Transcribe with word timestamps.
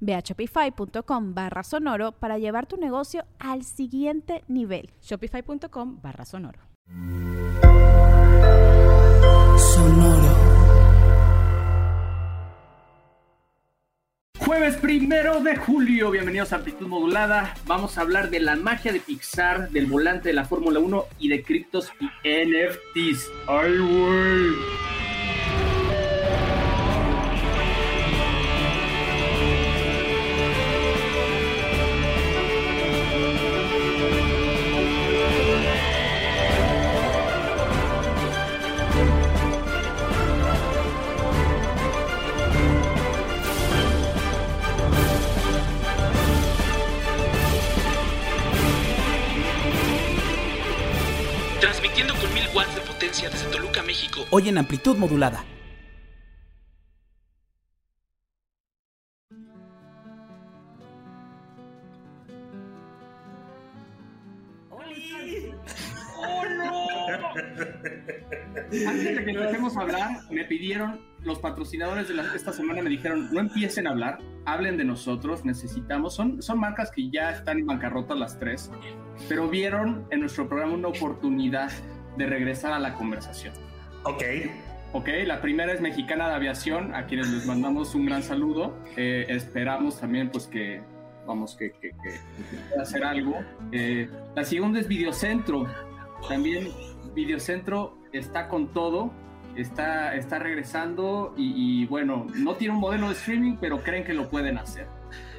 Ve 0.00 0.14
a 0.14 0.20
shopify.com 0.20 1.34
barra 1.34 1.62
sonoro 1.62 2.12
para 2.12 2.38
llevar 2.38 2.66
tu 2.66 2.76
negocio 2.76 3.24
al 3.38 3.64
siguiente 3.64 4.44
nivel. 4.48 4.90
Shopify.com 5.02 6.00
barra 6.00 6.24
sonoro. 6.24 6.60
Sonoro. 9.58 10.58
Jueves 14.48 14.76
primero 14.76 15.40
de 15.40 15.56
julio, 15.56 16.10
bienvenidos 16.10 16.54
a 16.54 16.56
Amplitud 16.56 16.86
Modulada. 16.86 17.54
Vamos 17.66 17.98
a 17.98 18.00
hablar 18.00 18.30
de 18.30 18.40
la 18.40 18.56
magia 18.56 18.92
de 18.92 19.00
Pixar, 19.00 19.68
del 19.68 19.84
volante 19.84 20.30
de 20.30 20.34
la 20.34 20.46
Fórmula 20.46 20.78
1 20.78 21.04
y 21.18 21.28
de 21.28 21.42
criptos 21.42 21.92
y 22.00 22.06
NFTs. 22.26 23.30
¡Ay, 23.46 23.78
güey! 23.78 25.07
Hoy 54.30 54.50
en 54.50 54.58
amplitud 54.58 54.94
modulada. 54.98 55.42
Antes 68.86 69.16
de 69.16 69.24
que 69.24 69.30
empecemos 69.30 69.76
a 69.78 69.80
hablar, 69.80 70.10
me 70.30 70.44
pidieron, 70.44 71.00
los 71.22 71.38
patrocinadores 71.38 72.08
de 72.08 72.14
esta 72.36 72.52
semana 72.52 72.82
me 72.82 72.90
dijeron, 72.90 73.32
no 73.32 73.40
empiecen 73.40 73.86
a 73.86 73.90
hablar, 73.90 74.18
hablen 74.44 74.76
de 74.76 74.84
nosotros, 74.84 75.46
necesitamos, 75.46 76.14
son, 76.14 76.42
son 76.42 76.60
marcas 76.60 76.90
que 76.90 77.08
ya 77.08 77.30
están 77.30 77.60
en 77.60 77.66
bancarrota 77.66 78.14
las 78.14 78.38
tres, 78.38 78.70
pero 79.26 79.48
vieron 79.48 80.06
en 80.10 80.20
nuestro 80.20 80.46
programa 80.48 80.74
una 80.74 80.88
oportunidad 80.88 81.70
de 82.18 82.26
regresar 82.26 82.74
a 82.74 82.78
la 82.78 82.92
conversación. 82.92 83.67
Ok. 84.04 84.22
Ok, 84.92 85.08
la 85.26 85.42
primera 85.42 85.72
es 85.72 85.82
Mexicana 85.82 86.28
de 86.28 86.34
Aviación, 86.34 86.94
a 86.94 87.06
quienes 87.06 87.28
les 87.28 87.46
mandamos 87.46 87.94
un 87.94 88.06
gran 88.06 88.22
saludo. 88.22 88.74
Eh, 88.96 89.26
esperamos 89.28 90.00
también 90.00 90.30
pues 90.30 90.46
que, 90.46 90.80
vamos, 91.26 91.56
que, 91.56 91.72
que, 91.72 91.92
pueda 92.70 92.82
hacer 92.82 93.04
algo. 93.04 93.38
Eh, 93.70 94.08
la 94.34 94.44
segunda 94.44 94.80
es 94.80 94.88
Videocentro. 94.88 95.66
También 96.26 96.68
Videocentro 97.14 97.98
está 98.12 98.48
con 98.48 98.72
todo, 98.72 99.12
está, 99.56 100.14
está 100.14 100.38
regresando 100.38 101.34
y, 101.36 101.84
bueno, 101.86 102.26
no 102.34 102.56
tiene 102.56 102.72
un 102.74 102.80
modelo 102.80 103.08
de 103.08 103.12
streaming, 103.12 103.56
pero 103.60 103.82
creen 103.82 104.04
que 104.04 104.14
lo 104.14 104.30
pueden 104.30 104.56
hacer. 104.56 104.86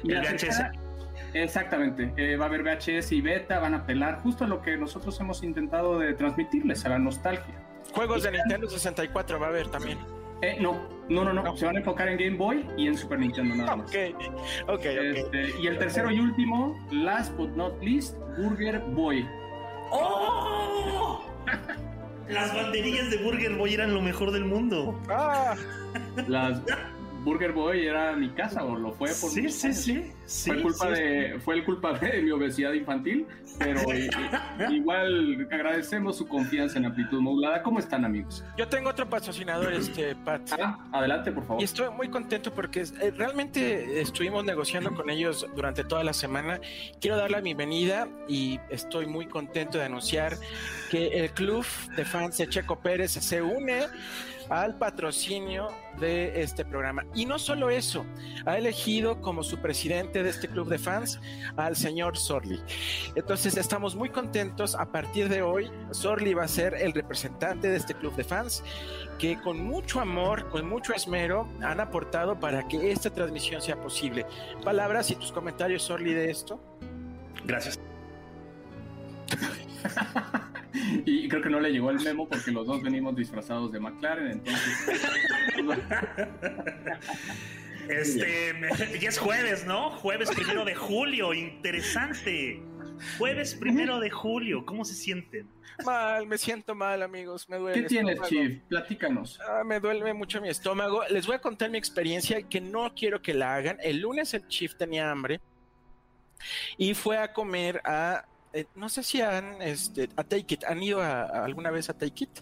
Y 0.04 0.12
la 0.12 0.22
tercera, 0.22 0.72
Exactamente, 1.32 2.12
eh, 2.16 2.36
va 2.36 2.46
a 2.46 2.48
haber 2.48 2.62
VHS 2.62 3.12
y 3.12 3.20
beta, 3.20 3.60
van 3.60 3.74
a 3.74 3.78
apelar 3.78 4.20
justo 4.22 4.44
a 4.44 4.48
lo 4.48 4.62
que 4.62 4.76
nosotros 4.76 5.18
hemos 5.20 5.42
intentado 5.42 5.98
de 5.98 6.14
transmitirles, 6.14 6.84
a 6.86 6.88
la 6.88 6.98
nostalgia. 6.98 7.69
Juegos 7.92 8.22
de 8.22 8.32
Nintendo 8.32 8.68
64 8.68 9.40
va 9.40 9.46
a 9.46 9.48
haber 9.50 9.68
también. 9.68 9.98
Eh, 10.42 10.56
no, 10.58 10.88
no, 11.10 11.22
no, 11.24 11.34
no, 11.34 11.56
se 11.56 11.66
van 11.66 11.76
a 11.76 11.78
enfocar 11.80 12.08
en 12.08 12.16
Game 12.16 12.36
Boy 12.36 12.66
y 12.76 12.86
en 12.86 12.96
Super 12.96 13.18
Nintendo 13.18 13.54
nada 13.56 13.76
más. 13.76 13.90
Ok, 13.90 13.96
ok, 14.68 14.84
este, 14.84 15.60
Y 15.60 15.66
el 15.66 15.78
tercero 15.78 16.10
y 16.10 16.18
último, 16.18 16.78
last 16.90 17.36
but 17.36 17.50
not 17.50 17.82
least, 17.82 18.16
Burger 18.38 18.80
Boy. 18.80 19.28
¡Oh! 19.90 21.22
Las 22.28 22.54
banderillas 22.54 23.10
de 23.10 23.18
Burger 23.18 23.54
Boy 23.56 23.74
eran 23.74 23.92
lo 23.92 24.00
mejor 24.00 24.30
del 24.30 24.44
mundo. 24.44 24.98
Ah. 25.10 25.56
Las 26.28 26.62
Burger 27.24 27.52
Boy 27.52 27.86
era 27.86 28.12
mi 28.16 28.30
casa 28.30 28.64
o 28.64 28.76
lo 28.76 28.92
fue 28.92 29.08
por 29.08 29.30
sí, 29.30 29.48
sí, 29.50 29.74
sí, 29.74 30.12
fue 30.26 30.62
culpa 30.62 30.90
de 30.90 31.38
fue 31.40 31.54
el 31.56 31.64
culpa 31.64 31.92
de 31.98 32.22
mi 32.22 32.30
obesidad 32.30 32.72
infantil 32.72 33.26
pero 33.58 33.80
igual 34.70 35.46
agradecemos 35.50 36.16
su 36.16 36.26
confianza 36.26 36.78
en 36.78 36.86
Amplitud 36.86 37.20
Modulada. 37.20 37.62
¿cómo 37.62 37.78
están 37.78 38.04
amigos? 38.04 38.42
yo 38.56 38.66
tengo 38.68 38.90
otro 38.90 39.08
patrocinador 39.08 39.72
este 39.72 40.14
Pat. 40.16 40.50
Ah, 40.52 40.78
adelante 40.92 41.30
por 41.32 41.46
favor. 41.46 41.60
Y 41.60 41.64
estoy 41.64 41.90
muy 41.90 42.08
contento 42.08 42.52
porque 42.52 42.80
eh, 42.80 43.12
realmente 43.16 44.00
estuvimos 44.00 44.44
negociando 44.44 44.94
con 44.94 45.10
ellos 45.10 45.46
durante 45.54 45.84
toda 45.84 46.04
la 46.04 46.12
semana. 46.12 46.60
Quiero 47.00 47.16
dar 47.16 47.30
la 47.30 47.40
bienvenida 47.40 48.08
y 48.28 48.58
estoy 48.70 49.06
muy 49.06 49.26
contento 49.26 49.78
de 49.78 49.84
anunciar 49.84 50.36
que 50.90 51.08
el 51.08 51.30
club 51.32 51.64
de 51.96 52.04
fans 52.04 52.38
de 52.38 52.48
Checo 52.48 52.80
Pérez 52.80 53.12
se 53.12 53.42
une 53.42 53.86
al 54.48 54.76
patrocinio 54.76 55.68
de 56.00 56.42
este 56.42 56.64
programa. 56.64 57.04
Y 57.14 57.26
no 57.26 57.38
solo 57.38 57.70
eso, 57.70 58.04
ha 58.46 58.58
elegido 58.58 59.20
como 59.20 59.42
su 59.42 59.58
presidente 59.58 60.22
de 60.22 60.30
este 60.30 60.48
club 60.48 60.68
de 60.68 60.78
fans 60.78 61.20
al 61.56 61.76
señor 61.76 62.16
Sorli. 62.16 62.60
Entonces 63.14 63.56
estamos 63.56 63.94
muy 63.94 64.08
contentos. 64.10 64.74
A 64.74 64.86
partir 64.90 65.28
de 65.28 65.42
hoy, 65.42 65.70
Sorli 65.90 66.34
va 66.34 66.44
a 66.44 66.48
ser 66.48 66.74
el 66.74 66.92
representante 66.92 67.68
de 67.68 67.76
este 67.76 67.94
club 67.94 68.14
de 68.16 68.24
fans 68.24 68.62
que 69.18 69.38
con 69.38 69.62
mucho 69.62 70.00
amor, 70.00 70.48
con 70.48 70.68
mucho 70.68 70.94
esmero, 70.94 71.46
han 71.62 71.78
aportado 71.78 72.40
para 72.40 72.66
que 72.66 72.90
esta 72.90 73.10
transmisión 73.10 73.60
sea 73.60 73.80
posible. 73.80 74.24
Palabras 74.64 75.10
y 75.10 75.16
tus 75.16 75.30
comentarios, 75.30 75.82
Sorli, 75.82 76.14
de 76.14 76.30
esto. 76.30 76.58
Gracias. 77.44 77.78
y 81.06 81.28
creo 81.28 81.42
que 81.42 81.50
no 81.50 81.60
le 81.60 81.70
llegó 81.70 81.90
el 81.90 82.00
memo 82.00 82.28
porque 82.28 82.50
los 82.50 82.66
dos 82.66 82.82
venimos 82.82 83.16
disfrazados 83.16 83.72
de 83.72 83.80
McLaren, 83.80 84.30
entonces... 84.30 85.06
Este, 87.88 88.54
ya 89.00 89.08
es 89.08 89.18
jueves, 89.18 89.66
¿no? 89.66 89.90
Jueves 89.90 90.30
primero 90.30 90.64
de 90.64 90.76
julio, 90.76 91.34
interesante. 91.34 92.62
Jueves 93.18 93.54
primero 93.54 93.98
de 93.98 94.10
julio, 94.10 94.64
¿cómo 94.64 94.84
se 94.84 94.94
sienten? 94.94 95.48
Mal, 95.84 96.26
me 96.26 96.38
siento 96.38 96.74
mal, 96.74 97.02
amigos, 97.02 97.48
me 97.48 97.56
duele. 97.56 97.82
¿Qué 97.82 97.88
tienes, 97.88 98.20
Chief? 98.22 98.60
Platícanos. 98.68 99.40
Ah, 99.40 99.62
me 99.64 99.80
duele 99.80 100.12
mucho 100.12 100.40
mi 100.40 100.48
estómago. 100.48 101.02
Les 101.10 101.26
voy 101.26 101.36
a 101.36 101.40
contar 101.40 101.70
mi 101.70 101.78
experiencia 101.78 102.42
que 102.42 102.60
no 102.60 102.92
quiero 102.94 103.22
que 103.22 103.34
la 103.34 103.54
hagan. 103.54 103.78
El 103.82 104.00
lunes 104.00 104.34
el 104.34 104.46
Chief 104.48 104.74
tenía 104.76 105.10
hambre 105.10 105.40
y 106.76 106.94
fue 106.94 107.18
a 107.18 107.32
comer 107.32 107.80
a 107.84 108.24
eh, 108.52 108.66
no 108.74 108.88
sé 108.88 109.02
si 109.02 109.20
han, 109.20 109.60
este, 109.62 110.08
a 110.16 110.24
Take 110.24 110.54
It, 110.54 110.64
¿han 110.64 110.82
ido 110.82 111.02
alguna 111.02 111.70
vez 111.70 111.90
a 111.90 111.94
Take 111.94 112.24
It? 112.24 112.40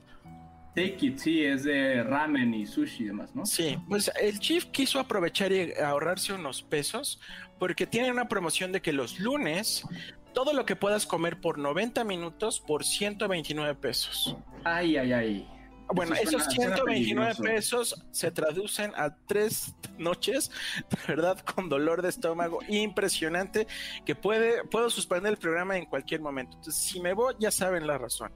Take 0.74 0.98
It, 1.00 1.18
sí, 1.18 1.44
es 1.44 1.64
de 1.64 2.02
ramen 2.02 2.54
y 2.54 2.66
sushi 2.66 3.04
y 3.04 3.06
demás, 3.08 3.34
¿no? 3.34 3.44
Sí, 3.44 3.76
pues 3.88 4.10
el 4.20 4.38
Chief 4.38 4.66
quiso 4.66 5.00
aprovechar 5.00 5.52
y 5.52 5.72
ahorrarse 5.74 6.32
unos 6.32 6.62
pesos 6.62 7.20
porque 7.58 7.86
tiene 7.86 8.10
una 8.10 8.28
promoción 8.28 8.70
de 8.70 8.80
que 8.80 8.92
los 8.92 9.18
lunes 9.18 9.84
todo 10.32 10.52
lo 10.52 10.64
que 10.64 10.76
puedas 10.76 11.04
comer 11.04 11.40
por 11.40 11.58
90 11.58 12.04
minutos 12.04 12.60
por 12.60 12.84
129 12.84 13.74
pesos. 13.74 14.36
Ay, 14.62 14.96
ay, 14.96 15.12
ay. 15.12 15.57
Bueno, 15.94 16.14
esos 16.14 16.44
129 16.46 17.34
pesos 17.42 18.04
se 18.10 18.30
traducen 18.30 18.92
a 18.96 19.16
tres 19.26 19.74
noches, 19.96 20.50
¿verdad? 21.08 21.38
Con 21.40 21.68
dolor 21.68 22.02
de 22.02 22.10
estómago 22.10 22.58
impresionante 22.68 23.66
que 24.04 24.14
puede, 24.14 24.64
puedo 24.64 24.90
suspender 24.90 25.32
el 25.32 25.38
programa 25.38 25.76
en 25.76 25.86
cualquier 25.86 26.20
momento. 26.20 26.56
Entonces, 26.58 26.82
si 26.82 27.00
me 27.00 27.12
voy, 27.14 27.34
ya 27.38 27.50
saben 27.50 27.86
la 27.86 27.96
razón. 27.98 28.30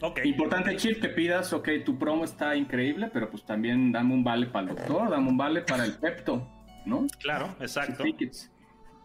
Ok. 0.00 0.20
Importante, 0.24 0.76
Chief, 0.76 1.00
que 1.00 1.08
pidas, 1.10 1.52
ok, 1.52 1.68
tu 1.84 1.98
promo 1.98 2.24
está 2.24 2.56
increíble, 2.56 3.08
pero 3.12 3.30
pues 3.30 3.44
también 3.44 3.92
dame 3.92 4.14
un 4.14 4.24
vale 4.24 4.46
para 4.46 4.70
el 4.70 4.76
doctor, 4.76 5.10
dame 5.10 5.28
un 5.28 5.36
vale 5.36 5.62
para 5.62 5.84
el 5.84 5.94
Pepto, 5.94 6.46
¿no? 6.86 7.06
Claro, 7.20 7.54
exacto. 7.60 8.02
Tickets. 8.02 8.50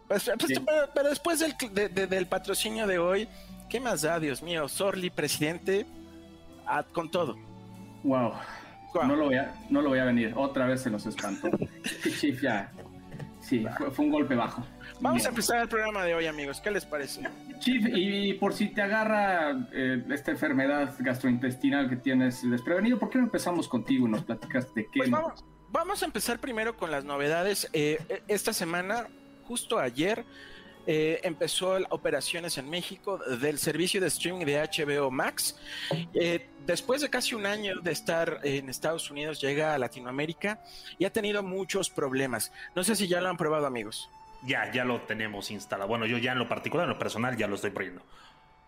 Pues, 0.07 0.31
pues, 0.39 0.51
Sí. 0.55 0.59
pero, 0.65 0.89
pero 0.93 1.09
después 1.09 1.39
del, 1.39 1.55
de- 1.73 1.89
de- 1.89 2.07
del 2.07 2.27
patrocinio 2.27 2.85
de 2.87 2.97
hoy, 2.99 3.27
¿qué 3.69 3.79
más 3.79 4.03
da, 4.03 4.19
Dios 4.19 4.41
mío? 4.43 4.67
Sorli, 4.67 5.09
presidente, 5.09 5.85
a- 6.67 6.83
con 6.83 7.09
todo. 7.11 7.35
Wow. 8.05 8.33
No 9.07 9.15
lo, 9.15 9.25
voy 9.25 9.35
a, 9.35 9.53
no 9.69 9.81
lo 9.81 9.89
voy 9.89 9.99
a 9.99 10.05
venir. 10.05 10.33
Otra 10.37 10.67
vez 10.67 10.81
se 10.81 10.89
nos 10.89 11.05
espantó. 11.05 11.49
Chief 12.19 12.41
ya. 12.41 12.71
Sí, 13.41 13.65
fue, 13.77 13.91
fue 13.91 14.05
un 14.05 14.11
golpe 14.11 14.35
bajo. 14.35 14.65
Vamos 15.01 15.25
a 15.25 15.29
empezar 15.29 15.59
el 15.61 15.67
programa 15.67 16.03
de 16.03 16.15
hoy, 16.15 16.25
amigos. 16.25 16.61
¿Qué 16.61 16.71
les 16.71 16.85
parece? 16.85 17.21
Chief, 17.59 17.85
y 17.93 18.33
por 18.33 18.53
si 18.53 18.69
te 18.69 18.81
agarra 18.81 19.67
eh, 19.73 20.03
esta 20.09 20.31
enfermedad 20.31 20.95
gastrointestinal 20.99 21.89
que 21.89 21.97
tienes 21.97 22.49
desprevenido, 22.49 22.97
¿por 22.97 23.09
qué 23.09 23.17
no 23.17 23.25
empezamos 23.25 23.67
contigo 23.67 24.07
y 24.07 24.11
nos 24.11 24.23
platicas 24.23 24.73
de 24.73 24.85
qué? 24.85 24.99
Pues 24.99 25.11
vamos, 25.11 25.43
vamos 25.71 26.01
a 26.01 26.05
empezar 26.05 26.39
primero 26.39 26.77
con 26.77 26.91
las 26.91 27.03
novedades. 27.03 27.69
Eh, 27.73 27.99
eh, 28.07 28.23
esta 28.27 28.53
semana, 28.53 29.07
justo 29.43 29.77
ayer, 29.77 30.25
eh, 30.87 31.19
empezó 31.23 31.77
operaciones 31.89 32.57
en 32.57 32.69
México 32.69 33.19
del 33.39 33.57
servicio 33.57 33.99
de 33.99 34.07
streaming 34.07 34.45
de 34.45 34.61
HBO 34.61 35.11
Max. 35.11 35.57
Eh, 36.13 36.47
después 36.65 37.01
de 37.01 37.09
casi 37.09 37.35
un 37.35 37.45
año 37.45 37.79
de 37.81 37.91
estar 37.91 38.39
en 38.43 38.69
Estados 38.69 39.09
Unidos, 39.09 39.41
llega 39.41 39.73
a 39.73 39.77
Latinoamérica 39.77 40.61
y 40.99 41.05
ha 41.05 41.11
tenido 41.11 41.43
muchos 41.43 41.89
problemas. 41.89 42.51
No 42.75 42.83
sé 42.83 42.95
si 42.95 43.07
ya 43.07 43.21
lo 43.21 43.29
han 43.29 43.37
probado, 43.37 43.65
amigos. 43.65 44.09
Ya, 44.43 44.71
ya 44.71 44.85
lo 44.85 45.01
tenemos 45.01 45.49
instalado. 45.49 45.87
Bueno, 45.87 46.05
yo 46.05 46.17
ya 46.17 46.33
en 46.33 46.39
lo 46.39 46.47
particular, 46.47 46.85
en 46.85 46.91
lo 46.91 46.99
personal, 46.99 47.35
ya 47.35 47.47
lo 47.47 47.55
estoy 47.55 47.71
poniendo. 47.71 48.03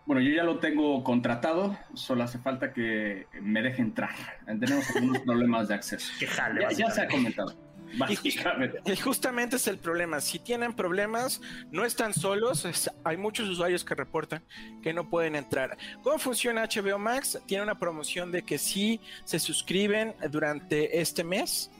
Bueno, 0.06 0.22
yo 0.22 0.34
ya 0.34 0.42
lo 0.42 0.58
tengo 0.58 1.04
contratado, 1.04 1.76
solo 1.92 2.24
hace 2.24 2.38
falta 2.38 2.72
que 2.72 3.26
me 3.42 3.60
deje 3.60 3.82
entrar. 3.82 4.14
Tenemos 4.46 4.88
algunos 4.96 5.18
problemas 5.26 5.68
de 5.68 5.74
acceso. 5.74 6.10
Que 6.18 6.26
jale, 6.26 6.62
Ya, 6.62 6.70
ya 6.70 6.90
se 6.90 7.02
ha 7.02 7.08
comentado. 7.08 7.67
Básicamente. 7.96 8.80
Y 8.92 8.96
justamente 8.96 9.56
es 9.56 9.66
el 9.66 9.78
problema. 9.78 10.20
Si 10.20 10.38
tienen 10.38 10.72
problemas, 10.74 11.40
no 11.70 11.84
están 11.84 12.12
solos. 12.14 12.64
es- 12.64 12.90
hay 13.04 13.16
muchos 13.16 13.48
usuarios 13.48 13.84
que 13.84 13.94
reportan 13.94 14.42
que 14.82 14.92
no 14.92 15.08
pueden 15.08 15.36
entrar. 15.36 15.76
¿Cómo 16.02 16.18
funciona 16.18 16.62
HBO 16.62 16.98
Max? 16.98 17.38
Tiene 17.46 17.62
una 17.62 17.78
promoción 17.78 18.30
de 18.32 18.42
que 18.42 18.58
si 18.58 19.00
se 19.24 19.38
suscriben 19.38 20.14
durante 20.30 21.00
este 21.00 21.24
mes, 21.24 21.70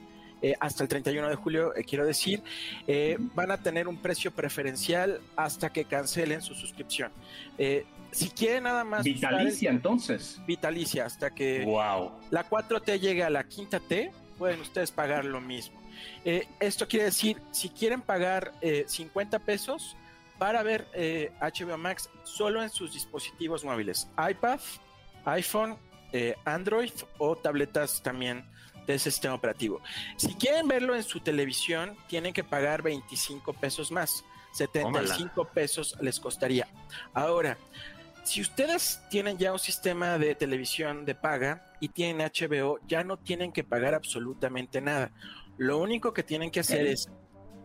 eh, 0.41 0.55
hasta 0.61 0.85
el 0.85 0.89
31 0.89 1.29
de 1.29 1.35
julio, 1.35 1.75
eh, 1.77 1.83
quiero 1.85 2.07
decir, 2.07 2.43
eh, 2.87 3.17
van 3.35 3.51
a 3.51 3.57
tener 3.59 3.89
un 3.89 3.97
precio 3.97 4.31
preferencial 4.31 5.21
hasta 5.37 5.71
que 5.73 5.85
cancelen 5.85 6.41
su 6.43 6.55
suscripción. 6.55 7.11
Si 8.11 8.31
quieren 8.31 8.63
nada 8.65 8.85
más... 8.85 9.05
el- 9.05 9.15
Vitalicia, 9.15 9.71
entonces. 9.71 10.41
Vitalicia, 10.47 11.05
hasta 11.05 11.35
que 11.35 11.65
Wow. 11.67 12.13
la 12.31 12.49
4T 12.49 12.99
llega 12.99 13.27
a 13.27 13.31
la 13.31 13.45
quinta 13.45 13.81
T, 13.81 14.11
pueden 14.39 14.61
ustedes 14.61 14.91
pagar 14.93 15.25
lo 15.27 15.41
mismo. 15.43 15.78
Eh, 16.25 16.47
esto 16.61 16.87
quiere 16.87 17.07
decir, 17.07 17.41
si 17.51 17.69
quieren 17.69 18.01
pagar 18.01 18.53
eh, 18.61 18.85
50 18.87 19.39
pesos 19.41 19.97
para 20.39 20.63
ver 20.63 20.87
eh, 20.95 21.33
HBO 21.41 21.77
Max 21.77 22.09
solo 22.23 22.63
en 22.63 22.71
sus 22.71 22.93
dispositivos 22.93 23.65
móviles, 23.65 24.09
iPad, 24.19 24.61
iPhone, 25.25 25.77
eh, 26.13 26.35
Android 26.45 26.93
o 27.19 27.37
tabletas 27.37 28.03
también 28.03 28.45
de 28.87 28.95
ese 28.95 29.11
sistema 29.11 29.35
operativo. 29.35 29.83
Si 30.17 30.35
quieren 30.35 30.67
verlo 30.67 30.95
en 30.95 31.03
su 31.03 31.21
televisión, 31.21 31.97
tienen 32.09 32.33
que 32.33 32.45
pagar 32.45 32.83
25 32.83 33.53
pesos 33.53 33.93
más. 33.93 34.25
75 34.53 35.45
pesos 35.49 35.97
les 36.01 36.19
costaría. 36.19 36.67
Ahora, 37.13 37.59
si 38.25 38.41
ustedes 38.41 39.01
tienen 39.11 39.37
ya 39.37 39.53
un 39.53 39.59
sistema 39.59 40.19
de 40.19 40.35
televisión 40.35 41.05
de 41.05 41.15
paga 41.15 41.71
y 41.81 41.89
tienen 41.89 42.27
HBO, 42.27 42.79
ya 42.87 43.05
no 43.05 43.19
tienen 43.19 43.53
que 43.53 43.63
pagar 43.65 43.95
absolutamente 43.95 44.81
nada. 44.81 45.11
Lo 45.59 45.79
único 45.79 46.15
que 46.15 46.23
tienen 46.23 46.51
que 46.51 46.61
hacer 46.61 46.87
es 46.87 47.11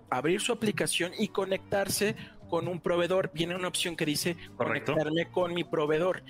abrir 0.10 0.42
su 0.42 0.52
aplicación 0.52 1.12
y 1.18 1.30
conectarse 1.30 2.16
con 2.50 2.68
un 2.68 2.80
proveedor. 2.80 3.32
Viene 3.34 3.56
una 3.56 3.68
opción 3.68 3.96
que 3.96 4.06
dice 4.06 4.36
Correcto. 4.58 4.94
conectarme 4.94 5.32
con 5.32 5.54
mi 5.54 5.64
proveedor. 5.64 6.24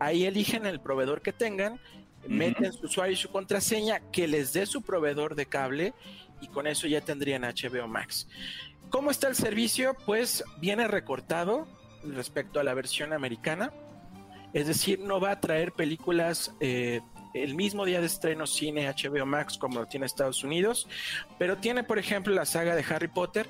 Ahí 0.00 0.24
eligen 0.24 0.66
el 0.66 0.80
proveedor 0.80 1.22
que 1.22 1.32
tengan, 1.32 1.80
meten 2.26 2.72
su 2.72 2.86
usuario 2.86 3.12
y 3.12 3.16
su 3.16 3.30
contraseña, 3.30 4.00
que 4.10 4.26
les 4.26 4.52
dé 4.52 4.66
su 4.66 4.82
proveedor 4.82 5.34
de 5.34 5.46
cable 5.46 5.94
y 6.40 6.48
con 6.48 6.66
eso 6.66 6.86
ya 6.86 7.00
tendrían 7.00 7.42
HBO 7.42 7.86
Max. 7.88 8.28
¿Cómo 8.90 9.10
está 9.10 9.28
el 9.28 9.34
servicio? 9.34 9.96
Pues 10.06 10.42
viene 10.60 10.88
recortado 10.88 11.66
respecto 12.04 12.58
a 12.58 12.64
la 12.64 12.74
versión 12.74 13.12
americana. 13.12 13.72
Es 14.52 14.66
decir, 14.66 14.98
no 15.00 15.20
va 15.20 15.32
a 15.32 15.40
traer 15.40 15.72
películas 15.72 16.54
eh, 16.60 17.02
el 17.42 17.54
mismo 17.54 17.84
día 17.84 18.00
de 18.00 18.06
estreno 18.06 18.46
cine 18.46 18.88
HBO 18.88 19.26
Max 19.26 19.58
como 19.58 19.80
lo 19.80 19.86
tiene 19.86 20.06
Estados 20.06 20.44
Unidos, 20.44 20.86
pero 21.38 21.56
tiene, 21.56 21.84
por 21.84 21.98
ejemplo, 21.98 22.34
la 22.34 22.44
saga 22.46 22.74
de 22.74 22.84
Harry 22.88 23.08
Potter, 23.08 23.46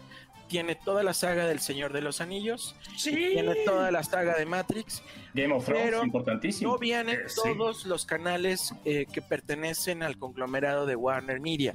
tiene 0.48 0.74
toda 0.76 1.02
la 1.02 1.12
saga 1.12 1.46
del 1.46 1.60
Señor 1.60 1.92
de 1.92 2.00
los 2.00 2.22
Anillos, 2.22 2.74
Sí. 2.96 3.10
tiene 3.14 3.54
toda 3.66 3.90
la 3.90 4.02
saga 4.02 4.34
de 4.38 4.46
Matrix, 4.46 5.02
Game 5.34 5.52
of 5.54 5.66
Thrones, 5.66 5.84
Pero 5.84 6.02
importantísimo. 6.04 6.72
no 6.72 6.78
vienen 6.78 7.16
Eh, 7.20 7.24
sí. 7.28 7.40
todos 7.44 7.84
los 7.84 8.06
canales 8.06 8.72
eh, 8.86 9.04
que 9.12 9.20
pertenecen 9.20 10.02
al 10.02 10.16
conglomerado 10.18 10.86
de 10.86 10.96
Warner 10.96 11.38
Media. 11.40 11.74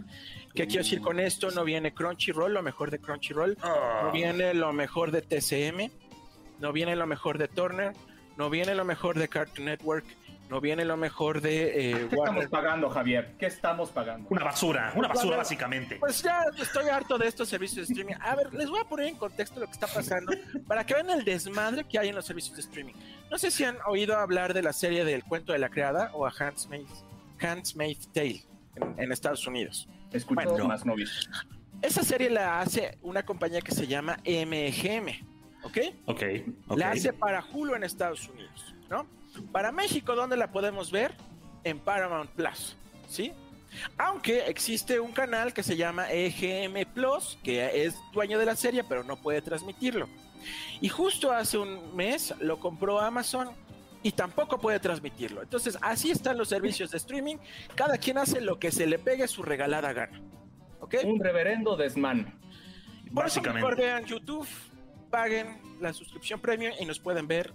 ¿Qué 0.55 0.65
quiero 0.65 0.83
decir 0.83 1.01
con 1.01 1.19
esto? 1.19 1.51
No 1.51 1.63
viene 1.63 1.93
Crunchyroll, 1.93 2.51
lo 2.53 2.63
mejor 2.63 2.89
de 2.89 2.97
Crunchyroll, 2.99 3.57
Ah. 3.61 4.01
no 4.05 4.11
viene 4.11 4.53
lo 4.55 4.73
mejor 4.73 5.11
de 5.11 5.21
TCM, 5.21 5.91
no 6.59 6.73
viene 6.73 6.95
lo 6.95 7.05
mejor 7.05 7.37
de 7.37 7.47
Turner, 7.47 7.93
no 8.37 8.49
viene 8.49 8.73
lo 8.73 8.85
mejor 8.85 9.19
de 9.19 9.27
Cartoon 9.27 9.65
Network, 9.65 10.05
no 10.53 10.61
viene 10.61 10.85
lo 10.85 10.97
mejor 10.97 11.41
de 11.41 11.93
eh, 11.93 12.07
¿Qué 12.11 12.15
estamos 12.15 12.45
pagando, 12.45 12.87
Javier? 12.87 13.33
¿Qué 13.39 13.47
estamos 13.47 13.89
pagando? 13.89 14.27
Una 14.29 14.43
basura, 14.43 14.93
una 14.95 15.07
basura 15.07 15.37
básicamente. 15.37 15.95
Pues 15.95 16.21
ya 16.21 16.45
estoy 16.61 16.89
harto 16.89 17.17
de 17.17 17.27
estos 17.27 17.49
servicios 17.49 17.87
de 17.87 17.91
streaming. 17.91 18.13
A 18.21 18.35
ver, 18.35 18.53
les 18.53 18.69
voy 18.69 18.79
a 18.79 18.83
poner 18.83 19.07
en 19.07 19.15
contexto 19.15 19.59
lo 19.59 19.65
que 19.65 19.71
está 19.71 19.87
pasando 19.87 20.31
para 20.67 20.85
que 20.85 20.93
vean 20.93 21.09
el 21.09 21.25
desmadre 21.25 21.85
que 21.85 21.97
hay 21.97 22.09
en 22.09 22.15
los 22.15 22.27
servicios 22.27 22.55
de 22.55 22.61
streaming. 22.61 22.93
No 23.31 23.39
sé 23.39 23.49
si 23.49 23.63
han 23.63 23.77
oído 23.87 24.15
hablar 24.15 24.53
de 24.53 24.61
la 24.61 24.73
serie 24.73 25.03
del 25.05 25.23
cuento 25.23 25.53
de 25.53 25.57
la 25.57 25.69
criada 25.69 26.11
o 26.13 26.27
a 26.27 26.29
Handmaid's, 26.29 27.03
Handmaid's 27.41 28.07
Tale 28.13 28.43
en, 28.75 28.99
en 28.99 29.11
Estados 29.11 29.47
Unidos. 29.47 29.89
Escucho 30.11 30.51
Bueno. 30.51 30.67
más 30.67 30.85
novios. 30.85 31.27
Esa 31.81 32.03
serie 32.03 32.29
la 32.29 32.61
hace 32.61 32.99
una 33.01 33.25
compañía 33.25 33.61
que 33.61 33.71
se 33.71 33.87
llama 33.87 34.17
MGM, 34.23 35.07
¿ok? 35.63 35.77
Ok, 36.05 36.23
ok. 36.67 36.77
La 36.77 36.91
hace 36.91 37.11
para 37.11 37.43
Hulu 37.43 37.73
en 37.73 37.83
Estados 37.83 38.29
Unidos, 38.29 38.75
¿no? 38.87 39.22
Para 39.51 39.71
México, 39.71 40.15
¿dónde 40.15 40.37
la 40.37 40.51
podemos 40.51 40.91
ver? 40.91 41.13
En 41.63 41.79
Paramount 41.79 42.29
Plus, 42.31 42.75
¿sí? 43.07 43.33
Aunque 43.97 44.47
existe 44.47 44.99
un 44.99 45.11
canal 45.11 45.53
que 45.53 45.63
se 45.63 45.75
llama 45.75 46.11
EGM 46.11 46.85
Plus, 46.93 47.37
que 47.43 47.85
es 47.85 47.95
dueño 48.11 48.37
de 48.37 48.45
la 48.45 48.55
serie, 48.55 48.83
pero 48.83 49.03
no 49.03 49.15
puede 49.15 49.41
transmitirlo. 49.41 50.07
Y 50.81 50.89
justo 50.89 51.31
hace 51.31 51.57
un 51.57 51.95
mes 51.95 52.33
lo 52.39 52.59
compró 52.59 52.99
Amazon 52.99 53.49
y 54.03 54.11
tampoco 54.11 54.59
puede 54.59 54.79
transmitirlo. 54.79 55.41
Entonces, 55.41 55.77
así 55.81 56.11
están 56.11 56.37
los 56.37 56.49
servicios 56.49 56.91
de 56.91 56.97
streaming. 56.97 57.37
Cada 57.75 57.97
quien 57.97 58.17
hace 58.17 58.41
lo 58.41 58.59
que 58.59 58.71
se 58.71 58.85
le 58.85 58.99
pegue 58.99 59.27
su 59.27 59.41
regalada 59.41 59.93
gana. 59.93 60.21
¿Ok? 60.81 60.95
Un 61.05 61.19
reverendo 61.19 61.77
desmán. 61.77 62.37
Por 63.13 63.27
eso 63.27 63.41
mejor 63.41 63.77
vean 63.77 64.05
YouTube, 64.05 64.47
paguen 65.09 65.61
la 65.79 65.93
suscripción 65.93 66.41
premium 66.41 66.73
y 66.79 66.85
nos 66.85 66.99
pueden 66.99 67.27
ver 67.27 67.53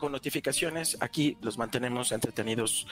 con 0.00 0.10
notificaciones 0.12 0.96
aquí 1.00 1.36
los 1.42 1.56
mantenemos 1.58 2.10
entretenidos 2.12 2.86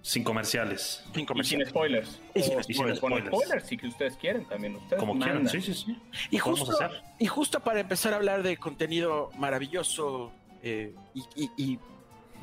Sin 0.00 0.24
comerciales. 0.24 1.02
sin 1.04 1.10
Y 1.10 1.14
sin 1.16 1.26
comerciales. 1.26 1.68
spoilers. 1.68 2.20
Y 2.34 2.42
sin 2.42 2.62
spoilers. 2.62 3.00
Con 3.00 3.12
spoilers, 3.26 3.66
si 3.66 3.76
que 3.76 3.88
ustedes 3.88 4.16
quieren 4.16 4.46
también. 4.46 4.76
Ustedes 4.76 5.00
Como 5.00 5.14
mandan. 5.14 5.46
quieran. 5.46 5.62
Sí, 5.62 5.74
sí, 5.74 5.84
sí. 5.84 5.98
Y 6.30 6.38
justo, 6.38 6.70
hacer. 6.72 7.02
y 7.18 7.26
justo 7.26 7.60
para 7.60 7.80
empezar 7.80 8.12
a 8.14 8.16
hablar 8.16 8.42
de 8.42 8.56
contenido 8.56 9.30
maravilloso 9.36 10.32
eh, 10.62 10.94
y, 11.14 11.20
y- 11.36 11.50
y 11.56 11.78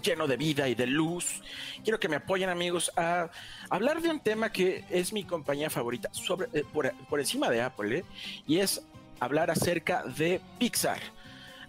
lleno 0.04 0.28
de 0.28 0.38
vida 0.38 0.68
y 0.68 0.76
de 0.76 0.86
luz, 0.86 1.42
quiero 1.84 2.00
que 2.00 2.08
me 2.10 2.18
apoyen 2.18 2.50
amigos 2.50 2.92
a 2.96 3.30
hablar 3.70 4.02
de 4.02 4.10
un 4.10 4.20
tema 4.20 4.52
que 4.52 4.84
es 4.92 5.12
mi 5.14 5.24
compañía 5.24 5.70
favorita 5.72 6.10
sobre, 6.14 6.48
eh, 6.54 6.64
por, 6.72 6.92
por 7.10 7.20
encima 7.20 7.50
de 7.50 7.62
Apple, 7.62 8.00
¿eh? 8.00 8.06
y 8.46 8.60
es 8.60 8.86
hablar 9.20 9.50
acerca 9.50 10.04
de 10.04 10.42
Pixar. 10.60 11.00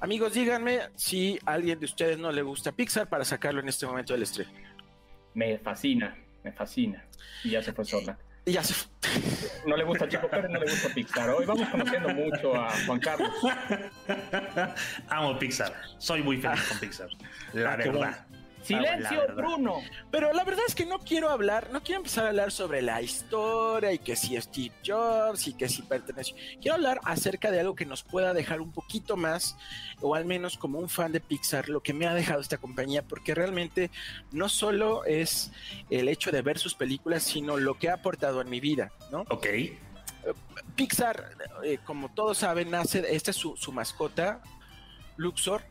Amigos, 0.01 0.35
díganme 0.35 0.81
si 0.95 1.39
a 1.47 1.53
alguien 1.53 1.79
de 1.79 1.87
ustedes 1.87 2.19
no 2.19 2.31
le 2.31 2.43
gusta 2.43 2.73
Pixar 2.73 3.09
para 3.09 3.25
sacarlo 3.25 3.61
en 3.61 3.69
este 3.69 3.87
momento 3.87 4.13
del 4.13 4.27
stream. 4.27 4.49
Me 5.35 5.59
fascina, 5.59 6.17
me 6.45 6.53
fascina. 6.53 7.05
Y 7.45 7.51
ya 7.51 7.63
se 7.63 7.73
fue 7.73 7.85
sola. 7.85 8.19
Y 8.45 8.53
ya 8.53 8.63
se 8.63 8.75
fue. 8.75 8.87
No 9.67 9.77
le 9.77 9.85
gusta 9.85 10.09
Chico 10.09 10.29
Pérez, 10.29 10.51
no 10.51 10.59
le 10.61 10.71
gusta 10.71 10.89
Pixar. 10.95 11.31
Hoy 11.31 11.45
vamos 11.47 11.69
conociendo 11.69 12.09
mucho 12.11 12.55
a 12.55 12.71
Juan 12.87 13.01
Carlos. 13.01 13.31
Amo 15.09 15.39
Pixar. 15.39 15.73
Soy 15.99 16.23
muy 16.23 16.37
feliz 16.37 16.63
con 16.69 16.79
Pixar. 16.79 17.09
La 17.55 17.73
Ah, 17.73 17.77
verdad. 17.77 18.26
Silencio. 18.67 19.23
Bruno. 19.35 19.81
Pero 20.11 20.33
la 20.33 20.45
verdad 20.45 20.65
es 20.67 20.75
que 20.75 20.87
no 20.87 20.99
quiero 20.99 21.31
hablar, 21.31 21.71
no 21.73 21.83
quiero 21.83 21.99
empezar 21.99 22.25
a 22.25 22.29
hablar 22.29 22.51
sobre 22.51 22.83
la 22.83 23.01
historia 23.03 23.93
y 23.93 23.99
que 23.99 24.17
si 24.17 24.41
Steve 24.41 24.75
Jobs 24.85 25.47
y 25.47 25.55
que 25.55 25.69
si 25.69 25.83
pertenece. 25.83 26.35
Quiero 26.61 26.75
hablar 26.75 27.01
acerca 27.05 27.51
de 27.51 27.61
algo 27.61 27.75
que 27.75 27.87
nos 27.87 28.03
pueda 28.03 28.35
dejar 28.35 28.61
un 28.61 28.73
poquito 28.73 29.17
más, 29.17 29.57
o 30.01 30.15
al 30.15 30.25
menos 30.25 30.57
como 30.57 30.79
un 30.79 30.89
fan 30.89 31.13
de 31.13 31.21
Pixar, 31.21 31.69
lo 31.69 31.83
que 31.83 31.93
me 31.93 32.07
ha 32.07 32.15
dejado 32.15 32.41
esta 32.41 32.59
compañía, 32.59 33.03
porque 33.03 33.35
realmente 33.35 33.91
no 34.33 34.49
solo 34.49 35.05
es 35.05 35.53
el 35.91 36.09
hecho 36.09 36.31
de 36.33 36.43
ver 36.43 36.59
sus 36.59 36.75
películas, 36.75 37.23
sino 37.23 37.57
lo 37.57 37.79
que 37.79 37.91
ha 37.91 37.95
aportado 37.95 38.41
en 38.41 38.51
mi 38.51 38.61
vida, 38.61 38.93
¿no? 39.11 39.25
Ok. 39.31 39.47
Pixar, 40.75 41.37
eh, 41.63 41.79
como 41.85 42.13
todos 42.13 42.39
saben, 42.39 42.71
nace, 42.71 43.05
esta 43.15 43.31
es 43.31 43.37
su, 43.37 43.57
su 43.57 43.73
mascota, 43.73 44.43
Luxor, 45.17 45.63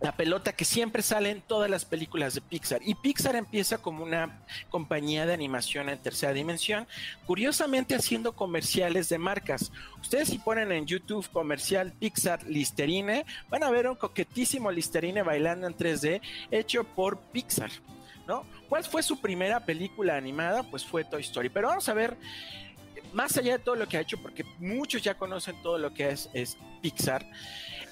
la 0.00 0.12
pelota 0.12 0.52
que 0.52 0.64
siempre 0.64 1.02
sale 1.02 1.30
en 1.30 1.40
todas 1.40 1.70
las 1.70 1.84
películas 1.84 2.34
de 2.34 2.40
Pixar. 2.40 2.80
Y 2.84 2.94
Pixar 2.94 3.34
empieza 3.34 3.78
como 3.78 4.04
una 4.04 4.42
compañía 4.68 5.24
de 5.26 5.32
animación 5.32 5.88
en 5.88 5.98
tercera 5.98 6.32
dimensión, 6.32 6.86
curiosamente 7.26 7.94
haciendo 7.94 8.34
comerciales 8.34 9.08
de 9.08 9.18
marcas. 9.18 9.72
Ustedes 10.00 10.28
si 10.28 10.38
ponen 10.38 10.70
en 10.72 10.86
YouTube 10.86 11.28
comercial 11.30 11.92
Pixar 11.92 12.44
Listerine, 12.44 13.24
van 13.48 13.62
a 13.62 13.70
ver 13.70 13.88
un 13.88 13.96
coquetísimo 13.96 14.70
Listerine 14.70 15.22
bailando 15.22 15.66
en 15.66 15.76
3D 15.76 16.20
hecho 16.50 16.84
por 16.84 17.18
Pixar. 17.18 17.70
¿No? 18.26 18.44
¿Cuál 18.68 18.82
fue 18.82 19.04
su 19.04 19.20
primera 19.20 19.60
película 19.64 20.16
animada? 20.16 20.64
Pues 20.64 20.84
fue 20.84 21.04
Toy 21.04 21.22
Story. 21.22 21.48
Pero 21.48 21.68
vamos 21.68 21.88
a 21.88 21.94
ver 21.94 22.16
más 23.12 23.36
allá 23.36 23.52
de 23.52 23.64
todo 23.64 23.76
lo 23.76 23.86
que 23.86 23.96
ha 23.96 24.00
hecho, 24.00 24.20
porque 24.20 24.44
muchos 24.58 25.00
ya 25.00 25.14
conocen 25.14 25.62
todo 25.62 25.78
lo 25.78 25.94
que 25.94 26.10
es, 26.10 26.28
es 26.34 26.58
Pixar, 26.82 27.24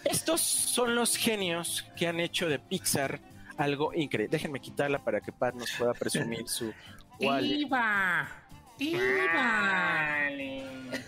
estos 0.05 0.41
son 0.41 0.95
los 0.95 1.17
genios 1.17 1.85
que 1.97 2.07
han 2.09 2.21
hecho 2.21 2.49
de 2.49 2.59
Pixar 2.59 3.21
algo 3.57 3.93
increíble. 3.95 4.29
Déjenme 4.31 4.61
quitarla 4.61 4.99
para 4.99 5.21
que 5.21 5.31
Pat 5.33 5.55
nos 5.55 5.71
pueda 5.73 5.93
presumir 5.95 6.49
su 6.49 6.73
Wall-E. 7.21 7.47
Iba. 7.47 8.29
Iba. 8.79 10.29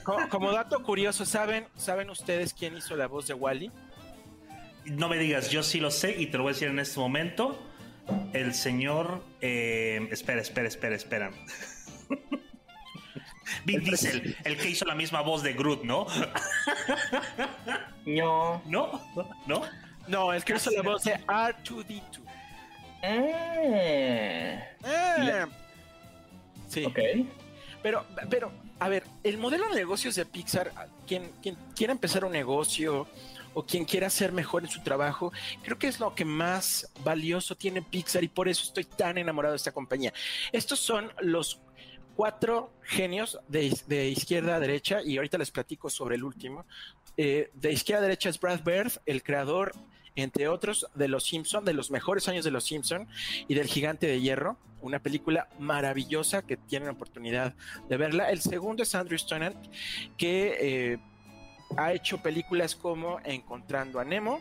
Co- 0.04 0.28
Como 0.30 0.52
dato 0.52 0.82
curioso, 0.82 1.24
¿saben, 1.26 1.66
¿saben 1.76 2.10
ustedes 2.10 2.54
quién 2.54 2.76
hizo 2.76 2.96
la 2.96 3.06
voz 3.08 3.26
de 3.26 3.34
Wally? 3.34 3.70
No 4.84 5.08
me 5.08 5.18
digas, 5.18 5.50
yo 5.50 5.62
sí 5.64 5.80
lo 5.80 5.90
sé 5.90 6.14
y 6.20 6.26
te 6.26 6.36
lo 6.36 6.44
voy 6.44 6.50
a 6.50 6.54
decir 6.54 6.68
en 6.68 6.78
este 6.78 7.00
momento. 7.00 7.60
El 8.32 8.54
señor. 8.54 9.24
eh, 9.40 10.06
espera, 10.12 10.40
espera, 10.40 10.68
espera, 10.68 10.94
espera. 10.94 11.30
Vin 13.64 13.82
Diesel, 13.84 14.36
el 14.44 14.56
que 14.56 14.70
hizo 14.70 14.84
la 14.84 14.94
misma 14.94 15.20
voz 15.20 15.42
de 15.42 15.52
Groot, 15.52 15.84
¿no? 15.84 16.06
No. 18.06 18.62
¿No? 18.66 19.00
¿No? 19.46 19.62
No, 20.06 20.32
el 20.32 20.44
que 20.44 20.54
hizo 20.54 20.70
la 20.70 20.82
voz 20.82 21.02
de 21.04 21.18
R2D2. 21.26 22.20
Eh. 23.02 24.64
Eh, 24.84 25.46
Sí. 26.68 26.84
Ok. 26.84 26.98
Pero, 27.82 28.04
pero, 28.28 28.52
a 28.80 28.88
ver, 28.88 29.04
el 29.22 29.38
modelo 29.38 29.68
de 29.68 29.76
negocios 29.76 30.16
de 30.16 30.26
Pixar, 30.26 30.72
quien, 31.06 31.30
quien 31.42 31.56
quiera 31.74 31.92
empezar 31.92 32.24
un 32.24 32.32
negocio 32.32 33.06
o 33.54 33.64
quien 33.64 33.84
quiera 33.84 34.10
ser 34.10 34.32
mejor 34.32 34.64
en 34.64 34.70
su 34.70 34.82
trabajo, 34.82 35.32
creo 35.62 35.78
que 35.78 35.86
es 35.86 36.00
lo 36.00 36.14
que 36.14 36.24
más 36.24 36.90
valioso 37.04 37.54
tiene 37.54 37.82
Pixar 37.82 38.24
y 38.24 38.28
por 38.28 38.48
eso 38.48 38.64
estoy 38.64 38.84
tan 38.84 39.18
enamorado 39.18 39.52
de 39.52 39.56
esta 39.56 39.72
compañía. 39.72 40.12
Estos 40.52 40.80
son 40.80 41.12
los 41.20 41.60
cuatro 42.16 42.72
genios 42.82 43.38
de, 43.46 43.78
de 43.86 44.08
izquierda 44.08 44.56
a 44.56 44.60
derecha 44.60 45.02
y 45.04 45.18
ahorita 45.18 45.38
les 45.38 45.50
platico 45.50 45.90
sobre 45.90 46.16
el 46.16 46.24
último. 46.24 46.64
Eh, 47.16 47.50
de 47.54 47.72
izquierda 47.72 48.00
a 48.00 48.02
derecha 48.08 48.28
es 48.28 48.40
Brad 48.40 48.62
Bird, 48.64 48.92
el 49.06 49.22
creador, 49.22 49.72
entre 50.16 50.48
otros, 50.48 50.86
de 50.94 51.08
Los 51.08 51.24
Simpson, 51.24 51.64
de 51.64 51.74
los 51.74 51.90
mejores 51.90 52.26
años 52.28 52.44
de 52.44 52.50
Los 52.50 52.64
Simpson 52.64 53.06
y 53.46 53.54
del 53.54 53.66
Gigante 53.66 54.06
de 54.06 54.20
Hierro, 54.20 54.56
una 54.80 54.98
película 54.98 55.48
maravillosa 55.58 56.42
que 56.42 56.56
tienen 56.56 56.88
oportunidad 56.88 57.54
de 57.88 57.96
verla. 57.96 58.30
El 58.30 58.40
segundo 58.40 58.82
es 58.82 58.94
Andrew 58.94 59.18
Stannard, 59.18 59.56
que 60.16 60.56
eh, 60.92 60.98
ha 61.76 61.92
hecho 61.92 62.22
películas 62.22 62.74
como 62.74 63.20
Encontrando 63.24 64.00
a 64.00 64.04
Nemo, 64.04 64.40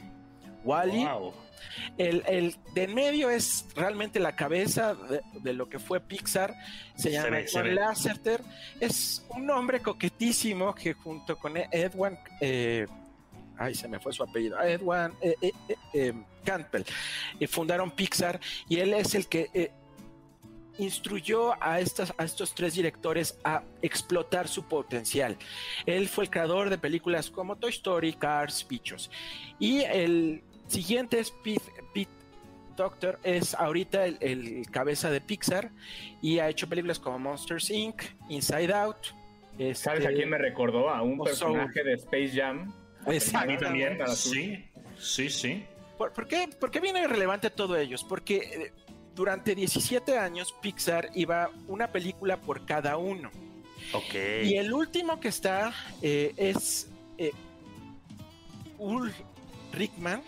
Wally. 0.64 1.06
Wow. 1.06 1.34
El, 1.98 2.24
el 2.28 2.56
de 2.74 2.84
en 2.84 2.94
medio 2.94 3.30
es 3.30 3.66
realmente 3.76 4.20
la 4.20 4.36
cabeza 4.36 4.96
de, 4.96 5.22
de 5.42 5.54
lo 5.54 5.70
que 5.70 5.80
fue 5.80 6.00
Pixar. 6.00 6.56
Se 6.96 7.12
llama 7.12 7.38
ve, 7.38 7.48
se 7.48 7.60
John 7.60 7.68
ve. 7.68 7.74
Lasseter. 7.76 8.42
Es 8.80 9.26
un 9.30 9.50
hombre 9.50 9.82
coquetísimo 9.82 10.74
que 10.74 10.94
junto 10.94 11.38
con 11.38 11.58
Edwin, 11.58 12.18
eh, 12.42 12.88
ay, 13.58 13.76
se 13.76 13.88
me 13.88 14.00
fue 14.00 14.14
su 14.14 14.24
apellido, 14.24 14.62
Edwin 14.62 15.14
eh, 15.22 15.52
eh, 15.94 16.14
Campbell, 16.44 16.84
fundaron 17.50 17.92
Pixar 17.92 18.40
y 18.70 18.78
él 18.78 18.94
es 18.94 19.16
el 19.16 19.28
que 19.28 19.72
instruyó 20.78 21.54
a, 21.64 21.80
estas, 21.80 22.14
a 22.18 22.26
estos 22.26 22.54
tres 22.54 22.76
directores 22.76 23.40
a 23.44 23.64
explotar 23.82 24.48
su 24.48 24.66
potencial. 24.68 25.38
Él 25.86 26.08
fue 26.08 26.26
el 26.26 26.30
creador 26.30 26.70
de 26.70 26.78
películas 26.78 27.30
como 27.30 27.56
Toy 27.56 27.72
Story, 27.72 28.14
Cars, 28.14 28.66
Bichos. 28.68 29.10
Y 29.58 29.80
el 29.82 30.44
siguiente 30.68 31.20
es 31.20 31.32
Pete, 31.32 31.72
Pete 31.94 32.12
Doctor, 32.76 33.20
es 33.24 33.54
ahorita 33.54 34.06
el, 34.06 34.18
el 34.20 34.66
cabeza 34.70 35.10
de 35.10 35.22
Pixar 35.22 35.72
y 36.22 36.40
ha 36.40 36.50
hecho 36.50 36.68
películas 36.68 37.00
como 37.00 37.20
Monsters 37.20 37.70
Inc., 37.70 38.04
Inside 38.30 38.74
Out. 38.74 38.98
¿Sabes 39.74 39.88
este, 40.02 40.08
a 40.08 40.12
quién 40.12 40.30
me 40.30 40.38
recordó? 40.38 40.90
A 40.90 41.02
un 41.02 41.18
personaje 41.18 41.84
de 41.84 41.94
Space 41.94 42.32
Jam. 42.36 42.74
Exacto. 43.08 43.50
A 43.50 43.52
mí 43.54 43.58
también. 43.58 43.98
Para 43.98 44.12
Sí, 44.12 44.66
sí, 44.98 45.30
sí. 45.30 45.66
¿Por, 45.98 46.12
por 46.12 46.28
qué, 46.28 46.50
por 46.60 46.72
qué 46.72 46.82
viene 46.82 47.08
relevante 47.08 47.50
todo 47.50 47.78
ellos? 47.78 48.04
Porque 48.04 48.36
eh, 48.36 48.74
durante 49.16 49.56
17 49.56 50.18
años 50.18 50.54
Pixar 50.62 51.10
iba 51.16 51.50
una 51.68 51.92
película 51.92 52.38
por 52.38 52.66
cada 52.66 52.98
uno. 52.98 53.32
Ok. 53.94 54.16
Y 54.44 54.58
el 54.58 54.74
último 54.74 55.20
que 55.20 55.30
está 55.30 55.74
eh, 56.02 56.34
es 56.36 56.90
eh, 57.18 57.32
Ul 58.78 59.14
Rickman. 59.72 60.22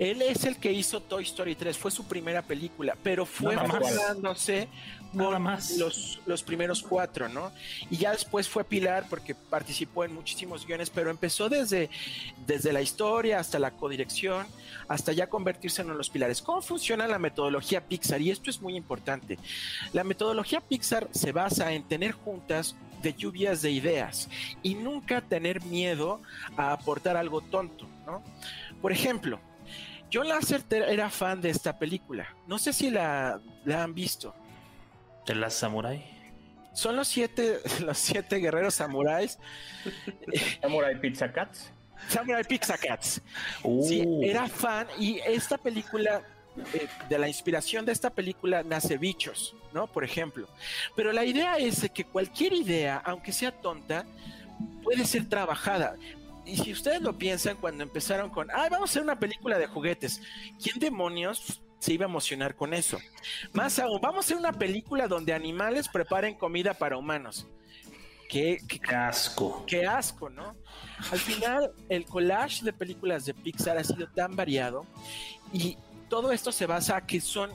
Él 0.00 0.22
es 0.22 0.46
el 0.46 0.56
que 0.56 0.72
hizo 0.72 1.00
Toy 1.00 1.24
Story 1.24 1.54
3, 1.54 1.76
fue 1.76 1.90
su 1.90 2.04
primera 2.04 2.40
película, 2.40 2.96
pero 3.02 3.26
fue 3.26 3.54
con 3.54 3.68
más. 5.42 5.76
los, 5.76 6.20
los 6.24 6.42
primeros 6.42 6.82
cuatro, 6.82 7.28
¿no? 7.28 7.52
Y 7.90 7.98
ya 7.98 8.12
después 8.12 8.48
fue 8.48 8.64
Pilar 8.64 9.04
porque 9.10 9.34
participó 9.34 10.02
en 10.02 10.14
muchísimos 10.14 10.66
guiones, 10.66 10.88
pero 10.88 11.10
empezó 11.10 11.50
desde, 11.50 11.90
desde 12.46 12.72
la 12.72 12.80
historia 12.80 13.40
hasta 13.40 13.58
la 13.58 13.72
codirección, 13.72 14.46
hasta 14.88 15.12
ya 15.12 15.28
convertirse 15.28 15.82
en 15.82 15.88
uno 15.88 15.94
de 15.96 15.98
los 15.98 16.08
pilares. 16.08 16.40
¿Cómo 16.40 16.62
funciona 16.62 17.06
la 17.06 17.18
metodología 17.18 17.86
Pixar? 17.86 18.22
Y 18.22 18.30
esto 18.30 18.48
es 18.48 18.62
muy 18.62 18.76
importante. 18.76 19.38
La 19.92 20.02
metodología 20.02 20.62
Pixar 20.62 21.08
se 21.10 21.32
basa 21.32 21.74
en 21.74 21.82
tener 21.82 22.12
juntas 22.12 22.74
de 23.02 23.12
lluvias 23.12 23.60
de 23.60 23.70
ideas 23.70 24.30
y 24.62 24.76
nunca 24.76 25.20
tener 25.20 25.62
miedo 25.64 26.22
a 26.56 26.72
aportar 26.72 27.18
algo 27.18 27.42
tonto, 27.42 27.86
¿no? 28.06 28.22
Por 28.80 28.92
ejemplo, 28.92 29.40
John 30.12 30.28
Lasseter 30.28 30.82
era 30.82 31.08
fan 31.10 31.40
de 31.40 31.50
esta 31.50 31.78
película. 31.78 32.28
No 32.46 32.58
sé 32.58 32.72
si 32.72 32.90
la, 32.90 33.40
la 33.64 33.84
han 33.84 33.94
visto. 33.94 34.34
¿De 35.26 35.34
las 35.34 35.54
samurai? 35.54 36.04
Son 36.72 36.96
los 36.96 37.08
siete, 37.08 37.60
los 37.84 37.98
siete 37.98 38.36
guerreros 38.36 38.74
samuráis. 38.74 39.38
Samurai 40.62 40.98
Pizza 41.00 41.32
Cats. 41.32 41.72
Samurai 42.08 42.44
Pizza 42.44 42.76
Cats. 42.78 43.20
Uh, 43.62 43.86
Sí, 43.86 44.04
era 44.22 44.48
fan 44.48 44.86
y 44.98 45.18
esta 45.20 45.58
película, 45.58 46.22
eh, 46.72 46.88
de 47.08 47.18
la 47.18 47.28
inspiración 47.28 47.84
de 47.84 47.92
esta 47.92 48.10
película 48.10 48.62
nace 48.62 48.96
Bichos, 48.98 49.54
¿no? 49.72 49.86
Por 49.86 50.04
ejemplo. 50.04 50.48
Pero 50.96 51.12
la 51.12 51.24
idea 51.24 51.56
es 51.58 51.88
que 51.92 52.04
cualquier 52.04 52.52
idea, 52.52 53.02
aunque 53.04 53.32
sea 53.32 53.52
tonta, 53.52 54.06
puede 54.82 55.04
ser 55.04 55.28
trabajada. 55.28 55.96
Y 56.44 56.56
si 56.56 56.72
ustedes 56.72 57.02
lo 57.02 57.16
piensan 57.16 57.56
cuando 57.56 57.82
empezaron 57.82 58.30
con, 58.30 58.50
ay, 58.50 58.68
vamos 58.70 58.90
a 58.90 58.92
hacer 58.92 59.02
una 59.02 59.18
película 59.18 59.58
de 59.58 59.66
juguetes, 59.66 60.22
¿quién 60.62 60.78
demonios 60.78 61.62
se 61.78 61.94
iba 61.94 62.06
a 62.06 62.08
emocionar 62.08 62.56
con 62.56 62.74
eso? 62.74 62.98
Más 63.52 63.78
aún, 63.78 64.00
vamos 64.00 64.18
a 64.18 64.26
hacer 64.26 64.36
una 64.36 64.52
película 64.52 65.06
donde 65.06 65.32
animales 65.32 65.88
preparen 65.88 66.34
comida 66.34 66.74
para 66.74 66.96
humanos. 66.96 67.46
¿Qué, 68.28 68.58
qué, 68.68 68.78
qué 68.78 68.94
asco. 68.94 69.64
qué 69.66 69.86
asco, 69.86 70.30
¿no? 70.30 70.54
Al 71.10 71.18
final, 71.18 71.72
el 71.88 72.04
collage 72.04 72.64
de 72.64 72.72
películas 72.72 73.24
de 73.26 73.34
Pixar 73.34 73.76
ha 73.76 73.82
sido 73.82 74.06
tan 74.06 74.36
variado 74.36 74.86
y 75.52 75.76
todo 76.08 76.30
esto 76.30 76.52
se 76.52 76.66
basa 76.66 76.96
a 76.96 77.06
que 77.06 77.20
son, 77.20 77.50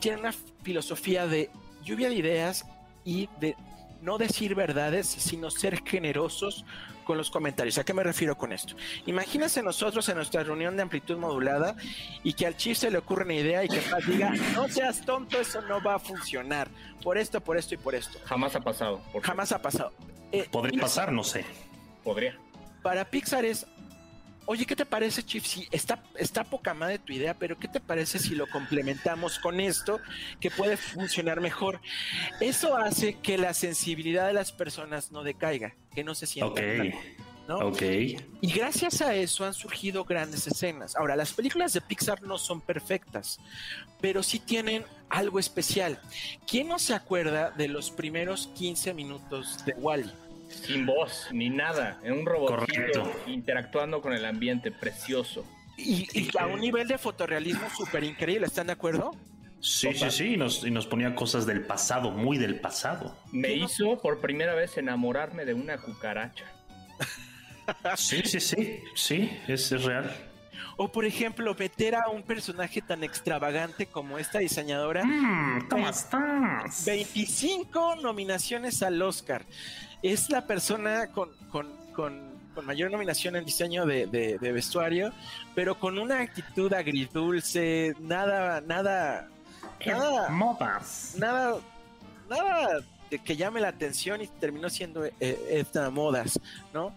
tienen 0.00 0.20
una 0.20 0.34
filosofía 0.62 1.26
de 1.26 1.50
lluvia 1.82 2.08
de 2.08 2.14
ideas 2.14 2.64
y 3.04 3.28
de 3.40 3.56
no 4.04 4.18
decir 4.18 4.54
verdades, 4.54 5.06
sino 5.06 5.50
ser 5.50 5.82
generosos 5.82 6.64
con 7.04 7.16
los 7.18 7.30
comentarios. 7.30 7.78
¿A 7.78 7.84
qué 7.84 7.94
me 7.94 8.02
refiero 8.02 8.36
con 8.36 8.52
esto? 8.52 8.74
Imagínense 9.06 9.62
nosotros 9.62 10.08
en 10.08 10.16
nuestra 10.16 10.42
reunión 10.42 10.76
de 10.76 10.82
amplitud 10.82 11.16
modulada 11.16 11.74
y 12.22 12.34
que 12.34 12.46
al 12.46 12.56
chiste 12.56 12.90
le 12.90 12.98
ocurre 12.98 13.24
una 13.24 13.34
idea 13.34 13.64
y 13.64 13.68
que 13.68 13.78
Pat 13.78 14.04
diga, 14.04 14.30
no 14.54 14.68
seas 14.68 15.04
tonto, 15.04 15.40
eso 15.40 15.60
no 15.62 15.82
va 15.82 15.94
a 15.96 15.98
funcionar. 15.98 16.68
Por 17.02 17.18
esto, 17.18 17.40
por 17.40 17.56
esto 17.56 17.74
y 17.74 17.78
por 17.78 17.94
esto. 17.94 18.18
Jamás 18.24 18.54
ha 18.56 18.60
pasado. 18.60 19.00
Jamás 19.22 19.52
ha 19.52 19.60
pasado. 19.62 19.92
Eh, 20.32 20.46
Podría 20.50 20.80
pasar, 20.80 21.12
no 21.12 21.24
sé. 21.24 21.44
Podría. 22.02 22.38
para 22.82 23.06
Pixar 23.06 23.44
es 23.46 23.66
Oye, 24.46 24.66
¿qué 24.66 24.76
te 24.76 24.84
parece, 24.84 25.24
Chief? 25.24 25.44
Sí, 25.44 25.66
está, 25.70 26.02
está 26.16 26.44
poca 26.44 26.74
madre 26.74 26.98
tu 26.98 27.12
idea, 27.12 27.34
pero 27.34 27.58
¿qué 27.58 27.66
te 27.66 27.80
parece 27.80 28.18
si 28.18 28.34
lo 28.34 28.46
complementamos 28.46 29.38
con 29.38 29.58
esto 29.58 30.00
que 30.38 30.50
puede 30.50 30.76
funcionar 30.76 31.40
mejor? 31.40 31.80
Eso 32.40 32.76
hace 32.76 33.14
que 33.14 33.38
la 33.38 33.54
sensibilidad 33.54 34.26
de 34.26 34.34
las 34.34 34.52
personas 34.52 35.12
no 35.12 35.22
decaiga, 35.22 35.74
que 35.94 36.04
no 36.04 36.14
se 36.14 36.26
sienta. 36.26 36.60
Ok. 36.60 36.78
mal, 36.78 36.94
¿no? 37.48 37.58
Ok. 37.68 37.82
Y 37.82 38.52
gracias 38.52 39.00
a 39.00 39.14
eso 39.14 39.46
han 39.46 39.54
surgido 39.54 40.04
grandes 40.04 40.46
escenas. 40.46 40.94
Ahora, 40.96 41.16
las 41.16 41.32
películas 41.32 41.72
de 41.72 41.80
Pixar 41.80 42.22
no 42.22 42.36
son 42.36 42.60
perfectas, 42.60 43.40
pero 44.00 44.22
sí 44.22 44.38
tienen 44.38 44.84
algo 45.08 45.38
especial. 45.38 45.98
¿Quién 46.46 46.68
no 46.68 46.78
se 46.78 46.94
acuerda 46.94 47.50
de 47.50 47.68
los 47.68 47.90
primeros 47.90 48.48
15 48.54 48.92
minutos 48.92 49.64
de 49.64 49.72
Wally? 49.74 50.12
Sin 50.62 50.86
voz, 50.86 51.28
ni 51.32 51.50
nada. 51.50 51.98
En 52.02 52.12
un 52.20 52.26
robotito 52.26 53.02
Correcto. 53.02 53.12
interactuando 53.26 54.00
con 54.00 54.12
el 54.12 54.24
ambiente, 54.24 54.70
precioso. 54.70 55.44
Y, 55.76 56.06
y 56.18 56.30
a 56.38 56.46
un 56.46 56.60
nivel 56.60 56.86
de 56.88 56.98
fotorrealismo 56.98 57.68
súper 57.76 58.04
increíble, 58.04 58.46
¿están 58.46 58.68
de 58.68 58.74
acuerdo? 58.74 59.12
Sí, 59.60 59.88
sí, 59.94 60.10
sí. 60.10 60.34
Y 60.34 60.36
nos, 60.36 60.64
y 60.64 60.70
nos 60.70 60.86
ponía 60.86 61.14
cosas 61.14 61.46
del 61.46 61.62
pasado, 61.62 62.10
muy 62.10 62.38
del 62.38 62.60
pasado. 62.60 63.16
Me 63.32 63.54
hizo 63.54 63.98
por 64.00 64.20
primera 64.20 64.54
vez 64.54 64.76
enamorarme 64.76 65.44
de 65.44 65.54
una 65.54 65.78
cucaracha. 65.78 66.44
Sí, 67.96 68.22
sí, 68.24 68.40
sí. 68.40 68.80
Sí, 68.94 69.30
es, 69.48 69.72
es 69.72 69.84
real. 69.84 70.14
O 70.76 70.90
por 70.92 71.04
ejemplo, 71.04 71.54
meter 71.58 71.94
a 71.94 72.08
un 72.08 72.22
personaje 72.22 72.82
tan 72.82 73.04
extravagante 73.04 73.86
como 73.86 74.18
esta 74.18 74.40
diseñadora. 74.40 75.04
Mm, 75.04 75.68
¿Cómo 75.68 75.88
estás? 75.88 76.84
25 76.84 77.96
nominaciones 77.96 78.82
al 78.82 79.00
Oscar. 79.00 79.44
Es 80.04 80.28
la 80.30 80.46
persona 80.46 81.06
con, 81.08 81.30
con- 81.50 81.72
con- 81.94 82.34
con 82.54 82.66
mayor 82.66 82.90
nominación 82.90 83.34
en 83.36 83.44
diseño 83.44 83.84
de, 83.86 84.06
de- 84.06 84.38
de 84.38 84.52
vestuario, 84.52 85.12
pero 85.56 85.78
con 85.80 85.98
una 85.98 86.20
actitud 86.20 86.72
agridulce, 86.72 87.96
nada, 88.00 88.60
nada, 88.60 89.28
nada, 89.84 90.28
Modas. 90.28 91.14
nada, 91.18 91.56
nada 92.30 92.80
de 93.10 93.18
que 93.18 93.36
llame 93.36 93.60
la 93.60 93.68
atención 93.68 94.20
y 94.20 94.26
terminó 94.28 94.68
siendo 94.70 95.04
eh, 95.04 95.12
esta 95.50 95.90
modas, 95.90 96.38
¿no? 96.72 96.94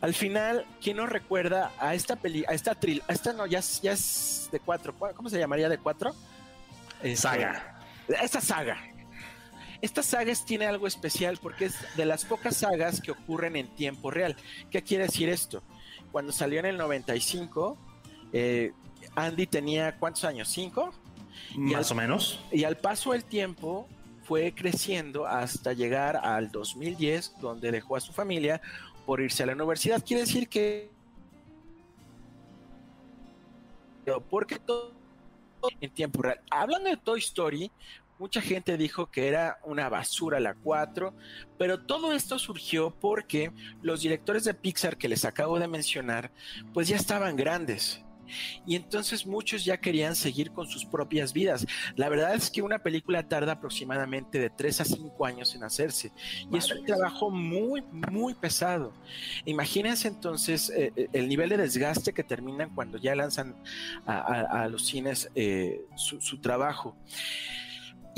Al 0.00 0.12
final, 0.14 0.66
¿quién 0.82 0.96
nos 0.98 1.08
recuerda 1.08 1.70
a 1.78 1.94
esta 1.94 2.16
peli, 2.16 2.44
a 2.48 2.52
esta 2.52 2.74
tril, 2.74 3.02
a 3.08 3.12
esta 3.12 3.32
no, 3.32 3.46
ya, 3.46 3.60
es- 3.60 3.80
ya 3.80 3.92
es 3.92 4.48
de 4.52 4.60
cuatro, 4.60 4.94
¿cómo 5.14 5.30
se 5.30 5.38
llamaría 5.38 5.68
de 5.68 5.78
cuatro? 5.78 6.14
Este, 7.02 7.16
Saga. 7.16 7.80
esta 8.20 8.40
saga. 8.40 8.76
Esta 9.80 10.02
saga 10.02 10.32
es- 10.32 10.44
tiene 10.44 10.66
algo 10.66 10.86
especial 10.86 11.38
porque 11.40 11.66
es 11.66 11.76
de 11.96 12.04
las 12.04 12.24
pocas 12.24 12.56
sagas 12.56 13.00
que 13.00 13.12
ocurren 13.12 13.56
en 13.56 13.68
tiempo 13.74 14.10
real. 14.10 14.36
¿Qué 14.70 14.82
quiere 14.82 15.04
decir 15.04 15.28
esto? 15.28 15.62
Cuando 16.10 16.32
salió 16.32 16.58
en 16.58 16.66
el 16.66 16.76
95, 16.76 17.76
eh, 18.32 18.72
Andy 19.14 19.46
tenía 19.46 19.96
¿cuántos 19.96 20.24
años? 20.24 20.48
¿Cinco? 20.48 20.92
Más 21.56 21.90
o 21.90 21.94
menos. 21.94 22.40
Y 22.50 22.64
al 22.64 22.76
paso 22.76 23.12
del 23.12 23.24
tiempo 23.24 23.86
fue 24.24 24.52
creciendo 24.54 25.26
hasta 25.26 25.72
llegar 25.72 26.16
al 26.16 26.50
2010, 26.50 27.34
donde 27.40 27.70
dejó 27.70 27.96
a 27.96 28.00
su 28.00 28.12
familia 28.12 28.60
por 29.06 29.20
irse 29.20 29.44
a 29.44 29.46
la 29.46 29.52
universidad. 29.52 30.02
Quiere 30.04 30.22
decir 30.22 30.48
que... 30.48 30.90
Porque 34.30 34.58
todo 34.58 34.92
en 35.80 35.90
tiempo 35.90 36.22
real. 36.22 36.40
Hablando 36.50 36.88
de 36.88 36.96
Toy 36.96 37.20
Story, 37.20 37.70
mucha 38.18 38.40
gente 38.40 38.76
dijo 38.76 39.10
que 39.10 39.28
era 39.28 39.58
una 39.64 39.88
basura 39.88 40.40
la 40.40 40.54
4, 40.54 41.14
pero 41.58 41.80
todo 41.84 42.12
esto 42.12 42.38
surgió 42.38 42.90
porque 42.98 43.52
los 43.82 44.02
directores 44.02 44.44
de 44.44 44.54
Pixar 44.54 44.96
que 44.96 45.08
les 45.08 45.24
acabo 45.24 45.58
de 45.58 45.68
mencionar, 45.68 46.32
pues 46.74 46.88
ya 46.88 46.96
estaban 46.96 47.36
grandes. 47.36 48.02
Y 48.66 48.76
entonces 48.76 49.24
muchos 49.26 49.64
ya 49.64 49.78
querían 49.78 50.14
seguir 50.14 50.50
con 50.52 50.66
sus 50.68 50.84
propias 50.84 51.32
vidas. 51.32 51.64
La 51.96 52.10
verdad 52.10 52.34
es 52.34 52.50
que 52.50 52.60
una 52.60 52.78
película 52.78 53.26
tarda 53.26 53.52
aproximadamente 53.52 54.38
de 54.38 54.50
3 54.50 54.82
a 54.82 54.84
5 54.84 55.24
años 55.24 55.54
en 55.54 55.64
hacerse. 55.64 56.12
Y 56.52 56.58
es 56.58 56.70
un 56.70 56.84
trabajo 56.84 57.30
muy, 57.30 57.80
muy 58.10 58.34
pesado. 58.34 58.92
Imagínense 59.46 60.08
entonces 60.08 60.68
eh, 60.68 60.92
eh, 60.94 61.08
el 61.14 61.26
nivel 61.26 61.48
de 61.48 61.56
desgaste 61.56 62.12
que 62.12 62.22
terminan 62.22 62.74
cuando 62.74 62.98
ya 62.98 63.14
lanzan 63.14 63.56
a, 64.04 64.18
a- 64.18 64.62
a 64.64 64.68
los 64.68 64.86
cines 64.86 65.30
eh, 65.34 65.80
su, 65.96 66.20
su 66.20 66.36
trabajo. 66.38 66.98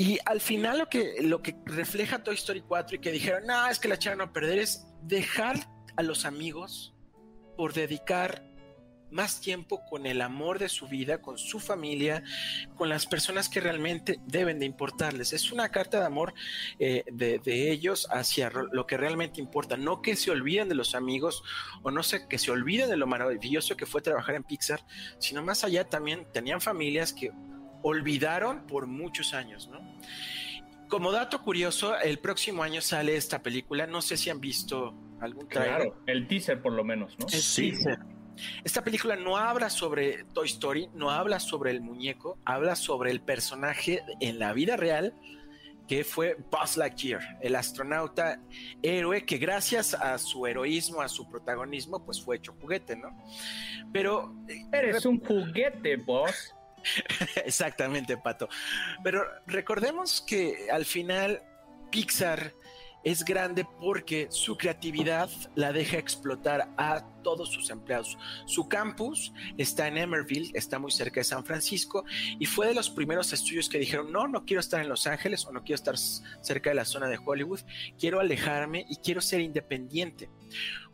Y 0.01 0.17
al 0.25 0.41
final 0.41 0.79
lo 0.79 0.89
que, 0.89 1.17
lo 1.21 1.43
que 1.43 1.55
refleja 1.63 2.23
Toy 2.23 2.33
Story 2.33 2.61
4 2.61 2.95
y 2.95 2.99
que 2.99 3.11
dijeron, 3.11 3.45
no, 3.45 3.67
es 3.67 3.77
que 3.77 3.87
la 3.87 3.93
echaron 3.93 4.21
a 4.21 4.33
perder 4.33 4.57
es 4.57 4.87
dejar 5.03 5.57
a 5.95 6.01
los 6.01 6.25
amigos 6.25 6.95
por 7.55 7.71
dedicar 7.73 8.43
más 9.11 9.41
tiempo 9.41 9.85
con 9.87 10.07
el 10.07 10.21
amor 10.21 10.57
de 10.57 10.69
su 10.69 10.87
vida, 10.87 11.21
con 11.21 11.37
su 11.37 11.59
familia, 11.59 12.23
con 12.77 12.89
las 12.89 13.05
personas 13.05 13.47
que 13.47 13.59
realmente 13.59 14.19
deben 14.25 14.57
de 14.57 14.65
importarles. 14.65 15.33
Es 15.33 15.51
una 15.51 15.69
carta 15.69 15.99
de 15.99 16.07
amor 16.07 16.33
eh, 16.79 17.03
de, 17.11 17.37
de 17.37 17.71
ellos 17.71 18.07
hacia 18.09 18.49
lo 18.49 18.87
que 18.87 18.97
realmente 18.97 19.39
importa, 19.39 19.77
no 19.77 20.01
que 20.01 20.15
se 20.15 20.31
olviden 20.31 20.67
de 20.67 20.73
los 20.73 20.95
amigos 20.95 21.43
o 21.83 21.91
no 21.91 22.01
sé, 22.01 22.27
que 22.27 22.39
se 22.39 22.49
olviden 22.49 22.89
de 22.89 22.97
lo 22.97 23.05
maravilloso 23.05 23.77
que 23.77 23.85
fue 23.85 24.01
trabajar 24.01 24.33
en 24.33 24.45
Pixar, 24.45 24.83
sino 25.19 25.43
más 25.43 25.63
allá 25.63 25.87
también 25.87 26.25
tenían 26.33 26.59
familias 26.59 27.13
que 27.13 27.31
olvidaron 27.83 28.65
por 28.67 28.87
muchos 28.87 29.33
años, 29.33 29.67
¿no? 29.69 29.79
Como 30.87 31.11
dato 31.11 31.41
curioso, 31.41 31.97
el 31.99 32.19
próximo 32.19 32.63
año 32.63 32.81
sale 32.81 33.15
esta 33.15 33.41
película, 33.41 33.87
no 33.87 34.01
sé 34.01 34.17
si 34.17 34.29
han 34.29 34.41
visto 34.41 34.93
algún 35.21 35.47
trailer. 35.47 35.75
Claro, 35.75 36.03
el 36.05 36.27
teaser 36.27 36.61
por 36.61 36.73
lo 36.73 36.83
menos, 36.83 37.17
¿no? 37.17 37.25
El 37.27 37.41
Sí. 37.41 37.71
teaser. 37.71 37.99
Esta 38.63 38.83
película 38.83 39.15
no 39.15 39.37
habla 39.37 39.69
sobre 39.69 40.23
Toy 40.33 40.47
Story, 40.47 40.89
no 40.93 41.11
habla 41.11 41.39
sobre 41.39 41.71
el 41.71 41.81
muñeco, 41.81 42.37
habla 42.43 42.75
sobre 42.75 43.11
el 43.11 43.21
personaje 43.21 44.03
en 44.19 44.39
la 44.39 44.51
vida 44.53 44.77
real 44.77 45.13
que 45.87 46.03
fue 46.05 46.37
Buzz 46.49 46.77
Lightyear, 46.77 47.21
el 47.41 47.55
astronauta 47.55 48.39
héroe 48.81 49.25
que 49.25 49.37
gracias 49.37 49.93
a 49.93 50.17
su 50.17 50.47
heroísmo, 50.47 51.01
a 51.01 51.09
su 51.09 51.29
protagonismo, 51.29 52.05
pues 52.05 52.21
fue 52.21 52.37
hecho 52.37 52.55
juguete, 52.61 52.95
¿no? 52.95 53.09
Pero 53.91 54.33
eh, 54.47 54.63
Eres 54.71 55.05
un 55.05 55.19
juguete, 55.19 55.97
boss. 55.97 56.55
Exactamente, 57.45 58.17
Pato. 58.17 58.49
Pero 59.03 59.23
recordemos 59.47 60.21
que 60.21 60.67
al 60.71 60.85
final 60.85 61.41
Pixar 61.91 62.53
es 63.03 63.25
grande 63.25 63.65
porque 63.79 64.27
su 64.29 64.57
creatividad 64.57 65.29
la 65.55 65.73
deja 65.73 65.97
explotar 65.97 66.69
a 66.77 67.03
todos 67.23 67.49
sus 67.49 67.69
empleados. 67.69 68.17
Su 68.45 68.67
campus 68.67 69.33
está 69.57 69.87
en 69.87 69.97
Emerville, 69.97 70.51
está 70.53 70.77
muy 70.77 70.91
cerca 70.91 71.19
de 71.19 71.23
San 71.23 71.43
Francisco 71.43 72.03
y 72.39 72.45
fue 72.45 72.67
de 72.67 72.75
los 72.75 72.89
primeros 72.89 73.33
estudios 73.33 73.69
que 73.69 73.79
dijeron, 73.79 74.11
no, 74.11 74.27
no 74.27 74.45
quiero 74.45 74.59
estar 74.59 74.81
en 74.81 74.89
Los 74.89 75.07
Ángeles 75.07 75.45
o 75.45 75.51
no 75.51 75.63
quiero 75.63 75.75
estar 75.75 75.97
cerca 75.97 76.69
de 76.69 76.75
la 76.75 76.85
zona 76.85 77.07
de 77.07 77.19
Hollywood, 77.23 77.61
quiero 77.99 78.19
alejarme 78.19 78.85
y 78.87 78.97
quiero 78.97 79.21
ser 79.21 79.41
independiente. 79.41 80.29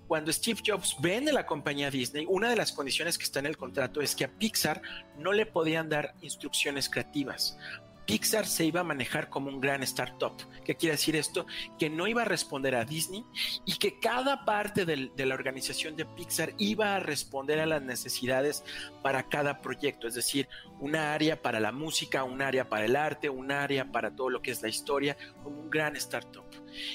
Cuando 0.07 0.31
Steve 0.31 0.61
Jobs 0.65 0.95
vende 0.99 1.33
la 1.33 1.45
compañía 1.45 1.91
Disney, 1.91 2.25
una 2.29 2.49
de 2.49 2.55
las 2.55 2.71
condiciones 2.71 3.17
que 3.17 3.25
está 3.25 3.39
en 3.39 3.45
el 3.45 3.57
contrato 3.57 4.01
es 4.01 4.15
que 4.15 4.25
a 4.25 4.29
Pixar 4.29 4.81
no 5.17 5.33
le 5.33 5.45
podían 5.45 5.89
dar 5.89 6.15
instrucciones 6.21 6.89
creativas. 6.89 7.57
Pixar 8.05 8.45
se 8.45 8.63
iba 8.63 8.79
a 8.79 8.83
manejar 8.85 9.29
como 9.29 9.49
un 9.49 9.59
gran 9.59 9.83
startup. 9.83 10.31
¿Qué 10.63 10.75
quiere 10.75 10.95
decir 10.95 11.17
esto? 11.17 11.45
Que 11.77 11.89
no 11.89 12.07
iba 12.07 12.21
a 12.21 12.25
responder 12.25 12.73
a 12.73 12.85
Disney 12.85 13.25
y 13.65 13.77
que 13.77 13.99
cada 13.99 14.45
parte 14.45 14.85
del- 14.85 15.11
de 15.17 15.25
la 15.25 15.35
organización 15.35 15.97
de 15.97 16.05
Pixar 16.05 16.53
iba 16.57 16.95
a 16.95 17.01
responder 17.01 17.59
a 17.59 17.65
las 17.65 17.81
necesidades 17.81 18.63
para 19.03 19.27
cada 19.27 19.59
proyecto. 19.59 20.07
Es 20.07 20.15
decir, 20.15 20.47
una 20.79 21.13
área 21.13 21.41
para 21.41 21.59
la 21.59 21.73
música, 21.73 22.23
un 22.23 22.41
área 22.41 22.69
para 22.69 22.85
el 22.85 22.95
arte, 22.95 23.29
un 23.29 23.51
área 23.51 23.91
para 23.91 24.15
todo 24.15 24.29
lo 24.29 24.41
que 24.41 24.51
es 24.51 24.61
la 24.61 24.69
historia, 24.69 25.17
como 25.43 25.59
un 25.59 25.69
gran 25.69 25.97
startup. 25.97 26.45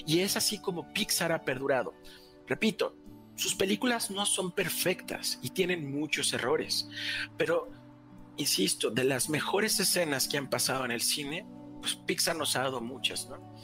Y 0.07 0.21
es 0.21 0.39
así 0.39 0.63
como 0.63 0.95
Pixar 0.95 1.31
ha 1.31 1.45
perdurado. 1.45 1.93
Repito, 2.47 2.97
sus 3.37 3.55
películas 3.55 4.11
no 4.11 4.27
son 4.27 4.53
perfectas 4.53 5.39
y 5.43 5.51
tienen 5.51 5.91
muchos 5.91 6.33
errores, 6.33 6.89
pero 7.37 7.71
insisto, 8.37 8.91
de 8.91 9.05
las 9.05 9.29
mejores 9.29 9.79
escenas 9.81 10.29
que 10.29 10.39
han 10.39 10.49
pasado 10.49 10.85
en 10.85 10.91
el 10.91 11.01
cine, 11.01 11.47
pues 11.81 11.97
Pixar 11.97 12.37
nos 12.37 12.57
ha 12.57 12.63
dado 12.63 12.81
muchas, 12.81 13.29
¿no? 13.29 13.55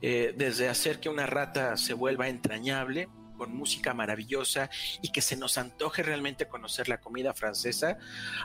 Eh, 0.00 0.34
desde 0.36 0.68
hacer 0.68 1.00
que 1.00 1.08
una 1.08 1.26
rata 1.26 1.76
se 1.76 1.94
vuelva 1.94 2.28
entrañable, 2.28 3.08
con 3.36 3.56
música 3.56 3.94
maravillosa 3.94 4.70
y 5.00 5.10
que 5.10 5.20
se 5.20 5.36
nos 5.36 5.58
antoje 5.58 6.02
realmente 6.02 6.46
conocer 6.46 6.88
la 6.88 7.00
comida 7.00 7.34
francesa, 7.34 7.98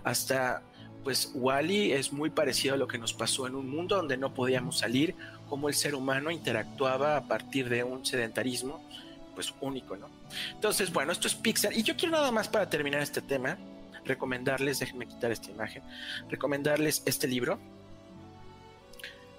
hasta 0.03 0.63
pues 1.03 1.31
Wally 1.35 1.91
es 1.93 2.11
muy 2.11 2.29
parecido 2.29 2.73
a 2.73 2.77
lo 2.77 2.87
que 2.87 2.97
nos 2.97 3.13
pasó 3.13 3.47
en 3.47 3.55
un 3.55 3.69
mundo 3.69 3.95
donde 3.95 4.17
no 4.17 4.33
podíamos 4.33 4.79
salir, 4.79 5.15
cómo 5.47 5.69
el 5.69 5.75
ser 5.75 5.95
humano 5.95 6.31
interactuaba 6.31 7.15
a 7.15 7.27
partir 7.27 7.69
de 7.69 7.83
un 7.83 8.05
sedentarismo 8.05 8.83
pues 9.35 9.53
único, 9.61 9.95
¿no? 9.95 10.09
Entonces, 10.53 10.91
bueno, 10.91 11.11
esto 11.11 11.27
es 11.27 11.35
Pixar 11.35 11.73
y 11.73 11.83
yo 11.83 11.95
quiero 11.95 12.15
nada 12.15 12.31
más 12.31 12.47
para 12.47 12.69
terminar 12.69 13.01
este 13.01 13.21
tema 13.21 13.57
recomendarles, 14.07 14.79
déjenme 14.79 15.05
quitar 15.05 15.31
esta 15.31 15.51
imagen, 15.51 15.83
recomendarles 16.29 17.03
este 17.05 17.27
libro. 17.27 17.59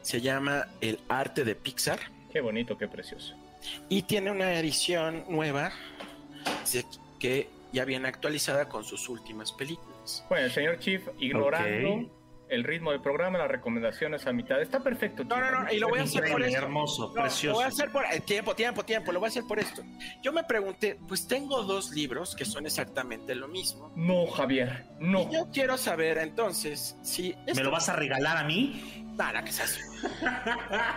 Se 0.03 0.21
llama 0.21 0.69
El 0.81 1.01
arte 1.09 1.45
de 1.45 1.55
Pixar 1.55 1.99
Qué 2.33 2.41
bonito, 2.41 2.79
qué 2.79 2.89
precioso. 2.89 3.35
y 3.89 4.03
tiene 4.03 4.31
una 4.31 4.59
edición 4.59 5.25
nueva 5.29 5.73
que 7.19 7.49
ya 7.73 7.85
viene 7.85 8.09
actualizada 8.09 8.69
con 8.69 8.85
sus 8.85 9.09
últimas 9.09 9.53
películas. 9.53 10.25
Bueno, 10.29 10.47
el 10.47 10.53
señor 10.53 10.79
Chief, 10.79 11.03
ignorando 11.19 11.95
Ok. 11.95 12.18
El 12.51 12.65
ritmo 12.65 12.93
del 12.93 13.01
programa, 13.01 13.39
las 13.39 13.49
recomendaciones 13.49 14.27
a 14.27 14.33
mitad. 14.33 14.61
Está 14.61 14.81
perfecto. 14.81 15.25
No, 15.25 15.39
no, 15.39 15.65
no, 15.65 15.73
y 15.73 15.79
lo 15.79 15.89
voy 15.89 16.01
a 16.01 16.03
hacer 16.03 16.31
por 16.31 16.43
esto. 16.43 16.59
hermoso, 16.59 17.03
No, 17.09 17.15
Lo 17.15 17.23
precioso. 17.23 17.55
voy 17.57 17.65
a 17.65 17.69
hacer 17.69 17.91
por 17.93 18.05
eh, 18.07 18.21
tiempo, 18.21 18.55
tiempo, 18.55 18.85
tiempo. 18.85 19.13
Lo 19.13 19.21
voy 19.21 19.27
a 19.27 19.31
hacer 19.31 19.45
por 19.49 19.59
esto. 19.59 19.83
Yo 20.23 20.33
me 20.33 20.45
pregunté, 20.45 20.99
pues 21.09 21.27
tengo 21.29 21.63
dos 21.63 21.91
libros 21.91 22.35
que 22.35 22.45
son 22.45 22.67
exactamente 22.67 23.35
lo 23.35 23.49
mismo. 23.49 23.93
No, 23.97 24.27
Javier, 24.27 24.87
no. 24.99 25.23
Y 25.23 25.35
yo 25.35 25.49
quiero 25.53 25.77
saber 25.77 26.19
entonces 26.19 26.97
si 27.03 27.35
¿Me 27.47 27.53
este, 27.53 27.63
lo 27.65 27.71
vas 27.71 27.89
a 27.89 27.97
regalar 27.97 28.37
a 28.37 28.45
mí? 28.45 29.05
Nada, 29.17 29.43
¿qué 29.43 29.51
es 29.51 29.61
eso? 29.61 29.81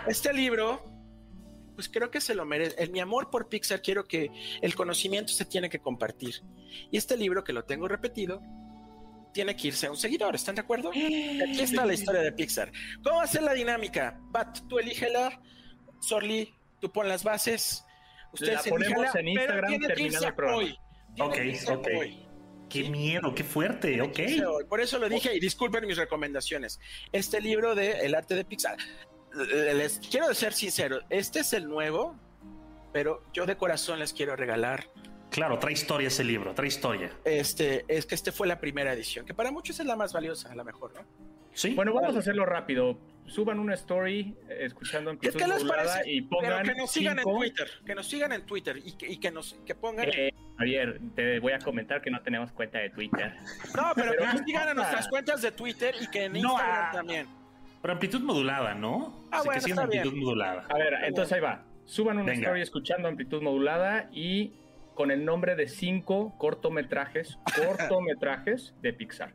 este 0.07 0.33
libro, 0.33 0.83
pues 1.75 1.89
creo 1.89 2.11
que 2.11 2.21
se 2.21 2.35
lo 2.35 2.45
merece. 2.45 2.75
En 2.83 2.91
mi 2.91 2.99
amor 2.99 3.29
por 3.29 3.49
Pixar, 3.49 3.81
quiero 3.81 4.05
que 4.05 4.29
el 4.61 4.75
conocimiento 4.75 5.33
se 5.33 5.45
tiene 5.45 5.69
que 5.69 5.79
compartir. 5.79 6.35
Y 6.91 6.97
este 6.97 7.17
libro, 7.17 7.43
que 7.43 7.53
lo 7.53 7.63
tengo 7.65 7.87
repetido, 7.87 8.41
tiene 9.33 9.55
que 9.55 9.69
irse 9.69 9.87
a 9.87 9.91
un 9.91 9.97
seguidor. 9.97 10.35
¿Están 10.35 10.55
de 10.55 10.61
acuerdo? 10.61 10.89
Aquí 10.91 11.61
está 11.61 11.85
la 11.85 11.93
historia 11.93 12.21
de 12.21 12.31
Pixar. 12.31 12.71
¿Cómo 13.03 13.17
va 13.17 13.23
a 13.23 13.27
ser 13.27 13.43
la 13.43 13.53
dinámica? 13.53 14.17
Bat, 14.31 14.59
tú 14.67 14.79
elígela. 14.79 15.41
Sorly, 15.99 16.53
tú 16.79 16.91
pon 16.91 17.07
las 17.07 17.23
bases. 17.23 17.85
Ustedes 18.33 18.65
La 18.65 18.69
ponemos 18.69 19.15
en 19.15 19.27
Instagram 19.27 19.67
tiene 19.69 19.87
que 19.87 19.93
terminado 19.93 20.15
irse 20.17 20.27
el 20.27 20.33
programa. 20.35 20.57
hoy. 20.57 20.77
Tiene 21.15 21.29
Ok, 21.29 21.35
que 21.35 21.45
irse 21.45 21.71
ok. 21.73 21.87
hoy. 21.99 22.27
Qué 22.69 22.89
miedo, 22.89 23.35
qué 23.35 23.43
fuerte, 23.43 24.01
ok. 24.01 24.19
Por 24.69 24.79
eso 24.79 24.97
lo 24.97 25.09
dije 25.09 25.35
y 25.35 25.41
disculpen 25.41 25.85
mis 25.85 25.97
recomendaciones. 25.97 26.79
Este 27.11 27.41
libro 27.41 27.75
de 27.75 27.99
El 28.05 28.15
arte 28.15 28.33
de 28.33 28.45
Pixar. 28.45 28.77
Les 29.33 29.99
quiero 30.09 30.33
ser 30.33 30.53
sincero, 30.53 31.01
este 31.09 31.39
es 31.41 31.51
el 31.51 31.67
nuevo, 31.67 32.15
pero 32.93 33.25
yo 33.33 33.45
de 33.45 33.57
corazón 33.57 33.99
les 33.99 34.13
quiero 34.13 34.37
regalar. 34.37 34.87
Claro, 35.31 35.57
trae 35.59 35.73
historia 35.73 36.09
ese 36.09 36.23
libro, 36.23 36.53
trae 36.53 36.67
historia. 36.67 37.09
Este, 37.25 37.85
es 37.87 38.05
que 38.05 38.15
este 38.15 38.31
fue 38.31 38.47
la 38.47 38.59
primera 38.59 38.91
edición, 38.93 39.25
que 39.25 39.33
para 39.33 39.49
muchos 39.51 39.79
es 39.79 39.85
la 39.85 39.95
más 39.95 40.13
valiosa, 40.13 40.51
a 40.51 40.55
lo 40.55 40.63
mejor, 40.63 40.93
¿no? 40.93 41.01
Sí. 41.53 41.73
Bueno, 41.73 41.93
vamos 41.93 42.15
a 42.15 42.19
hacerlo 42.19 42.45
rápido. 42.45 42.97
Suban 43.27 43.59
una 43.59 43.73
story 43.75 44.35
eh, 44.49 44.57
escuchando 44.65 45.11
¿Y 45.11 45.13
es 45.13 45.17
amplitud 45.35 45.39
que 45.39 45.47
les 45.47 45.63
modulada 45.63 45.93
parece? 45.93 46.11
y 46.11 46.21
pongan 46.23 46.61
pero 46.63 46.73
que 46.75 46.81
nos 46.81 46.91
sigan 46.91 47.17
cinco- 47.17 47.31
en 47.31 47.37
Twitter, 47.37 47.67
que 47.85 47.95
nos 47.95 48.07
sigan 48.07 48.31
en 48.33 48.45
Twitter 48.45 48.77
y 48.83 48.91
que, 48.93 49.07
y 49.09 49.17
que 49.19 49.31
nos 49.31 49.53
que 49.65 49.75
pongan. 49.75 50.09
Eh, 50.09 50.31
Javier, 50.57 50.99
te 51.15 51.39
voy 51.39 51.53
a 51.53 51.59
comentar 51.59 52.01
que 52.01 52.11
no 52.11 52.21
tenemos 52.21 52.51
cuenta 52.51 52.79
de 52.79 52.89
Twitter. 52.89 53.33
no, 53.75 53.91
pero 53.95 54.11
que 54.17 54.25
nos 54.25 54.41
sigan 54.45 54.69
en 54.69 54.75
nuestras 54.75 55.07
cuentas 55.07 55.41
de 55.41 55.51
Twitter 55.51 55.95
y 56.01 56.07
que 56.07 56.25
en 56.25 56.33
No, 56.33 56.39
Instagram 56.39 56.85
ah. 56.85 56.91
también. 56.93 57.27
Pero 57.81 57.93
amplitud 57.93 58.21
modulada, 58.21 58.73
¿no? 58.75 59.25
Ah, 59.31 59.39
Sí, 59.41 59.45
bueno, 59.47 59.61
que 59.61 59.65
sigan 59.65 59.77
está 59.79 59.89
bien. 59.89 60.01
amplitud 60.03 60.23
modulada. 60.25 60.65
A 60.69 60.77
ver, 60.77 60.93
entonces 61.05 61.33
ahí 61.33 61.39
va. 61.41 61.63
Suban 61.85 62.17
una 62.17 62.25
Venga. 62.31 62.41
story 62.47 62.61
escuchando 62.61 63.07
amplitud 63.07 63.41
modulada 63.41 64.09
y 64.13 64.53
con 65.01 65.09
el 65.09 65.25
nombre 65.25 65.55
de 65.55 65.67
cinco 65.67 66.35
cortometrajes, 66.37 67.39
cortometrajes 67.55 68.75
de 68.83 68.93
Pixar. 68.93 69.33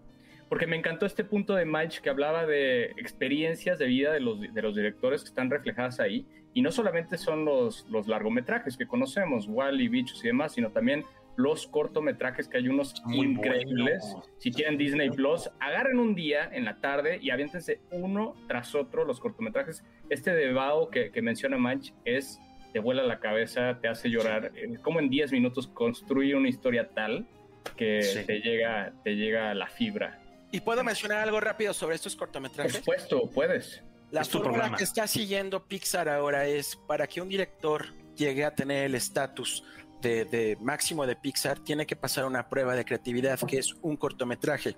Porque 0.49 0.69
me 0.69 0.77
encantó 0.77 1.07
este 1.07 1.25
punto 1.25 1.57
de 1.57 1.65
Mike 1.65 1.97
que 2.05 2.09
hablaba 2.09 2.47
de 2.47 2.93
experiencias 2.99 3.77
de 3.81 3.87
vida 3.87 4.13
de 4.13 4.21
los, 4.21 4.41
de 4.41 4.63
los 4.63 4.77
directores 4.77 5.23
que 5.23 5.29
están 5.31 5.51
reflejadas 5.51 5.99
ahí. 5.99 6.25
Y 6.55 6.63
no 6.63 6.71
solamente 6.71 7.19
son 7.19 7.45
los, 7.45 7.85
los 7.91 8.07
largometrajes 8.07 8.77
que 8.77 8.87
conocemos, 8.87 9.49
Wally, 9.49 9.89
Bichos 9.89 10.23
y 10.23 10.29
demás, 10.29 10.53
sino 10.53 10.71
también 10.71 11.03
los 11.35 11.67
cortometrajes 11.67 12.47
que 12.47 12.59
hay 12.59 12.69
unos 12.69 13.03
Muy 13.05 13.27
increíbles. 13.27 14.15
Si 14.39 14.53
tienen 14.53 14.79
Disney 14.79 15.11
Plus, 15.11 15.51
agarren 15.59 15.99
un 15.99 16.15
día 16.15 16.49
en 16.53 16.65
la 16.65 16.77
tarde 16.77 17.19
y 17.21 17.31
aviéntense 17.31 17.81
uno 17.91 18.37
tras 18.47 18.73
otro 18.77 19.05
los 19.05 19.19
cortometrajes. 19.19 19.83
Este 20.11 20.33
de 20.33 20.53
Bao 20.53 20.91
que, 20.91 21.11
que 21.11 21.23
menciona 21.23 21.59
Manch 21.59 21.93
es 22.05 22.39
te 22.77 22.81
vuela 22.81 23.03
la 23.03 23.21
cabeza, 23.21 23.79
te 23.81 23.89
hace 23.89 24.11
llorar. 24.11 24.53
Como 24.83 25.01
en 25.01 25.09
10 25.09 25.33
minutos 25.33 25.67
construye 25.67 26.35
una 26.35 26.51
historia 26.51 26.91
tal 26.91 27.27
que 27.75 28.03
Sí. 28.03 28.23
te 28.27 28.41
llega 28.41 28.93
te 29.03 29.17
llega 29.17 29.51
a 29.51 29.55
la 29.55 29.67
fibra. 29.67 30.21
Y 30.53 30.61
puedo 30.61 30.85
mencionar 30.85 31.21
algo 31.21 31.41
rápido 31.41 31.73
sobre 31.73 31.95
estos 31.97 32.15
Por 32.15 32.27
cortometrajes. 32.29 32.75
supuesto, 32.75 33.31
puedes. 33.31 33.83
La 34.11 34.21
Es 34.21 34.29
tu 34.29 34.41
fórmula 34.41 34.75
que 34.77 34.85
está 34.85 35.07
siguiendo 35.07 35.65
Pixar 35.67 36.07
ahora 36.11 36.45
es 36.47 36.77
para 36.87 37.07
que 37.07 37.23
un 37.23 37.31
director 37.31 37.87
llegue 38.15 38.45
a 38.45 38.55
tener 38.55 38.85
el 38.85 38.95
estatus 38.95 39.65
de, 40.03 40.27
de 40.27 40.59
máximo 40.61 41.07
de 41.07 41.17
Pixar, 41.17 41.59
tiene 41.61 41.87
que 41.87 41.97
pasar 41.97 42.27
una 42.27 42.47
prueba 42.47 42.77
de 42.77 42.85
creatividad 42.85 43.41
que 43.49 43.57
es 43.57 43.73
un 43.81 43.97
cortometraje. 43.97 44.77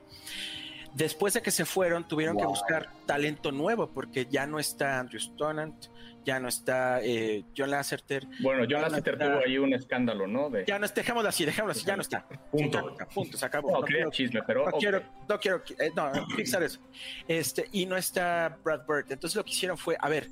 Después 0.95 1.35
de 1.35 1.43
que 1.43 1.51
se 1.51 1.65
fueron, 1.65 2.09
tuvieron 2.09 2.37
que 2.37 2.45
buscar 2.47 2.89
talento 3.07 3.53
nuevo 3.53 3.89
porque 3.89 4.27
ya 4.27 4.47
no 4.47 4.59
está 4.59 4.99
Andrew 4.99 5.21
Stonant, 5.21 5.87
ya 6.25 6.41
no 6.41 6.49
está 6.49 7.01
eh, 7.03 7.45
John 7.57 7.71
Lasseter, 7.71 8.27
Bueno, 8.41 8.67
John 8.69 8.83
Lasseter 8.83 9.17
tuvo 9.19 9.39
ahí 9.47 9.59
un 9.59 9.73
escándalo, 9.75 10.27
¿no? 10.27 10.51
De, 10.51 10.65
ya 10.67 10.79
no 10.79 10.87
está, 10.87 11.01
dejémoslo 11.01 11.29
así, 11.29 11.45
dejémoslo 11.45 11.73
así, 11.73 11.87
ya 11.87 11.97
no 11.97 12.03
está. 12.03 12.27
Punto. 12.51 12.81
No 12.83 12.91
está, 12.91 13.07
punto, 13.07 13.39
se 13.39 13.47
acabó. 13.47 13.71
no, 13.71 13.79
No 13.81 13.85
quería 13.85 13.99
quiero- 14.01 14.11
chisme, 14.11 14.43
pero 14.47 14.65
no 14.67 14.73
quiero, 14.79 15.03
no 15.29 15.39
quiero, 15.39 15.63
eh, 15.79 15.91
no, 15.95 16.11
Pixar 16.37 16.63
eso. 16.65 16.81
Este, 17.29 17.69
y 17.73 17.87
no 17.87 17.97
está 17.97 18.59
Brad 18.65 18.81
Bird. 18.87 19.11
Entonces 19.13 19.37
lo 19.37 19.45
que 19.45 19.53
hicieron 19.53 19.79
fue, 19.79 19.97
a 20.01 20.09
ver, 20.09 20.29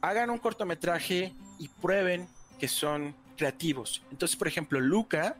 hagan 0.00 0.30
un 0.30 0.38
cortometraje 0.38 1.32
y 1.58 1.68
prueben 1.68 2.26
que 2.58 2.68
son 2.68 3.14
creativos. 3.36 4.02
Entonces, 4.10 4.36
por 4.36 4.48
ejemplo, 4.48 4.80
Luca, 4.80 5.36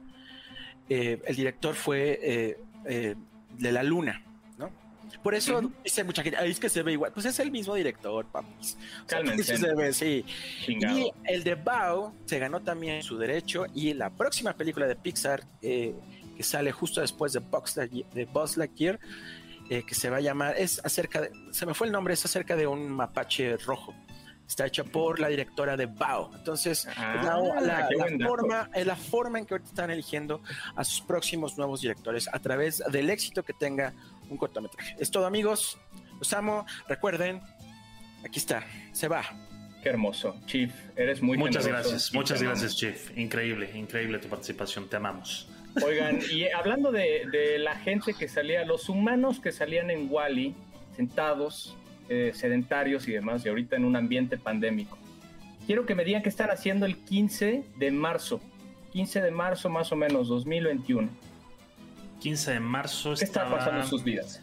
eh, 0.89 1.21
el 1.27 1.37
director 1.37 1.75
fue 1.75 2.19
eh, 2.23 2.61
eh, 2.85 3.15
de 3.59 3.73
La 3.73 3.83
Luna, 3.83 4.23
¿no? 4.59 4.71
Por 5.23 5.35
eso 5.35 5.59
Ujú. 5.59 5.73
dice 5.85 6.05
mucha 6.05 6.23
gente, 6.23 6.39
"Ay, 6.39 6.51
es 6.51 6.59
que 6.61 6.69
se 6.69 6.83
ve 6.83 6.93
igual. 6.93 7.13
Pues 7.13 7.27
es 7.27 7.39
el 7.39 7.51
mismo 7.51 7.75
director, 7.75 8.27
papis. 8.27 8.77
O 9.05 9.09
sea, 9.09 9.19
Cálmense. 9.19 9.57
se 9.57 9.75
ve, 9.75 9.93
sí. 9.93 10.25
Chingado. 10.65 10.99
Y 10.99 11.13
el 11.27 11.45
de 11.45 11.55
Bao 11.55 12.15
se 12.25 12.39
ganó 12.39 12.61
también 12.61 13.03
su 13.03 13.17
derecho 13.19 13.67
y 13.75 13.95
la 13.95 14.11
próxima 14.11 14.55
película 14.55 14.87
de 14.87 14.97
Pixar 14.97 15.45
eh, 15.61 15.95
que 16.37 16.43
sale 16.43 16.73
justo 16.73 17.01
después 17.01 17.33
de 17.35 17.41
Lightyear, 17.77 18.11
de 18.15 18.25
Buzz 18.25 18.57
Lightyear, 18.57 18.99
eh, 19.69 19.83
que 19.87 19.95
se 19.95 20.09
va 20.11 20.17
a 20.17 20.21
llamar, 20.21 20.55
es 20.59 20.81
acerca 20.85 21.21
de, 21.21 21.31
se 21.51 21.67
me 21.67 21.75
fue 21.75 21.87
el 21.87 21.93
nombre, 21.93 22.15
es 22.15 22.25
acerca 22.25 22.57
de 22.57 22.67
un 22.67 22.91
mapache 22.91 23.57
rojo. 23.59 23.95
Está 24.49 24.67
hecha 24.67 24.85
por 24.85 25.19
la 25.19 25.29
directora 25.29 25.77
de 25.77 25.87
Bao. 25.87 26.31
Entonces, 26.35 26.87
Ah, 26.97 27.23
la, 27.25 27.61
la- 27.61 27.89
la 28.19 28.27
forma, 28.27 28.69
es 28.75 28.87
la 28.87 28.97
forma 28.97 29.39
en 29.39 29.47
que 29.47 29.55
ahorita 29.55 29.71
están 29.71 29.91
eligiendo 29.91 30.43
a 30.77 30.85
sus 30.85 31.01
próximos 31.01 31.57
nuevos 31.57 31.81
directores 31.81 32.29
a 32.33 32.39
través 32.39 32.83
del 32.91 33.09
éxito 33.09 33.43
que 33.43 33.55
tenga 33.55 33.95
un 34.29 34.37
cortometraje. 34.37 34.95
Es 34.99 35.11
todo, 35.11 35.25
amigos. 35.27 35.79
Los 36.19 36.33
amo. 36.35 36.67
Recuerden, 36.89 37.41
aquí 38.25 38.39
está, 38.39 38.65
se 38.93 39.09
va. 39.09 39.23
Qué 39.83 39.89
hermoso. 39.89 40.37
Chief, 40.47 40.73
eres 40.97 41.21
muy 41.23 41.37
muchas 41.39 41.65
generoso 41.65 41.91
gracias, 41.91 42.15
muchas 42.15 42.41
gracias, 42.43 42.77
Chief. 42.77 43.19
Increíble, 43.19 43.71
increíble 43.75 44.19
tu 44.19 44.29
participación. 44.29 44.89
Te 44.89 44.97
amamos. 44.97 45.49
Oigan, 45.85 46.19
y 46.31 46.49
hablando 46.51 46.93
de, 46.93 47.27
de 47.33 47.59
la 47.59 47.75
gente 47.77 48.13
que 48.15 48.29
salía, 48.29 48.65
los 48.65 48.89
humanos 48.89 49.41
que 49.41 49.51
salían 49.51 49.91
en 49.91 50.09
Wally, 50.11 50.55
sentados, 50.95 51.75
eh, 52.13 52.33
sedentarios 52.35 53.09
y 53.09 53.13
demás, 53.13 53.45
y 53.45 53.49
ahorita 53.49 53.77
en 53.77 53.85
un 53.87 53.97
ambiente 53.97 54.37
pandémico. 54.37 54.99
Quiero 55.67 55.87
que 55.87 55.95
me 55.95 56.05
digan 56.05 56.23
qué 56.23 56.29
están 56.29 56.51
haciendo 56.51 56.85
el 56.85 56.99
15 56.99 57.65
de 57.79 57.91
marzo. 57.91 58.41
15 58.93 59.23
de 59.23 59.31
marzo 59.31 59.71
más 59.71 59.91
o 59.93 59.97
menos, 59.97 60.29
2021. 60.29 61.09
15 62.21 62.53
de 62.53 62.61
marzo 62.61 63.15
¿Qué 63.15 63.25
está 63.25 63.43
estaba- 63.45 63.59
pasando 63.59 63.81
en 63.81 63.87
sus 63.87 64.05
vidas? 64.05 64.43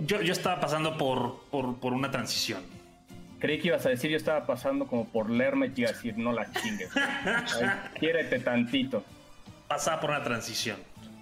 Yo, 0.00 0.20
yo 0.22 0.32
estaba 0.32 0.60
pasando 0.60 0.96
por, 0.98 1.40
por, 1.50 1.76
por 1.78 1.92
una 1.92 2.10
transición. 2.10 2.60
Creí 3.38 3.58
que 3.60 3.68
ibas 3.68 3.86
a 3.86 3.90
decir, 3.90 4.10
yo 4.10 4.16
estaba 4.16 4.46
pasando 4.46 4.86
como 4.86 5.06
por 5.06 5.30
Lerma 5.30 5.66
y 5.66 5.72
iba 5.76 5.90
a 5.90 5.92
decir, 5.92 6.16
no 6.18 6.32
la 6.32 6.50
chingues. 6.52 6.90
Quiérete 8.00 8.40
tantito. 8.40 9.04
Pasaba 9.68 10.00
por 10.00 10.10
una 10.10 10.22
transición. 10.22 10.78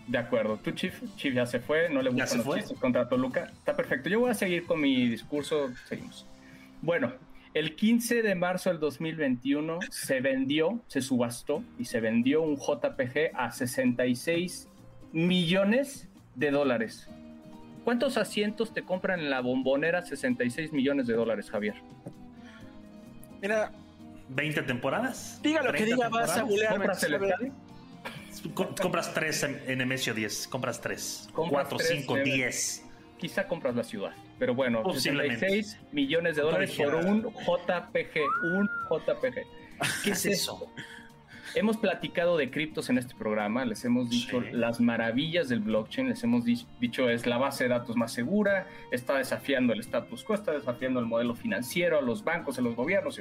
De 0.08 0.18
acuerdo. 0.18 0.56
¿Tú, 0.56 0.70
Chief? 0.70 1.02
Chief 1.16 1.34
ya 1.34 1.44
se 1.44 1.60
fue, 1.60 1.90
no 1.90 2.00
le 2.00 2.10
gustan 2.10 2.38
los 2.38 2.46
fue. 2.46 2.60
chistes 2.60 2.78
contra 2.78 3.08
Toluca. 3.08 3.44
Está 3.52 3.76
perfecto. 3.76 4.08
Yo 4.08 4.20
voy 4.20 4.30
a 4.30 4.34
seguir 4.34 4.64
con 4.64 4.80
mi 4.80 5.06
discurso. 5.06 5.70
Seguimos. 5.86 6.26
Bueno, 6.80 7.12
el 7.52 7.76
15 7.76 8.22
de 8.22 8.34
marzo 8.34 8.70
del 8.70 8.80
2021 8.80 9.80
se 9.90 10.20
vendió, 10.20 10.80
se 10.86 11.02
subastó 11.02 11.62
y 11.78 11.84
se 11.84 12.00
vendió 12.00 12.40
un 12.40 12.56
JPG 12.56 13.32
a 13.34 13.52
66 13.52 14.68
millones 15.12 16.08
de 16.34 16.50
dólares. 16.50 17.08
¿Cuántos 17.84 18.16
asientos 18.16 18.72
te 18.72 18.82
compran 18.82 19.20
en 19.20 19.30
la 19.30 19.40
bombonera 19.40 20.02
66 20.02 20.72
millones 20.72 21.06
de 21.06 21.14
dólares, 21.14 21.50
Javier? 21.50 21.74
Mira, 23.42 23.72
¿20 24.34 24.66
temporadas? 24.66 25.40
diga 25.42 25.62
lo 25.62 25.72
que 25.72 25.84
30 25.84 25.94
diga, 25.96 26.08
vas 26.08 26.36
a 26.36 26.44
bulearme. 26.44 26.86
¿Compras 28.54 29.12
3 29.14 29.42
en, 29.66 29.78
Nemesio 29.78 30.14
10. 30.14 30.48
Compras 30.48 30.80
3. 30.80 31.28
Compras 31.32 31.66
4, 31.68 31.78
tres, 31.78 31.88
5, 32.00 32.16
eh. 32.18 32.22
10. 32.24 32.84
Quizá 33.18 33.48
compras 33.48 33.74
la 33.74 33.84
ciudad. 33.84 34.12
Pero 34.38 34.54
bueno, 34.54 34.82
Posiblemente. 34.82 35.40
66 35.48 35.78
millones 35.92 36.36
de 36.36 36.42
dólares 36.42 36.70
por 36.72 36.94
un 36.94 37.22
JPG. 37.22 38.20
Un 38.44 38.68
JPG. 38.90 39.42
¿Qué 40.04 40.10
es 40.10 40.26
eso? 40.26 40.70
Hemos 41.54 41.78
platicado 41.78 42.36
de 42.36 42.50
criptos 42.50 42.90
en 42.90 42.98
este 42.98 43.14
programa, 43.14 43.64
les 43.64 43.82
hemos 43.86 44.10
dicho 44.10 44.42
Sí. 44.42 44.48
las 44.52 44.80
maravillas 44.80 45.48
del 45.48 45.60
blockchain, 45.60 46.10
les 46.10 46.22
hemos 46.22 46.44
di- 46.44 46.66
dicho 46.78 47.08
es 47.08 47.26
la 47.26 47.38
base 47.38 47.64
de 47.64 47.70
datos 47.70 47.96
más 47.96 48.12
segura, 48.12 48.66
está 48.92 49.16
desafiando 49.16 49.72
el 49.72 49.80
status 49.80 50.24
quo, 50.24 50.34
está 50.34 50.52
desafiando 50.52 51.00
el 51.00 51.06
modelo 51.06 51.34
financiero, 51.34 51.98
a 51.98 52.02
los 52.02 52.22
bancos, 52.22 52.58
a 52.58 52.60
los 52.60 52.76
gobiernos. 52.76 53.18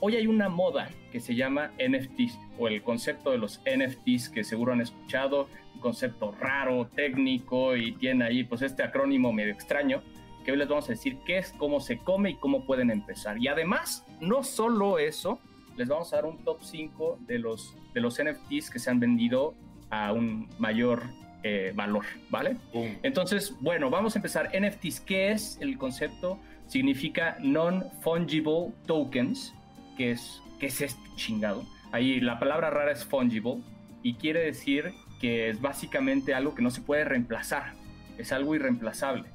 Hoy 0.00 0.16
hay 0.16 0.26
una 0.26 0.48
moda 0.48 0.90
que 1.12 1.20
se 1.20 1.34
llama 1.34 1.72
NFTs 1.78 2.38
o 2.58 2.68
el 2.68 2.82
concepto 2.82 3.30
de 3.30 3.38
los 3.38 3.60
NFTs 3.60 4.28
que 4.30 4.44
seguro 4.44 4.72
han 4.72 4.80
escuchado, 4.80 5.48
un 5.74 5.80
concepto 5.80 6.32
raro, 6.32 6.88
técnico 6.94 7.76
y 7.76 7.92
tiene 7.92 8.24
ahí 8.24 8.44
pues 8.44 8.62
este 8.62 8.82
acrónimo 8.82 9.32
medio 9.32 9.52
extraño 9.52 10.02
que 10.44 10.52
hoy 10.52 10.58
les 10.58 10.68
vamos 10.68 10.86
a 10.86 10.92
decir 10.92 11.18
qué 11.24 11.38
es, 11.38 11.52
cómo 11.52 11.80
se 11.80 11.98
come 11.98 12.30
y 12.30 12.34
cómo 12.34 12.64
pueden 12.64 12.90
empezar. 12.90 13.38
Y 13.38 13.48
además, 13.48 14.06
no 14.20 14.42
solo 14.42 14.98
eso, 14.98 15.38
les 15.76 15.88
vamos 15.88 16.12
a 16.12 16.16
dar 16.16 16.26
un 16.26 16.38
top 16.44 16.62
5 16.62 17.18
de 17.26 17.38
los, 17.38 17.76
de 17.94 18.00
los 18.00 18.18
NFTs 18.22 18.70
que 18.70 18.78
se 18.78 18.90
han 18.90 19.00
vendido 19.00 19.54
a 19.90 20.12
un 20.12 20.48
mayor 20.58 21.02
eh, 21.42 21.72
valor, 21.74 22.04
¿vale? 22.28 22.56
Entonces, 23.02 23.54
bueno, 23.60 23.90
vamos 23.90 24.14
a 24.14 24.18
empezar. 24.18 24.50
NFTs, 24.58 25.00
¿qué 25.00 25.32
es 25.32 25.58
el 25.60 25.78
concepto? 25.78 26.38
Significa 26.66 27.36
Non-Fungible 27.40 28.72
Tokens, 28.86 29.54
que 30.00 30.12
es, 30.12 30.42
¿qué 30.58 30.68
es 30.68 30.80
esto 30.80 31.02
chingado? 31.14 31.62
Ahí 31.92 32.20
la 32.20 32.38
palabra 32.38 32.70
rara 32.70 32.90
es 32.90 33.04
fungible 33.04 33.58
y 34.02 34.14
quiere 34.14 34.40
decir 34.40 34.94
que 35.20 35.50
es 35.50 35.60
básicamente 35.60 36.32
algo 36.32 36.54
que 36.54 36.62
no 36.62 36.70
se 36.70 36.80
puede 36.80 37.04
reemplazar, 37.04 37.74
es 38.16 38.32
algo 38.32 38.54
irreemplazable. 38.54 39.28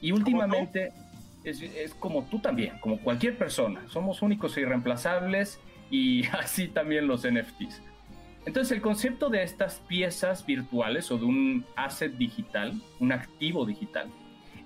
Y 0.00 0.12
últimamente 0.12 0.94
es, 1.44 1.60
es, 1.60 1.92
como 1.92 2.24
tú 2.24 2.38
también, 2.38 2.78
como 2.80 2.98
cualquier 3.00 3.36
persona, 3.36 3.86
somos 3.88 4.22
únicos 4.22 4.56
e 4.56 4.62
irreemplazables 4.62 5.60
y 5.90 6.24
así 6.32 6.68
también 6.68 7.06
los 7.06 7.26
NFTs. 7.30 7.82
Entonces 8.46 8.72
el 8.72 8.80
concepto 8.80 9.28
de 9.28 9.42
estas 9.42 9.80
piezas 9.88 10.46
virtuales 10.46 11.10
o 11.10 11.18
de 11.18 11.26
un 11.26 11.66
asset 11.76 12.14
digital, 12.14 12.72
un 12.98 13.12
activo 13.12 13.66
digital, 13.66 14.08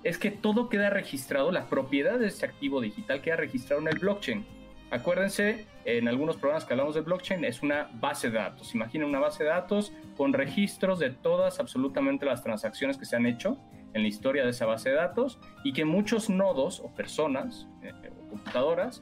es 0.05 0.17
que 0.17 0.31
todo 0.31 0.69
queda 0.69 0.89
registrado, 0.89 1.51
la 1.51 1.67
propiedad 1.67 2.17
de 2.17 2.27
ese 2.27 2.45
activo 2.45 2.79
digital 2.79 3.19
queda 3.19 3.35
registrado 3.35 3.81
en 3.81 3.89
el 3.89 3.99
blockchain. 3.99 4.62
Acuérdense, 4.93 5.65
en 5.85 6.07
algunos 6.07 6.37
programas 6.37 6.65
que 6.65 6.73
hablamos 6.73 6.93
de 6.93 7.01
blockchain 7.01 7.43
es 7.45 7.63
una 7.63 7.89
base 7.95 8.29
de 8.29 8.37
datos. 8.37 8.75
Imaginen 8.75 9.07
una 9.07 9.19
base 9.19 9.43
de 9.43 9.49
datos 9.49 9.91
con 10.15 10.33
registros 10.33 10.99
de 10.99 11.09
todas, 11.09 11.59
absolutamente 11.59 12.27
las 12.27 12.43
transacciones 12.43 12.99
que 12.99 13.05
se 13.05 13.15
han 13.15 13.25
hecho 13.25 13.57
en 13.95 14.03
la 14.03 14.07
historia 14.07 14.43
de 14.43 14.51
esa 14.51 14.67
base 14.67 14.89
de 14.89 14.95
datos 14.95 15.39
y 15.63 15.73
que 15.73 15.83
muchos 15.83 16.29
nodos 16.29 16.79
o 16.79 16.93
personas 16.93 17.67
eh, 17.81 17.91
o 18.21 18.29
computadoras 18.29 19.01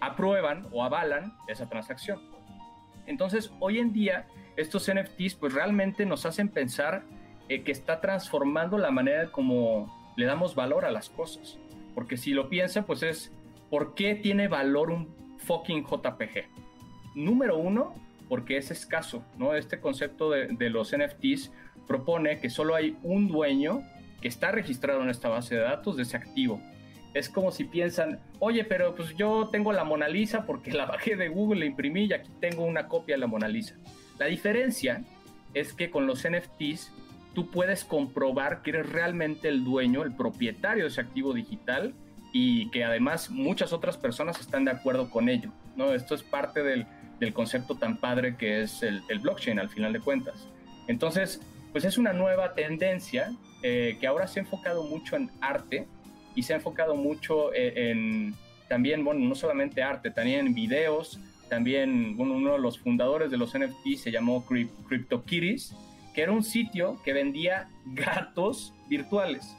aprueban 0.00 0.66
o 0.72 0.82
avalan 0.82 1.32
esa 1.46 1.68
transacción. 1.68 2.20
Entonces, 3.06 3.52
hoy 3.60 3.78
en 3.78 3.92
día, 3.92 4.26
estos 4.56 4.90
NFTs 4.92 5.36
pues 5.36 5.54
realmente 5.54 6.04
nos 6.04 6.26
hacen 6.26 6.48
pensar 6.48 7.04
eh, 7.48 7.62
que 7.62 7.70
está 7.70 8.00
transformando 8.00 8.76
la 8.76 8.90
manera 8.90 9.30
como 9.30 10.12
le 10.16 10.26
damos 10.26 10.56
valor 10.56 10.84
a 10.84 10.90
las 10.90 11.08
cosas. 11.08 11.60
Porque 11.94 12.16
si 12.16 12.32
lo 12.32 12.48
piensan, 12.48 12.82
pues 12.86 13.04
es, 13.04 13.32
¿por 13.70 13.94
qué 13.94 14.16
tiene 14.16 14.48
valor 14.48 14.90
un 14.90 15.27
fucking 15.48 15.84
JPG? 15.84 16.44
Número 17.14 17.56
uno, 17.56 17.94
porque 18.28 18.58
es 18.58 18.70
escaso, 18.70 19.24
¿no? 19.38 19.54
Este 19.54 19.80
concepto 19.80 20.30
de, 20.30 20.48
de 20.48 20.68
los 20.68 20.94
NFTs 20.94 21.50
propone 21.86 22.38
que 22.38 22.50
solo 22.50 22.74
hay 22.74 22.96
un 23.02 23.28
dueño 23.28 23.82
que 24.20 24.28
está 24.28 24.52
registrado 24.52 25.02
en 25.02 25.08
esta 25.08 25.30
base 25.30 25.54
de 25.54 25.62
datos 25.62 25.96
de 25.96 26.02
ese 26.02 26.18
activo. 26.18 26.60
Es 27.14 27.30
como 27.30 27.50
si 27.50 27.64
piensan, 27.64 28.20
oye, 28.38 28.64
pero 28.64 28.94
pues 28.94 29.16
yo 29.16 29.48
tengo 29.50 29.72
la 29.72 29.84
Mona 29.84 30.08
Lisa 30.08 30.44
porque 30.44 30.70
la 30.70 30.84
bajé 30.84 31.16
de 31.16 31.28
Google, 31.28 31.60
la 31.60 31.66
imprimí 31.66 32.04
y 32.04 32.12
aquí 32.12 32.30
tengo 32.40 32.64
una 32.64 32.86
copia 32.86 33.14
de 33.14 33.20
la 33.20 33.26
Mona 33.26 33.48
Lisa. 33.48 33.74
La 34.18 34.26
diferencia 34.26 35.02
es 35.54 35.72
que 35.72 35.90
con 35.90 36.06
los 36.06 36.28
NFTs 36.28 36.92
tú 37.34 37.50
puedes 37.50 37.84
comprobar 37.84 38.62
que 38.62 38.70
eres 38.70 38.90
realmente 38.90 39.48
el 39.48 39.64
dueño, 39.64 40.02
el 40.02 40.14
propietario 40.14 40.84
de 40.84 40.90
ese 40.90 41.00
activo 41.00 41.32
digital 41.32 41.94
y 42.32 42.70
que 42.70 42.84
además 42.84 43.30
muchas 43.30 43.72
otras 43.72 43.96
personas 43.96 44.40
están 44.40 44.64
de 44.64 44.70
acuerdo 44.70 45.10
con 45.10 45.28
ello. 45.28 45.50
¿no? 45.76 45.92
Esto 45.92 46.14
es 46.14 46.22
parte 46.22 46.62
del, 46.62 46.86
del 47.20 47.32
concepto 47.32 47.76
tan 47.76 47.98
padre 47.98 48.36
que 48.36 48.62
es 48.62 48.82
el, 48.82 49.02
blockchain 49.20 49.58
al 49.58 49.68
final 49.68 49.92
de 49.92 50.00
cuentas. 50.00 50.48
Entonces, 50.86 51.40
pues 51.72 51.84
es 51.84 51.98
una 51.98 52.12
nueva 52.12 52.54
tendencia 52.54 53.32
eh, 53.62 53.96
que 54.00 54.06
ahora 54.06 54.26
se 54.26 54.40
ha 54.40 54.42
enfocado 54.42 54.84
mucho 54.84 55.16
en 55.16 55.30
arte 55.40 55.86
y 56.34 56.42
se 56.42 56.52
ha 56.52 56.56
enfocado 56.56 56.94
mucho 56.94 57.52
en, 57.54 57.78
en, 57.78 58.34
también, 58.68 59.04
bueno, 59.04 59.20
no 59.20 59.34
solamente 59.34 59.82
arte, 59.82 60.10
también 60.10 60.46
en 60.46 60.54
videos, 60.54 61.20
también 61.48 62.16
bueno, 62.16 62.34
uno 62.34 62.52
de 62.52 62.58
los 62.58 62.78
fundadores 62.78 63.30
de 63.30 63.36
los 63.36 63.58
NFT 63.58 63.96
se 63.96 64.10
llamó 64.10 64.44
CryptoKitties, 64.46 65.74
que 66.14 66.22
era 66.22 66.32
un 66.32 66.42
sitio 66.42 67.00
que 67.04 67.12
vendía 67.12 67.68
gatos 67.86 68.74
virtuales. 68.88 69.56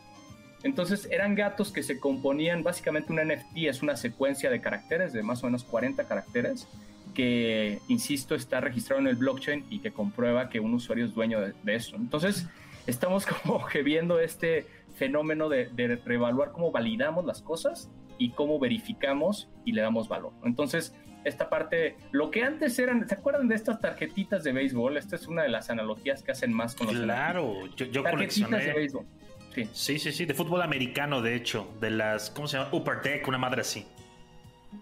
Entonces 0.63 1.07
eran 1.11 1.35
gatos 1.35 1.71
que 1.71 1.83
se 1.83 1.99
componían, 1.99 2.63
básicamente 2.63 3.13
un 3.13 3.19
NFT 3.19 3.57
es 3.67 3.81
una 3.81 3.95
secuencia 3.95 4.49
de 4.49 4.59
caracteres, 4.59 5.13
de 5.13 5.23
más 5.23 5.43
o 5.43 5.47
menos 5.47 5.63
40 5.63 6.03
caracteres, 6.05 6.67
que, 7.13 7.79
insisto, 7.87 8.35
está 8.35 8.59
registrado 8.59 9.01
en 9.01 9.07
el 9.07 9.15
blockchain 9.15 9.65
y 9.69 9.79
que 9.79 9.91
comprueba 9.91 10.49
que 10.49 10.59
un 10.59 10.73
usuario 10.73 11.05
es 11.05 11.13
dueño 11.13 11.39
de, 11.39 11.53
de 11.63 11.75
eso. 11.75 11.95
Entonces 11.95 12.47
estamos 12.87 13.25
como 13.43 13.65
que 13.65 13.83
viendo 13.83 14.19
este 14.19 14.67
fenómeno 14.95 15.49
de, 15.49 15.69
de 15.69 15.95
reevaluar 15.95 16.51
cómo 16.51 16.71
validamos 16.71 17.25
las 17.25 17.41
cosas 17.41 17.89
y 18.17 18.31
cómo 18.31 18.59
verificamos 18.59 19.49
y 19.63 19.71
le 19.71 19.81
damos 19.81 20.09
valor. 20.09 20.33
Entonces, 20.43 20.93
esta 21.23 21.49
parte, 21.49 21.95
lo 22.11 22.31
que 22.31 22.43
antes 22.43 22.77
eran, 22.79 23.07
¿se 23.07 23.15
acuerdan 23.15 23.47
de 23.47 23.55
estas 23.55 23.79
tarjetitas 23.79 24.43
de 24.43 24.51
béisbol? 24.51 24.97
Esta 24.97 25.15
es 25.15 25.27
una 25.27 25.43
de 25.43 25.49
las 25.49 25.69
analogías 25.69 26.21
que 26.21 26.31
hacen 26.31 26.53
más 26.53 26.75
con 26.75 26.87
los 26.87 26.97
Claro, 26.97 27.65
yo, 27.75 27.85
yo 27.85 28.03
tarjetitas 28.03 28.65
de 28.65 28.73
béisbol. 28.73 29.05
Sí. 29.53 29.67
sí, 29.73 29.99
sí, 29.99 30.11
sí, 30.11 30.25
de 30.25 30.33
fútbol 30.33 30.61
americano, 30.61 31.21
de 31.21 31.35
hecho, 31.35 31.73
de 31.79 31.89
las, 31.89 32.29
¿cómo 32.29 32.47
se 32.47 32.57
llama? 32.57 32.69
Upper 32.71 33.01
Deck, 33.01 33.27
una 33.27 33.37
madre 33.37 33.61
así. 33.61 33.85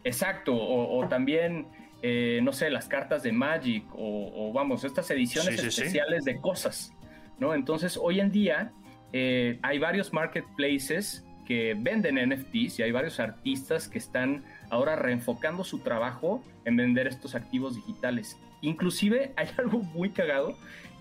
Exacto, 0.04 0.54
o, 0.54 1.00
o 1.00 1.08
también, 1.08 1.68
eh, 2.02 2.42
no 2.44 2.52
sé, 2.52 2.70
las 2.70 2.88
cartas 2.88 3.24
de 3.24 3.32
Magic, 3.32 3.86
o, 3.94 4.32
o 4.36 4.54
vamos, 4.54 4.84
estas 4.84 5.10
ediciones 5.12 5.56
sí, 5.56 5.62
sí, 5.62 5.68
especiales 5.68 6.26
sí. 6.26 6.34
de 6.34 6.42
cosas, 6.42 6.94
¿no? 7.40 7.54
Entonces, 7.54 7.98
hoy 7.98 8.20
en 8.20 8.32
día 8.32 8.74
eh, 9.14 9.60
hay 9.62 9.80
varios 9.80 10.12
marketplaces 10.14 11.26
que 11.46 11.76
venden 11.78 12.16
NFTs 12.30 12.80
y 12.80 12.84
hay 12.84 12.92
varios 12.92 13.20
artistas 13.20 13.88
que 13.88 13.98
están 13.98 14.44
ahora 14.70 14.98
reenfocando 14.98 15.64
su 15.64 15.80
trabajo 15.80 16.44
en 16.66 16.76
vender 16.76 17.08
estos 17.08 17.36
activos 17.36 17.76
digitales. 17.76 18.38
Inclusive 18.62 19.32
hay 19.38 19.48
algo 19.58 19.80
muy 19.80 20.10
cagado, 20.10 20.58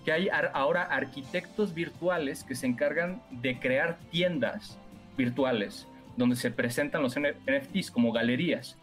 que 0.07 0.13
hay 0.13 0.29
ahora 0.53 0.83
arquitectos 0.83 1.73
virtuales 1.73 2.45
que 2.45 2.55
se 2.55 2.65
encargan 2.65 3.21
de 3.29 3.59
crear 3.59 3.97
tiendas 4.09 4.79
virtuales 5.17 5.85
donde 6.15 6.37
se 6.37 6.49
presentan 6.49 7.01
los 7.01 7.19
NFTs 7.19 7.91
como 7.91 8.13
galerías. 8.13 8.77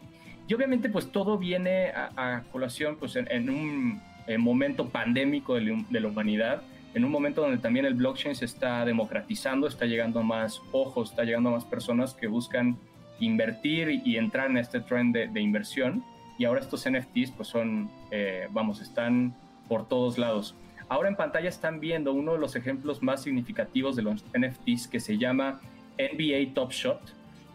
Y 0.47 0.53
obviamente 0.53 0.87
pues 0.87 1.11
todo 1.11 1.39
viene 1.39 1.89
a, 1.89 2.11
a 2.15 2.43
colación 2.51 2.97
pues 2.97 3.15
en, 3.15 3.27
en 3.31 3.49
un 3.49 4.01
en 4.27 4.39
momento 4.39 4.89
pandémico 4.89 5.55
de, 5.55 5.83
de 5.89 5.99
la 5.99 6.07
humanidad, 6.09 6.61
en 6.93 7.03
un 7.03 7.09
momento 7.09 7.41
donde 7.41 7.57
también 7.57 7.87
el 7.87 7.95
blockchain 7.95 8.35
se 8.35 8.45
está 8.45 8.85
democratizando, 8.85 9.65
está 9.67 9.85
llegando 9.87 10.19
a 10.19 10.23
más 10.23 10.61
ojos, 10.73 11.09
está 11.09 11.23
llegando 11.23 11.49
a 11.49 11.53
más 11.53 11.65
personas 11.65 12.13
que 12.13 12.27
buscan 12.27 12.77
invertir 13.19 13.99
y 14.05 14.17
entrar 14.17 14.51
en 14.51 14.57
este 14.57 14.79
trend 14.79 15.15
de, 15.15 15.27
de 15.27 15.41
inversión. 15.41 16.03
Y 16.37 16.45
ahora 16.45 16.61
estos 16.61 16.87
NFTs 16.87 17.31
pues 17.31 17.47
son, 17.47 17.89
eh, 18.11 18.47
vamos, 18.51 18.79
están 18.79 19.35
por 19.67 19.87
todos 19.87 20.19
lados. 20.19 20.53
Ahora 20.87 21.09
en 21.09 21.15
pantalla 21.15 21.49
están 21.49 21.79
viendo 21.79 22.13
uno 22.13 22.33
de 22.33 22.39
los 22.39 22.55
ejemplos 22.55 23.01
más 23.01 23.23
significativos 23.23 23.95
de 23.95 24.03
los 24.03 24.23
NFTs 24.37 24.87
que 24.87 24.99
se 24.99 25.17
llama 25.17 25.59
NBA 25.97 26.53
Top 26.53 26.71
Shot, 26.71 27.01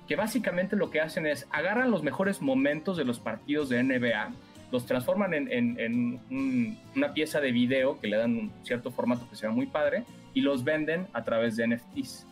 que 0.08 0.16
básicamente 0.16 0.74
lo 0.74 0.90
que 0.90 1.00
hacen 1.00 1.26
es 1.26 1.46
agarran 1.50 1.90
los 1.90 2.02
mejores 2.02 2.42
momentos 2.42 2.96
de 2.96 3.04
los 3.04 3.20
partidos 3.20 3.68
de 3.68 3.82
NBA, 3.82 4.32
los 4.72 4.86
transforman 4.86 5.34
en, 5.34 5.52
en, 5.52 5.78
en 5.78 6.20
un, 6.30 6.78
una 6.96 7.12
pieza 7.12 7.40
de 7.40 7.52
video 7.52 8.00
que 8.00 8.08
le 8.08 8.16
dan 8.16 8.36
un 8.36 8.52
cierto 8.62 8.90
formato 8.90 9.28
que 9.28 9.36
se 9.36 9.46
ve 9.46 9.52
muy 9.52 9.66
padre 9.66 10.04
y 10.34 10.40
los 10.40 10.64
venden 10.64 11.06
a 11.12 11.24
través 11.24 11.56
de 11.56 11.66
NFTs. 11.66 12.26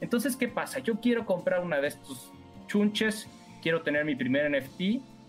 Entonces, 0.00 0.36
¿qué 0.36 0.48
pasa? 0.48 0.80
Yo 0.80 1.00
quiero 1.00 1.24
comprar 1.26 1.60
una 1.60 1.80
de 1.80 1.88
estos 1.88 2.32
chunches, 2.66 3.28
quiero 3.62 3.82
tener 3.82 4.04
mi 4.04 4.14
primer 4.14 4.50
NFT 4.50 4.80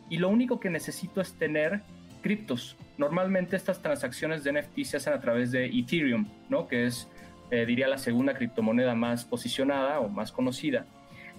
y 0.10 0.18
lo 0.18 0.30
único 0.30 0.60
que 0.60 0.70
necesito 0.70 1.22
es 1.22 1.34
tener 1.34 1.82
criptos. 2.28 2.76
Normalmente 2.98 3.56
estas 3.56 3.82
transacciones 3.82 4.44
de 4.44 4.52
NFT 4.52 4.84
se 4.84 4.98
hacen 4.98 5.14
a 5.14 5.22
través 5.22 5.50
de 5.50 5.66
Ethereum, 5.68 6.28
¿no? 6.50 6.68
Que 6.68 6.86
es, 6.86 7.08
eh, 7.52 7.66
diría, 7.66 7.88
la 7.88 7.98
segunda 7.98 8.34
criptomoneda 8.34 8.96
más 8.96 9.24
posicionada 9.24 10.02
o 10.02 10.10
más 10.10 10.34
conocida. 10.34 10.86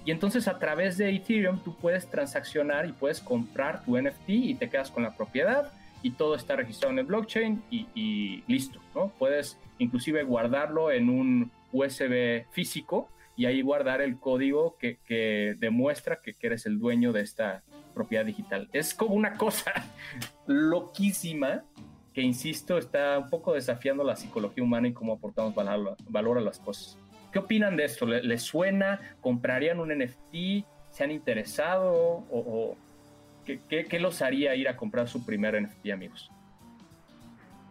Y 0.07 0.13
entonces 0.13 0.49
a 0.49 0.59
través 0.59 0.97
de 0.97 1.15
Ethereum 1.15 1.63
tú 1.63 1.77
puedes 1.77 2.09
transaccionar 2.09 2.87
y 2.87 2.93
puedes 2.93 3.21
comprar 3.21 3.85
tu 3.85 4.01
NFT 4.01 4.31
y 4.31 4.55
te 4.55 4.71
quedas 4.71 4.91
con 4.91 5.03
la 5.03 5.15
propiedad 5.15 5.71
y 6.03 6.13
todo 6.13 6.37
está 6.37 6.57
registrado 6.57 6.95
en 6.95 7.01
el 7.01 7.05
blockchain 7.05 7.63
y, 7.71 8.43
listo, 8.47 8.81
¿no? 8.95 9.13
Puedes 9.19 9.59
inclusive 9.79 10.23
guardarlo 10.23 10.91
en 10.91 11.11
un 11.11 11.51
USB 11.71 12.47
físico 12.51 13.11
y 13.37 13.45
ahí 13.45 13.61
guardar 13.61 14.01
el 14.01 14.19
código 14.19 14.79
que, 14.79 15.55
demuestra 15.59 16.21
que, 16.23 16.35
eres 16.41 16.65
el 16.65 16.79
dueño 16.79 17.13
de 17.13 17.21
esta 17.21 17.63
propiedad 17.93 18.25
digital. 18.25 18.71
Es 18.73 18.95
como 18.95 19.15
una 19.15 19.37
cosa 19.37 19.71
loquísima 20.49 21.63
que, 22.13 22.23
insisto, 22.23 22.79
está 22.79 23.19
un 23.19 23.31
poco 23.31 23.55
desafiando 23.55 24.03
la 24.03 24.17
psicología 24.17 24.65
humana 24.65 24.89
y 24.89 24.93
cómo 24.93 25.13
aportamos 25.13 25.55
valor, 25.55 25.97
valor 26.09 26.39
a 26.39 26.41
las 26.41 26.59
cosas. 26.59 26.99
¿Qué 27.33 27.39
opinan 27.39 27.77
de 27.77 27.85
esto? 27.85 28.07
¿Les 28.07 28.43
suena? 28.43 29.01
¿Comprarían 29.21 29.79
un 29.79 29.91
NFT? 29.91 30.67
¿Se 30.91 31.05
han 31.05 31.13
interesado? 31.13 31.93
¿O, 31.93 32.27
o 32.31 32.77
¿Qué, 33.45 33.61
qué, 33.69 33.85
qué 33.85 34.01
los 34.01 34.21
haría 34.23 34.55
ir 34.57 34.69
a 34.69 34.77
comprar 34.77 35.07
su 35.09 35.25
primer 35.25 35.63
NFT, 35.63 35.91
amigos? 35.93 36.31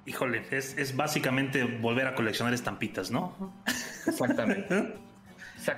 Híjole, 0.06 0.44
es, 0.52 0.78
es 0.78 0.96
básicamente 0.96 1.64
volver 1.66 2.08
a 2.08 2.16
coleccionar 2.16 2.54
estampitas, 2.54 3.12
¿no? 3.12 3.54
Exactamente. 4.06 4.94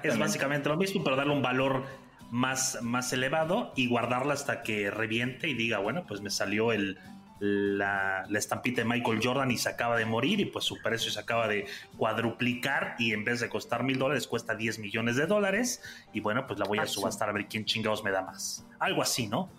Es 0.03 0.19
básicamente 0.19 0.69
lo 0.69 0.77
mismo, 0.77 1.03
pero 1.03 1.15
darle 1.15 1.33
un 1.33 1.41
valor 1.41 1.83
más, 2.31 2.79
más 2.81 3.11
elevado 3.13 3.73
y 3.75 3.87
guardarla 3.87 4.33
hasta 4.33 4.61
que 4.61 4.91
reviente 4.91 5.49
y 5.49 5.53
diga, 5.53 5.79
bueno, 5.79 6.05
pues 6.07 6.21
me 6.21 6.29
salió 6.29 6.71
el, 6.71 6.97
la, 7.39 8.25
la 8.29 8.39
estampita 8.39 8.81
de 8.81 8.87
Michael 8.87 9.19
Jordan 9.23 9.49
y 9.51 9.57
se 9.57 9.69
acaba 9.69 9.97
de 9.97 10.05
morir 10.05 10.39
y 10.39 10.45
pues 10.45 10.65
su 10.65 10.81
precio 10.81 11.11
se 11.11 11.19
acaba 11.19 11.47
de 11.47 11.65
cuadruplicar 11.97 12.95
y 12.99 13.13
en 13.13 13.23
vez 13.23 13.39
de 13.39 13.49
costar 13.49 13.83
mil 13.83 13.97
dólares 13.97 14.27
cuesta 14.27 14.55
10 14.55 14.79
millones 14.79 15.15
de 15.15 15.25
dólares 15.25 15.81
y 16.13 16.19
bueno, 16.19 16.45
pues 16.47 16.59
la 16.59 16.65
voy 16.65 16.79
a 16.79 16.85
subastar 16.85 17.29
a 17.29 17.31
ver 17.31 17.47
quién 17.47 17.65
chingados 17.65 18.03
me 18.03 18.11
da 18.11 18.21
más. 18.21 18.65
Algo 18.79 19.01
así, 19.01 19.27
¿no? 19.27 19.49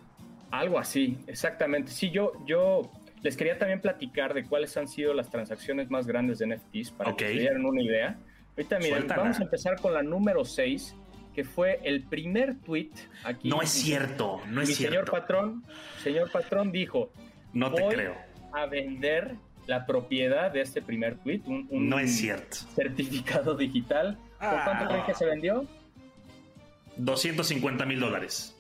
Algo 0.51 0.79
así, 0.79 1.19
exactamente. 1.27 1.91
Sí, 1.93 2.11
yo, 2.11 2.33
yo 2.45 2.91
les 3.23 3.37
quería 3.37 3.59
también 3.59 3.81
platicar 3.81 4.35
de 4.35 4.45
cuáles 4.45 4.77
han 4.77 4.89
sido 4.89 5.15
las 5.15 5.31
transacciones 5.31 5.91
más 5.91 6.07
grandes 6.07 6.39
de 6.39 6.49
NFTs 6.49 6.91
para 6.91 7.15
que 7.15 7.29
se 7.29 7.33
dieran 7.33 7.65
una 7.65 7.83
idea. 7.83 8.19
Ahorita 8.57 8.79
miren, 8.79 8.93
Suéltala. 8.93 9.23
vamos 9.23 9.41
a 9.41 9.43
empezar 9.43 9.81
con 9.81 9.95
la 9.95 10.03
número 10.03 10.45
6, 10.45 10.97
que 11.35 11.45
fue 11.45 11.81
el 11.85 12.03
primer 12.05 12.57
tweet 12.61 12.91
aquí. 13.25 13.49
No 13.49 13.63
es 13.63 13.71
cierto, 13.71 14.41
no 14.49 14.63
es 14.63 14.69
Mi 14.69 14.75
señor 14.75 14.93
cierto. 14.93 15.13
patrón, 15.13 15.65
señor 16.03 16.31
patrón 16.31 16.73
dijo, 16.73 17.13
No 17.53 17.73
te 17.73 17.83
voy 17.83 17.95
creo. 17.95 18.15
a 18.53 18.67
vender 18.67 19.37
la 19.67 19.87
propiedad 19.87 20.51
de 20.51 20.63
este 20.63 20.83
primer 20.83 21.17
tweet, 21.19 21.43
un, 21.47 21.67
un 21.71 21.89
No 21.89 21.99
es 21.99 22.17
cierto. 22.17 22.57
certificado 22.75 23.55
digital. 23.57 24.17
¿Por 24.39 24.49
Ah. 24.49 24.63
cuánto 24.65 24.87
creen 24.89 25.05
que 25.05 25.15
se 25.15 25.27
vendió? 25.27 25.67
250 26.97 27.85
mil 27.87 28.01
dólares. 28.01 28.57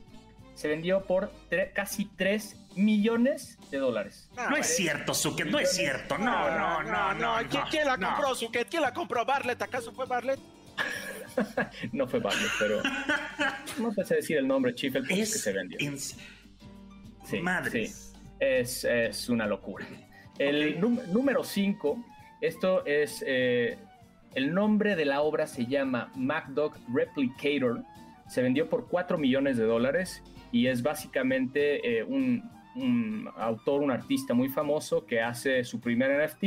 Se 0.54 0.68
vendió 0.68 1.02
por 1.04 1.32
tre- 1.50 1.72
casi 1.72 2.04
3 2.16 2.56
millones 2.76 3.58
de 3.70 3.78
dólares. 3.78 4.28
Ah, 4.36 4.48
No 4.50 4.56
es 4.56 4.76
cierto, 4.76 5.14
Suket, 5.14 5.46
no 5.48 5.58
es 5.58 5.72
cierto. 5.74 6.18
No, 6.18 6.50
no, 6.50 6.82
no, 6.82 7.14
no. 7.14 7.36
¿Quién, 7.48 7.60
no, 7.62 7.68
quién 7.70 7.86
la 7.86 7.96
no. 7.96 8.08
compró, 8.08 8.34
Suket? 8.34 8.68
¿Quién 8.68 8.82
la 8.82 8.92
compró? 8.92 9.24
¿Barlet? 9.24 9.60
¿Acaso 9.60 9.92
fue 9.92 10.06
Barlet? 10.06 10.38
No 11.92 12.06
fue 12.06 12.20
Barlet, 12.20 12.50
pero 12.58 12.80
no 13.78 13.92
sé 14.04 14.16
decir 14.16 14.36
el 14.38 14.46
nombre, 14.48 14.74
Chief, 14.74 14.94
el 14.94 15.02
punto 15.06 15.22
es 15.22 15.32
que 15.32 15.38
se 15.38 15.52
vendió. 15.52 15.78
en- 15.80 15.98
Sí, 15.98 17.40
Madres. 17.42 18.12
sí. 18.12 18.18
Es, 18.40 18.84
es 18.84 19.28
una 19.28 19.46
locura. 19.46 19.86
El 20.38 20.80
número 20.80 21.44
5, 21.44 22.02
esto 22.40 22.84
es, 22.86 23.22
eh, 23.26 23.76
el 24.34 24.54
nombre 24.54 24.96
de 24.96 25.04
la 25.04 25.20
obra 25.20 25.46
se 25.46 25.66
llama 25.66 26.10
MacDog 26.16 26.74
Replicator, 26.92 27.82
se 28.28 28.42
vendió 28.42 28.68
por 28.68 28.88
4 28.88 29.18
millones 29.18 29.58
de 29.58 29.64
dólares 29.64 30.22
y 30.50 30.68
es 30.68 30.82
básicamente 30.82 31.98
eh, 31.98 32.02
un, 32.04 32.48
un 32.76 33.28
autor, 33.36 33.82
un 33.82 33.90
artista 33.90 34.32
muy 34.32 34.48
famoso 34.48 35.04
que 35.04 35.20
hace 35.20 35.62
su 35.64 35.80
primer 35.80 36.10
NFT 36.26 36.44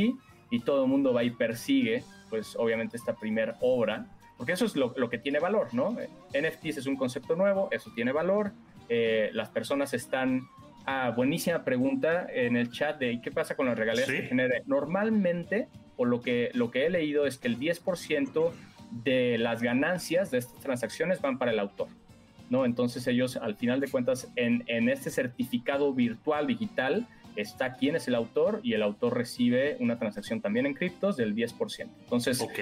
y 0.50 0.60
todo 0.60 0.84
el 0.84 0.90
mundo 0.90 1.12
va 1.14 1.22
y 1.22 1.30
persigue, 1.30 2.02
pues 2.30 2.56
obviamente 2.56 2.96
esta 2.96 3.14
primera 3.14 3.56
obra, 3.60 4.06
porque 4.44 4.52
eso 4.52 4.66
es 4.66 4.76
lo, 4.76 4.92
lo 4.98 5.08
que 5.08 5.16
tiene 5.16 5.38
valor, 5.40 5.72
¿no? 5.72 5.96
NFTs 6.38 6.76
es 6.76 6.86
un 6.86 6.96
concepto 6.96 7.34
nuevo, 7.34 7.70
eso 7.72 7.90
tiene 7.94 8.12
valor, 8.12 8.52
eh, 8.90 9.30
las 9.32 9.48
personas 9.48 9.94
están... 9.94 10.42
Ah, 10.84 11.14
buenísima 11.16 11.64
pregunta 11.64 12.26
en 12.30 12.58
el 12.58 12.70
chat 12.70 12.98
de 12.98 13.18
qué 13.22 13.30
pasa 13.30 13.56
con 13.56 13.64
las 13.64 13.78
regalías 13.78 14.06
Sí. 14.06 14.16
que 14.16 14.22
genere. 14.24 14.62
Normalmente, 14.66 15.68
o 15.96 16.04
lo 16.04 16.20
que, 16.20 16.50
lo 16.52 16.70
que 16.70 16.84
he 16.84 16.90
leído 16.90 17.26
es 17.26 17.38
que 17.38 17.48
el 17.48 17.58
10% 17.58 18.52
de 19.02 19.38
las 19.38 19.62
ganancias 19.62 20.30
de 20.30 20.36
estas 20.36 20.60
transacciones 20.60 21.22
van 21.22 21.38
para 21.38 21.52
el 21.52 21.58
autor. 21.58 21.88
¿no? 22.50 22.66
Entonces 22.66 23.06
ellos, 23.06 23.38
al 23.38 23.56
final 23.56 23.80
de 23.80 23.88
cuentas, 23.88 24.30
en, 24.36 24.62
en 24.66 24.90
este 24.90 25.08
certificado 25.10 25.94
virtual 25.94 26.46
digital 26.46 27.06
está 27.34 27.72
quién 27.72 27.96
es 27.96 28.06
el 28.06 28.14
autor 28.14 28.60
y 28.62 28.74
el 28.74 28.82
autor 28.82 29.16
recibe 29.16 29.76
una 29.80 29.98
transacción 29.98 30.40
también 30.42 30.66
en 30.66 30.74
criptos 30.74 31.16
del 31.16 31.34
10%. 31.34 31.88
Entonces, 32.02 32.40
Ok. 32.42 32.58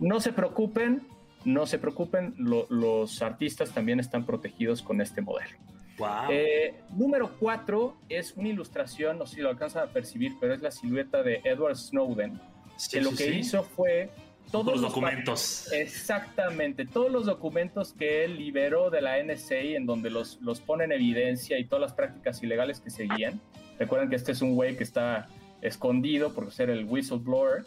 no 0.00 0.20
se 0.20 0.32
preocupen, 0.32 1.02
no 1.44 1.66
se 1.66 1.78
preocupen, 1.78 2.34
lo- 2.38 2.66
los 2.70 3.22
artistas 3.22 3.70
también 3.72 4.00
están 4.00 4.24
protegidos 4.26 4.82
con 4.82 5.00
este 5.00 5.20
modelo. 5.20 5.56
Wow. 5.98 6.08
Eh, 6.30 6.74
número 6.90 7.30
4 7.38 7.96
es 8.08 8.32
una 8.36 8.48
ilustración, 8.48 9.18
no 9.18 9.26
sé 9.26 9.36
si 9.36 9.40
lo 9.42 9.50
alcanzan 9.50 9.84
a 9.88 9.92
percibir, 9.92 10.32
pero 10.40 10.52
es 10.54 10.60
la 10.62 10.70
silueta 10.72 11.22
de 11.22 11.40
Edward 11.44 11.76
Snowden, 11.76 12.40
Sí, 12.76 12.96
que 12.98 13.04
lo 13.04 13.10
sí, 13.10 13.16
que 13.16 13.24
sí. 13.24 13.30
hizo 13.38 13.62
fue 13.62 14.10
todos 14.50 14.66
los 14.72 14.80
los 14.80 14.90
documentos. 14.90 15.70
Exactamente, 15.72 16.84
todos 16.84 17.10
los 17.12 17.26
documentos 17.26 17.92
que 17.92 18.24
él 18.24 18.36
liberó 18.38 18.90
de 18.90 19.00
la 19.00 19.18
NSA 19.22 19.56
en 19.76 19.86
donde 19.86 20.10
los, 20.10 20.40
los 20.42 20.60
pone 20.60 20.84
en 20.84 20.92
evidencia 20.92 21.58
y 21.58 21.64
todas 21.64 21.80
las 21.82 21.92
prácticas 21.92 22.42
ilegales 22.42 22.80
que 22.80 22.90
seguían. 22.90 23.40
Recuerden 23.78 24.10
que 24.10 24.16
este 24.16 24.32
es 24.32 24.42
un 24.42 24.54
güey 24.54 24.76
que 24.76 24.82
está 24.84 25.28
escondido 25.62 26.32
por 26.34 26.52
ser 26.52 26.70
el 26.70 26.84
whistleblower 26.84 27.64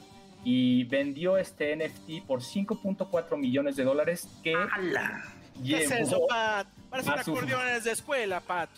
y 0.50 0.86
vendió 0.86 1.38
este 1.38 1.76
NFT 1.76 2.26
por 2.26 2.40
5.4 2.42 3.38
millones 3.38 3.76
de 3.76 3.84
dólares 3.84 4.30
que 4.44 4.54
¡Hala! 4.54 5.26
¿Qué 5.66 5.84
es 5.84 5.92
eso, 5.92 6.26
Pat? 6.30 6.68
Parecen 6.90 7.14
a 7.20 7.24
su- 7.24 7.32
acordeones 7.36 7.84
de 7.84 7.92
escuela, 7.92 8.40
Pat. 8.40 8.70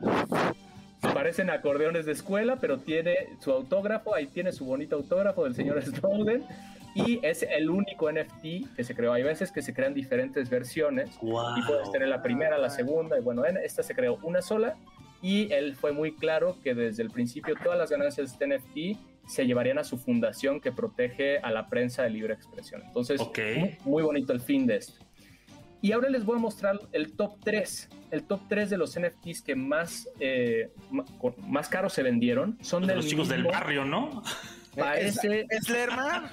parecen 1.14 1.50
acordeones 1.50 2.06
de 2.06 2.12
escuela, 2.12 2.56
pero 2.56 2.78
tiene 2.78 3.14
su 3.40 3.50
autógrafo, 3.52 4.14
ahí 4.14 4.26
tiene 4.26 4.52
su 4.52 4.64
bonito 4.64 4.96
autógrafo 4.96 5.44
del 5.44 5.54
señor 5.54 5.82
Snowden 5.82 6.44
y 6.94 7.18
es 7.22 7.42
el 7.42 7.68
único 7.68 8.10
NFT 8.10 8.74
que 8.76 8.84
se 8.84 8.94
creó. 8.94 9.12
Hay 9.12 9.22
veces 9.22 9.50
que 9.52 9.60
se 9.62 9.74
crean 9.74 9.92
diferentes 9.94 10.48
versiones 10.48 11.10
Wow. 11.20 11.58
y 11.58 11.62
puedes 11.62 11.90
tener 11.90 12.08
la 12.08 12.22
primera, 12.22 12.56
la 12.56 12.70
segunda, 12.70 13.18
y 13.18 13.22
bueno, 13.22 13.44
en 13.44 13.56
esta 13.58 13.82
se 13.82 13.94
creó 13.94 14.18
una 14.22 14.40
sola 14.42 14.76
y 15.20 15.52
él 15.52 15.74
fue 15.76 15.92
muy 15.92 16.14
claro 16.16 16.56
que 16.62 16.74
desde 16.74 17.02
el 17.02 17.10
principio 17.10 17.54
todas 17.62 17.78
las 17.78 17.90
ganancias 17.90 18.38
de 18.38 18.46
este 18.46 18.46
NFT 18.94 19.11
se 19.26 19.46
llevarían 19.46 19.78
a 19.78 19.84
su 19.84 19.98
fundación 19.98 20.60
que 20.60 20.72
protege 20.72 21.38
a 21.38 21.50
la 21.50 21.68
prensa 21.68 22.02
de 22.02 22.10
libre 22.10 22.34
expresión. 22.34 22.82
Entonces, 22.86 23.20
Ok. 23.20 23.38
muy, 23.56 23.76
muy 23.84 24.02
bonito 24.02 24.32
el 24.32 24.40
fin 24.40 24.66
de 24.66 24.76
esto. 24.76 24.94
Y 25.80 25.90
ahora 25.92 26.08
les 26.10 26.24
voy 26.24 26.36
a 26.36 26.40
mostrar 26.40 26.78
el 26.92 27.12
top 27.14 27.38
3, 27.42 27.88
el 28.12 28.22
top 28.24 28.40
3 28.48 28.70
de 28.70 28.76
los 28.78 28.96
NFTs 28.98 29.42
que 29.42 29.56
más, 29.56 30.08
eh, 30.20 30.70
más 31.48 31.68
caros 31.68 31.92
se 31.92 32.04
vendieron. 32.04 32.56
Son 32.60 32.86
de 32.86 32.94
los 32.94 33.06
chicos 33.06 33.28
del 33.28 33.42
barrio, 33.44 33.84
¿no? 33.84 34.22
Parece, 34.76 35.44
¿Es 35.50 35.68
Lerma? 35.68 36.32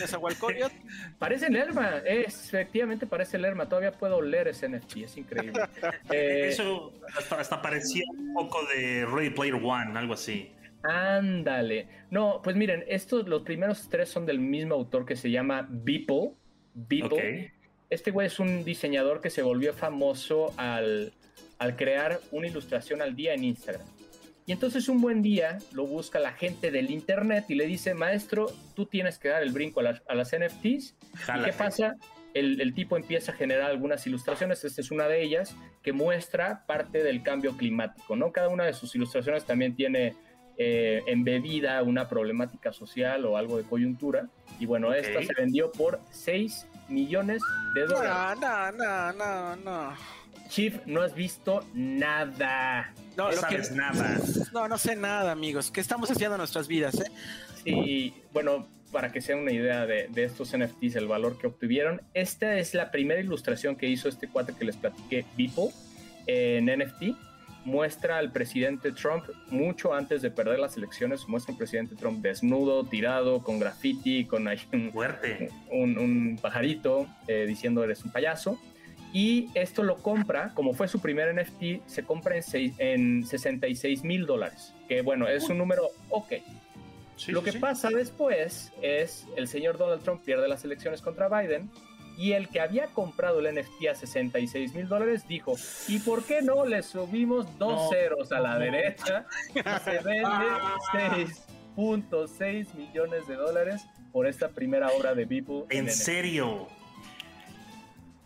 ¿Nezahualcóyotl? 0.00 0.74
parece 1.18 1.48
Lerma, 1.48 1.98
es, 2.04 2.48
efectivamente 2.48 3.06
parece 3.06 3.38
Lerma. 3.38 3.68
Todavía 3.68 3.92
puedo 3.92 4.20
leer 4.20 4.48
ese 4.48 4.68
NFT, 4.68 4.96
es 4.98 5.16
increíble. 5.16 5.62
Eh, 6.10 6.48
Eso 6.48 6.92
hasta, 7.16 7.40
hasta 7.40 7.62
parecía 7.62 8.02
un 8.10 8.34
poco 8.34 8.58
de 8.74 9.06
Ready 9.06 9.30
Player 9.30 9.54
One, 9.54 9.98
algo 9.98 10.14
así. 10.14 10.50
Ándale. 10.82 11.88
No, 12.10 12.40
pues 12.42 12.56
miren, 12.56 12.84
estos, 12.88 13.28
los 13.28 13.42
primeros 13.42 13.88
tres 13.88 14.08
son 14.08 14.26
del 14.26 14.38
mismo 14.38 14.74
autor 14.74 15.04
que 15.04 15.16
se 15.16 15.30
llama 15.30 15.66
Beeple. 15.68 16.32
Beeple. 16.74 17.52
Este 17.90 18.10
güey 18.10 18.26
es 18.26 18.38
un 18.38 18.64
diseñador 18.64 19.20
que 19.20 19.30
se 19.30 19.42
volvió 19.42 19.72
famoso 19.72 20.52
al, 20.56 21.12
al 21.58 21.76
crear 21.76 22.20
una 22.30 22.46
ilustración 22.46 23.02
al 23.02 23.16
día 23.16 23.34
en 23.34 23.44
Instagram. 23.44 23.86
Y 24.46 24.52
entonces 24.52 24.88
un 24.88 25.00
buen 25.02 25.20
día 25.20 25.58
lo 25.72 25.86
busca 25.86 26.18
la 26.18 26.32
gente 26.32 26.70
del 26.70 26.90
internet 26.90 27.44
y 27.48 27.54
le 27.54 27.66
dice, 27.66 27.92
maestro, 27.92 28.46
tú 28.74 28.86
tienes 28.86 29.18
que 29.18 29.28
dar 29.28 29.42
el 29.42 29.52
brinco 29.52 29.80
a 29.80 29.82
las, 29.82 30.02
a 30.08 30.14
las 30.14 30.34
NFTs. 30.34 30.96
¿Y 31.38 31.44
qué 31.44 31.52
pasa? 31.52 31.96
El, 32.32 32.60
el 32.60 32.72
tipo 32.72 32.96
empieza 32.96 33.32
a 33.32 33.34
generar 33.34 33.70
algunas 33.70 34.06
ilustraciones, 34.06 34.64
esta 34.64 34.80
es 34.80 34.90
una 34.90 35.06
de 35.06 35.22
ellas, 35.22 35.54
que 35.82 35.92
muestra 35.92 36.64
parte 36.66 37.02
del 37.02 37.22
cambio 37.22 37.56
climático, 37.56 38.16
¿no? 38.16 38.32
Cada 38.32 38.48
una 38.48 38.64
de 38.64 38.72
sus 38.72 38.94
ilustraciones 38.94 39.44
también 39.44 39.74
tiene 39.74 40.14
eh, 40.58 41.02
embebida 41.06 41.82
una 41.82 42.08
problemática 42.08 42.72
social 42.72 43.24
o 43.24 43.36
algo 43.36 43.56
de 43.56 43.62
coyuntura. 43.64 44.28
Y 44.58 44.66
bueno, 44.66 44.92
esta 44.92 45.22
se 45.22 45.32
vendió 45.40 45.70
por 45.72 46.00
6 46.10 46.66
millones 46.88 47.40
de 47.74 47.86
dólares. 47.86 48.38
No, 48.40 48.72
no, 48.72 49.12
no, 49.12 49.12
no, 49.12 49.56
no. 49.56 49.92
Chief, 50.48 50.74
no 50.86 51.02
has 51.02 51.14
visto 51.14 51.64
nada. 51.74 52.92
No, 53.16 53.24
No 53.26 53.30
que- 53.30 53.36
sabes 53.36 53.72
nada. 53.72 54.18
no, 54.52 54.66
no 54.68 54.78
sé 54.78 54.96
nada, 54.96 55.30
amigos. 55.32 55.70
¿Qué 55.70 55.80
estamos 55.80 56.10
haciendo 56.10 56.36
en 56.36 56.38
nuestras 56.38 56.66
vidas, 56.68 56.94
eh? 57.00 57.10
Sí, 57.64 58.14
bueno, 58.32 58.66
para 58.90 59.12
que 59.12 59.20
sea 59.20 59.36
una 59.36 59.52
idea 59.52 59.84
de, 59.86 60.08
de 60.08 60.24
estos 60.24 60.56
NFTs, 60.56 60.96
el 60.96 61.06
valor 61.06 61.38
que 61.38 61.46
obtuvieron, 61.48 62.00
esta 62.14 62.56
es 62.58 62.72
la 62.74 62.90
primera 62.90 63.20
ilustración 63.20 63.76
que 63.76 63.88
hizo 63.88 64.08
este 64.08 64.28
cuate 64.28 64.54
que 64.54 64.64
les 64.64 64.76
platiqué, 64.76 65.26
Beeple, 65.36 65.68
en 66.26 66.66
NFT. 66.66 67.14
Muestra 67.68 68.16
al 68.16 68.32
presidente 68.32 68.92
Trump 68.92 69.24
mucho 69.50 69.92
antes 69.92 70.22
de 70.22 70.30
perder 70.30 70.58
las 70.58 70.76
elecciones. 70.78 71.28
Muestra 71.28 71.52
un 71.52 71.58
presidente 71.58 71.94
Trump 71.96 72.22
desnudo, 72.22 72.82
tirado, 72.84 73.42
con 73.42 73.58
graffiti, 73.58 74.24
con 74.24 74.48
un, 74.48 74.92
un, 75.70 75.98
un 75.98 76.38
pajarito 76.40 77.06
eh, 77.26 77.44
diciendo 77.46 77.84
eres 77.84 78.02
un 78.04 78.10
payaso. 78.10 78.58
Y 79.12 79.48
esto 79.54 79.82
lo 79.82 79.96
compra, 79.96 80.52
como 80.54 80.72
fue 80.74 80.88
su 80.88 81.00
primer 81.00 81.34
NFT, 81.34 81.86
se 81.86 82.02
compra 82.04 82.36
en, 82.36 82.42
seis- 82.42 82.74
en 82.78 83.26
66 83.26 84.02
mil 84.04 84.24
dólares. 84.26 84.74
Que 84.88 85.02
bueno, 85.02 85.28
es 85.28 85.48
un 85.50 85.58
número 85.58 85.90
ok. 86.08 86.32
Sí, 87.16 87.32
Lo 87.32 87.42
que 87.42 87.52
sí. 87.52 87.58
pasa 87.58 87.90
después 87.90 88.72
es 88.80 89.26
el 89.36 89.48
señor 89.48 89.76
Donald 89.76 90.02
Trump 90.02 90.22
pierde 90.24 90.46
las 90.46 90.64
elecciones 90.64 91.02
contra 91.02 91.28
Biden 91.28 91.68
Y 92.18 92.32
el 92.32 92.48
que 92.48 92.60
había 92.60 92.88
comprado 92.88 93.38
el 93.38 93.54
NFT 93.54 93.86
a 93.90 93.94
66 93.94 94.74
mil 94.74 94.88
dólares 94.88 95.28
dijo, 95.28 95.54
¿y 95.86 96.00
por 96.00 96.24
qué 96.24 96.42
no 96.42 96.66
le 96.66 96.82
subimos 96.82 97.46
dos 97.58 97.74
No. 97.84 97.88
ceros 97.90 98.32
a 98.32 98.40
la 98.40 98.58
derecha? 98.58 99.24
Y 99.54 99.60
se 99.84 99.98
vende 100.00 100.24
6.6 101.76 102.74
millones 102.74 103.26
de 103.28 103.34
dólares 103.36 103.86
por 104.12 104.26
esta 104.26 104.48
primera 104.48 104.88
obra 104.90 105.14
de 105.14 105.24
Beeple. 105.26 105.64
En 105.70 105.84
NFT. 105.86 105.90
serio. 105.96 106.66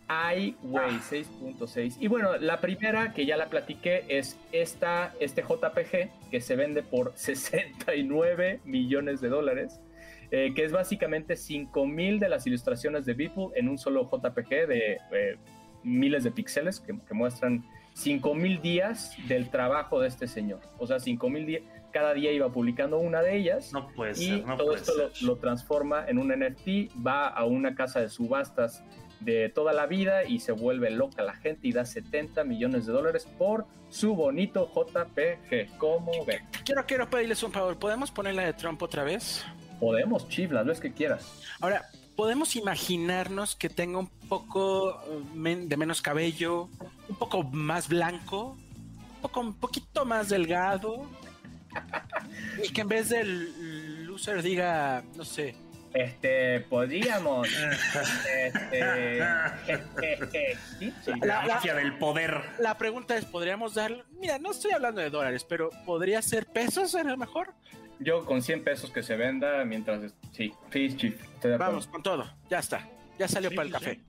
Ay, 0.07 0.55
güey, 0.61 0.97
6.6. 0.99 1.97
Y 1.99 2.07
bueno, 2.07 2.35
la 2.37 2.59
primera 2.61 3.13
que 3.13 3.25
ya 3.25 3.37
la 3.37 3.47
platiqué 3.47 4.05
es 4.09 4.37
esta, 4.51 5.13
este 5.19 5.41
JPG 5.43 6.29
que 6.29 6.41
se 6.41 6.55
vende 6.55 6.83
por 6.83 7.13
69 7.15 8.59
millones 8.65 9.21
de 9.21 9.29
dólares, 9.29 9.79
eh, 10.35 10.51
que 10.55 10.65
es 10.65 10.71
básicamente 10.71 11.35
5000 11.35 12.19
de 12.19 12.27
las 12.27 12.47
ilustraciones 12.47 13.05
de 13.05 13.13
Beeple 13.13 13.49
en 13.53 13.69
un 13.69 13.77
solo 13.77 14.09
JPG 14.11 14.49
de 14.67 14.97
eh, 15.11 15.37
miles 15.83 16.23
de 16.23 16.31
píxeles 16.31 16.79
que, 16.79 16.97
que 17.07 17.13
muestran 17.13 17.63
5000 17.93 18.59
días 18.59 19.15
del 19.27 19.51
trabajo 19.51 19.99
de 19.99 20.07
este 20.07 20.27
señor. 20.27 20.61
O 20.79 20.87
sea, 20.87 20.99
5000 20.99 21.45
días, 21.45 21.61
cada 21.91 22.15
día 22.15 22.31
iba 22.31 22.51
publicando 22.51 22.97
una 22.97 23.21
de 23.21 23.37
ellas. 23.37 23.71
No 23.73 23.87
puede 23.89 24.13
Y 24.13 24.15
ser, 24.15 24.47
no 24.47 24.57
todo 24.57 24.69
puede 24.69 24.79
esto 24.79 24.93
lo, 24.97 25.09
ser. 25.11 25.27
lo 25.27 25.35
transforma 25.37 26.05
en 26.07 26.17
un 26.17 26.29
NFT, 26.29 27.05
va 27.05 27.27
a 27.27 27.45
una 27.45 27.75
casa 27.75 28.01
de 28.01 28.09
subastas 28.09 28.83
de 29.19 29.49
toda 29.49 29.71
la 29.71 29.85
vida 29.85 30.23
y 30.23 30.39
se 30.39 30.51
vuelve 30.51 30.89
loca 30.89 31.21
la 31.21 31.35
gente 31.35 31.67
y 31.67 31.73
da 31.73 31.85
70 31.85 32.43
millones 32.43 32.87
de 32.87 32.93
dólares 32.93 33.27
por 33.37 33.67
su 33.89 34.15
bonito 34.15 34.67
JPG. 34.73 35.77
¿Cómo 35.77 36.25
ven? 36.25 36.41
Quiero, 36.65 36.83
quiero 36.87 37.07
pedirles 37.07 37.43
un 37.43 37.51
favor. 37.51 37.77
¿Podemos 37.77 38.09
poner 38.09 38.33
la 38.33 38.45
de 38.45 38.53
Trump 38.53 38.81
otra 38.81 39.03
vez? 39.03 39.45
Podemos, 39.79 40.27
Chief, 40.29 40.51
las 40.51 40.65
veces 40.65 40.81
que 40.81 40.93
quieras. 40.93 41.41
Ahora, 41.59 41.85
podemos 42.15 42.55
imaginarnos 42.55 43.55
que 43.55 43.69
tenga 43.69 43.99
un 43.99 44.07
poco 44.07 45.01
eh, 45.35 45.55
de 45.67 45.77
menos 45.77 46.01
cabello, 46.01 46.69
un 47.09 47.15
poco 47.17 47.43
más 47.43 47.87
blanco, 47.89 48.57
un, 49.15 49.21
poco, 49.21 49.39
un 49.41 49.53
poquito 49.55 50.05
más 50.05 50.29
delgado, 50.29 51.05
y 52.63 52.69
que 52.71 52.81
en 52.81 52.87
vez 52.87 53.09
del 53.09 54.05
loser 54.05 54.41
diga, 54.43 55.03
no 55.15 55.25
sé, 55.25 55.55
Este, 55.93 56.61
podríamos. 56.61 57.47
este, 59.67 60.57
sí, 60.79 60.93
sí. 61.03 61.11
La- 61.21 61.41
La 61.43 61.55
mafia 61.55 61.73
del 61.75 61.97
poder. 61.97 62.41
la 62.59 62.77
pregunta 62.77 63.15
es, 63.17 63.25
¿podríamos 63.25 63.73
darle? 63.75 64.03
Mira, 64.19 64.39
no 64.39 64.51
estoy 64.51 64.71
hablando 64.71 65.01
de 65.01 65.09
dólares, 65.09 65.43
pero 65.47 65.69
¿podría 65.85 66.21
ser 66.21 66.45
pesos 66.45 66.95
a 66.95 67.03
lo 67.03 67.17
mejor? 67.17 67.53
Yo 67.99 68.25
con 68.25 68.41
100 68.41 68.63
pesos 68.63 68.91
que 68.91 69.03
se 69.03 69.15
venda 69.15 69.63
mientras. 69.65 70.13
Sí, 70.31 70.53
sí, 70.71 70.95
Chief. 70.95 71.13
estoy 71.21 71.49
de 71.51 71.55
acuerdo. 71.55 71.71
Vamos, 71.73 71.87
con 71.87 72.03
todo, 72.03 72.25
ya 72.49 72.59
está, 72.59 72.87
ya 73.17 73.27
salió 73.27 73.49
Sí, 73.49 73.55
para 73.55 73.67
el 73.67 73.73
sí, 73.73 73.79
café. 73.79 73.99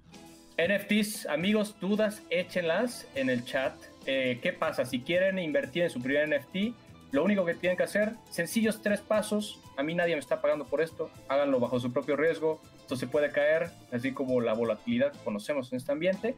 NFTs, 0.57 1.27
amigos, 1.27 1.77
dudas, 1.81 2.23
échenlas 2.31 3.07
en 3.15 3.29
el 3.29 3.45
chat. 3.45 3.75
Eh, 4.07 4.39
¿Qué 4.43 4.53
pasa? 4.53 4.85
Si 4.85 5.01
quieren 5.01 5.39
invertir 5.39 5.83
en 5.83 5.91
su 5.91 6.01
primer 6.01 6.29
NFT, 6.29 6.75
lo 7.13 7.25
único 7.25 7.45
que 7.45 7.55
tienen 7.55 7.77
que 7.77 7.83
hacer, 7.83 8.15
sencillos 8.31 8.81
tres 8.83 9.01
pasos. 9.01 9.61
A 9.77 9.83
mí 9.83 9.95
nadie 9.95 10.15
me 10.15 10.21
está 10.21 10.41
pagando 10.41 10.65
por 10.67 10.81
esto. 10.81 11.11
Háganlo 11.29 11.59
bajo 11.59 11.81
su 11.81 11.93
propio 11.93 12.17
riesgo. 12.17 12.61
Esto 12.81 12.97
se 12.97 13.07
puede 13.07 13.31
caer, 13.31 13.71
así 13.93 14.13
como 14.13 14.41
la 14.41 14.53
volatilidad 14.55 15.13
que 15.13 15.19
conocemos 15.25 15.73
en 15.73 15.79
este 15.79 15.91
ambiente. 15.93 16.37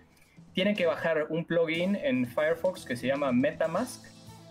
Tienen 0.54 0.74
que 0.74 0.86
bajar 0.86 1.26
un 1.28 1.44
plugin 1.44 1.96
en 1.96 2.26
Firefox 2.26 2.84
que 2.86 2.96
se 2.96 3.06
llama 3.06 3.32
MetaMask. 3.32 4.04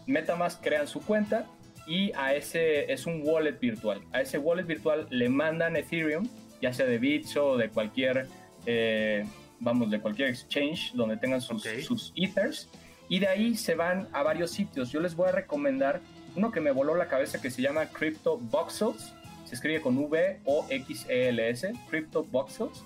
MetaMask 0.05 0.61
crean 0.63 0.87
su 0.87 1.01
cuenta 1.01 1.47
y 1.87 2.11
a 2.13 2.33
ese 2.33 2.91
es 2.91 3.05
un 3.05 3.21
wallet 3.23 3.59
virtual. 3.59 4.01
A 4.11 4.21
ese 4.21 4.37
wallet 4.37 4.65
virtual 4.65 5.07
le 5.09 5.29
mandan 5.29 5.75
Ethereum, 5.75 6.27
ya 6.61 6.73
sea 6.73 6.85
de 6.85 6.97
Bits 6.97 7.37
o 7.37 7.57
de 7.57 7.69
cualquier 7.69 8.27
eh, 8.65 9.25
vamos, 9.59 9.89
de 9.89 9.99
cualquier 9.99 10.29
exchange 10.29 10.93
donde 10.93 11.17
tengan 11.17 11.41
sus 11.41 12.13
ethers 12.15 12.69
y 13.07 13.19
de 13.19 13.27
ahí 13.27 13.55
se 13.55 13.75
van 13.75 14.07
a 14.13 14.23
varios 14.23 14.51
sitios. 14.51 14.91
Yo 14.91 14.99
les 14.99 15.15
voy 15.15 15.29
a 15.29 15.31
recomendar 15.31 16.01
uno 16.35 16.51
que 16.51 16.59
me 16.59 16.71
voló 16.71 16.95
la 16.95 17.07
cabeza 17.07 17.41
que 17.41 17.51
se 17.51 17.61
llama 17.61 17.87
Crypto 17.87 18.37
Voxels. 18.37 19.13
Se 19.45 19.55
escribe 19.55 19.81
con 19.81 19.97
V 19.97 20.39
O 20.45 20.65
X 20.69 21.05
E 21.07 21.29
L 21.29 21.49
S, 21.49 21.71
Crypto 21.89 22.23
Voxels. 22.23 22.83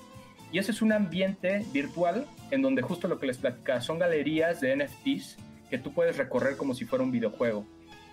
Y 0.51 0.59
ese 0.59 0.71
es 0.71 0.81
un 0.81 0.91
ambiente 0.91 1.65
virtual 1.71 2.25
en 2.51 2.61
donde 2.61 2.81
justo 2.81 3.07
lo 3.07 3.19
que 3.19 3.27
les 3.27 3.37
platicaba 3.37 3.81
son 3.81 3.99
galerías 3.99 4.59
de 4.61 4.75
NFTs 4.75 5.37
que 5.69 5.77
tú 5.77 5.93
puedes 5.93 6.17
recorrer 6.17 6.57
como 6.57 6.73
si 6.73 6.85
fuera 6.85 7.03
un 7.03 7.11
videojuego. 7.11 7.65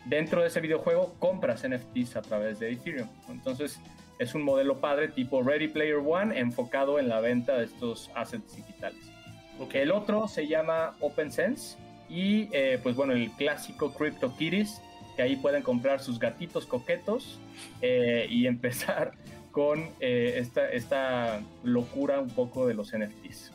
Dentro 0.06 0.40
de 0.40 0.48
ese 0.48 0.60
videojuego 0.60 1.14
compras 1.18 1.66
NFTs 1.68 2.16
a 2.16 2.22
través 2.22 2.60
de 2.60 2.70
Ethereum. 2.70 3.08
Entonces 3.28 3.80
es 4.18 4.34
un 4.34 4.42
modelo 4.42 4.80
padre 4.80 5.08
tipo 5.08 5.42
Ready 5.42 5.68
Player 5.68 5.96
One 5.96 6.38
enfocado 6.38 6.98
en 6.98 7.08
la 7.08 7.20
venta 7.20 7.58
de 7.58 7.64
estos 7.64 8.10
assets 8.14 8.56
digitales. 8.56 9.10
Ok. 9.58 9.74
El 9.74 9.90
otro 9.90 10.28
se 10.28 10.46
llama 10.46 10.96
OpenSense 11.00 11.76
y 12.08 12.48
eh, 12.52 12.78
pues 12.82 12.94
bueno, 12.94 13.14
el 13.14 13.30
clásico 13.32 13.92
CryptoKitties, 13.92 14.80
que 15.16 15.22
ahí 15.22 15.36
pueden 15.36 15.62
comprar 15.62 16.00
sus 16.00 16.18
gatitos 16.18 16.66
coquetos 16.66 17.40
eh, 17.82 18.26
y 18.30 18.46
empezar 18.46 19.12
con 19.50 19.90
eh, 20.00 20.34
esta, 20.36 20.68
esta 20.70 21.40
locura 21.64 22.20
un 22.20 22.30
poco 22.30 22.66
de 22.66 22.74
los 22.74 22.92
NFTs. 22.96 23.52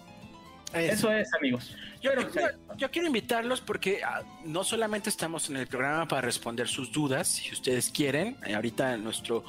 Eso 0.74 1.12
es, 1.12 1.34
amigos. 1.34 1.76
Yo, 2.02 2.12
Pero, 2.16 2.34
yo- 2.34 2.76
yo 2.78 2.92
quiero 2.92 3.08
invitarlos 3.08 3.62
porque 3.62 4.02
ah, 4.04 4.22
no 4.46 4.64
solamente 4.64 5.10
estamos 5.10 5.50
en 5.50 5.58
el 5.58 5.68
programa 5.68 6.08
para 6.08 6.22
responder 6.22 6.68
sus 6.68 6.92
dudas, 6.92 7.28
si 7.28 7.52
ustedes 7.52 7.90
quieren, 7.90 8.38
eh, 8.46 8.56
ahorita 8.56 8.98
nuestro 8.98 9.44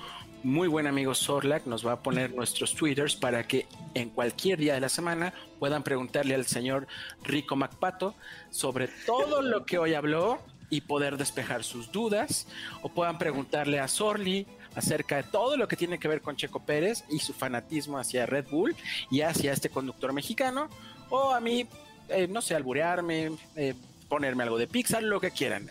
muy 0.44 0.66
buen 0.66 0.88
amigo 0.88 1.14
Sorlac 1.14 1.66
nos 1.66 1.86
va 1.86 1.92
a 1.92 2.02
poner 2.02 2.34
nuestros 2.34 2.74
twitters 2.74 3.14
para 3.14 3.46
que 3.46 3.66
en 3.94 4.10
cualquier 4.10 4.58
día 4.58 4.74
de 4.74 4.80
la 4.80 4.88
semana 4.88 5.32
puedan 5.60 5.84
preguntarle 5.84 6.34
al 6.34 6.46
señor 6.46 6.88
Rico 7.22 7.54
MacPato 7.54 8.16
sobre 8.50 8.88
todo 9.06 9.40
lo 9.40 9.64
que 9.64 9.78
hoy 9.78 9.94
habló 9.94 10.40
y 10.68 10.80
poder 10.80 11.16
despejar 11.16 11.62
sus 11.62 11.92
dudas. 11.92 12.48
O 12.82 12.88
puedan 12.88 13.18
preguntarle 13.18 13.78
a 13.78 13.86
Sorli 13.86 14.46
acerca 14.74 15.16
de 15.16 15.22
todo 15.24 15.56
lo 15.58 15.68
que 15.68 15.76
tiene 15.76 15.98
que 15.98 16.08
ver 16.08 16.22
con 16.22 16.34
Checo 16.34 16.64
Pérez 16.64 17.04
y 17.10 17.18
su 17.18 17.34
fanatismo 17.34 17.98
hacia 17.98 18.24
Red 18.26 18.46
Bull 18.50 18.74
y 19.10 19.20
hacia 19.20 19.52
este 19.52 19.68
conductor 19.68 20.12
mexicano 20.14 20.68
o 21.12 21.30
a 21.32 21.40
mí 21.40 21.66
eh, 22.08 22.26
no 22.28 22.42
sé, 22.42 22.54
alburearme, 22.54 23.32
eh, 23.56 23.74
ponerme 24.08 24.42
algo 24.42 24.58
de 24.58 24.66
Pixar, 24.66 25.02
lo 25.02 25.20
que 25.20 25.30
quieran. 25.30 25.70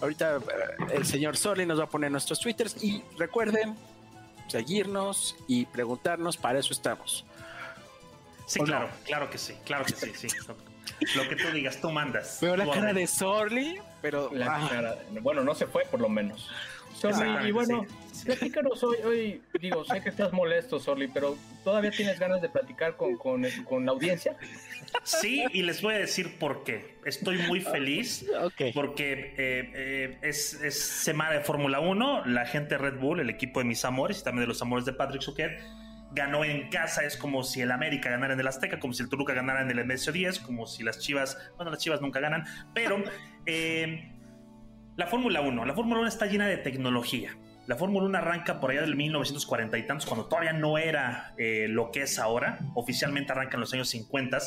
Ahorita 0.00 0.36
eh, 0.36 0.40
el 0.94 1.06
señor 1.06 1.36
Sorli 1.36 1.66
nos 1.66 1.78
va 1.78 1.84
a 1.84 1.88
poner 1.88 2.10
nuestros 2.10 2.40
twitters 2.40 2.82
y 2.82 3.02
recuerden 3.18 3.76
seguirnos 4.48 5.36
y 5.46 5.66
preguntarnos, 5.66 6.36
para 6.36 6.58
eso 6.58 6.72
estamos. 6.72 7.24
Sí, 8.46 8.60
claro, 8.60 8.90
claro 9.04 9.30
que 9.30 9.38
sí, 9.38 9.54
claro 9.64 9.84
que 9.84 9.94
sí, 9.94 10.12
sí. 10.14 10.28
Lo 11.14 11.28
que 11.28 11.36
tú 11.36 11.48
digas, 11.52 11.80
tú 11.80 11.90
mandas. 11.90 12.38
Veo 12.40 12.56
la 12.56 12.64
Tú 12.64 12.72
cara 12.72 12.92
de 12.92 13.06
Sorli, 13.06 13.78
pero 14.02 14.28
La 14.32 14.56
ah, 14.56 14.68
cara- 14.68 14.98
bueno, 15.22 15.42
no 15.44 15.54
se 15.54 15.66
fue 15.66 15.84
por 15.84 16.00
lo 16.00 16.08
menos. 16.08 16.50
Exactamente, 16.92 17.48
y 17.48 17.52
bueno, 17.52 17.86
sí. 18.12 18.24
platícanos 18.26 18.82
hoy, 18.82 18.96
hoy, 19.04 19.42
digo, 19.60 19.84
sé 19.84 20.02
que 20.02 20.08
estás 20.08 20.32
molesto, 20.32 20.78
Sorli, 20.78 21.08
pero 21.08 21.36
¿todavía 21.64 21.90
tienes 21.90 22.18
ganas 22.18 22.42
de 22.42 22.48
platicar 22.48 22.96
con, 22.96 23.16
con, 23.16 23.44
con 23.64 23.86
la 23.86 23.92
audiencia? 23.92 24.36
Sí, 25.04 25.44
y 25.52 25.62
les 25.62 25.82
voy 25.82 25.94
a 25.94 25.98
decir 25.98 26.38
por 26.38 26.64
qué. 26.64 26.98
Estoy 27.04 27.38
muy 27.38 27.60
feliz 27.60 28.26
ok. 28.42 28.74
porque 28.74 29.34
eh, 29.36 29.70
eh, 29.74 30.18
es, 30.22 30.54
es 30.54 30.78
semana 30.78 31.32
de 31.32 31.40
Fórmula 31.40 31.80
1. 31.80 32.26
La 32.26 32.46
gente 32.46 32.76
de 32.76 32.78
Red 32.78 32.98
Bull, 32.98 33.20
el 33.20 33.30
equipo 33.30 33.60
de 33.60 33.66
mis 33.66 33.84
amores 33.84 34.20
y 34.20 34.24
también 34.24 34.42
de 34.42 34.48
los 34.48 34.60
amores 34.62 34.84
de 34.84 34.92
Patrick 34.92 35.22
Suquet, 35.22 35.60
ganó 36.12 36.44
en 36.44 36.68
casa. 36.70 37.04
Es 37.04 37.16
como 37.16 37.42
si 37.42 37.60
el 37.60 37.70
América 37.70 38.10
ganara 38.10 38.34
en 38.34 38.40
el 38.40 38.46
Azteca, 38.46 38.78
como 38.78 38.92
si 38.92 39.02
el 39.02 39.08
Toluca 39.08 39.32
ganara 39.32 39.62
en 39.62 39.70
el 39.70 39.84
MSO 39.84 40.12
10, 40.12 40.40
como 40.40 40.66
si 40.66 40.82
las 40.82 40.98
Chivas, 40.98 41.38
bueno, 41.56 41.70
las 41.70 41.80
Chivas 41.80 42.00
nunca 42.00 42.20
ganan, 42.20 42.44
pero 42.74 43.02
eh, 43.46 44.12
la 44.96 45.06
Fórmula 45.06 45.40
1, 45.40 45.64
la 45.64 45.74
Fórmula 45.74 46.00
1 46.00 46.08
está 46.08 46.26
llena 46.26 46.46
de 46.46 46.56
tecnología. 46.56 47.36
La 47.66 47.76
Fórmula 47.76 48.06
1 48.06 48.18
arranca 48.18 48.60
por 48.60 48.70
allá 48.70 48.80
del 48.80 48.96
1940 48.96 49.78
y 49.78 49.86
tantos, 49.86 50.06
cuando 50.06 50.26
todavía 50.26 50.52
no 50.52 50.76
era 50.76 51.34
eh, 51.38 51.66
lo 51.68 51.90
que 51.90 52.02
es 52.02 52.18
ahora. 52.18 52.58
Oficialmente 52.74 53.32
arranca 53.32 53.54
en 53.56 53.60
los 53.60 53.72
años 53.72 53.88
50 53.90 54.38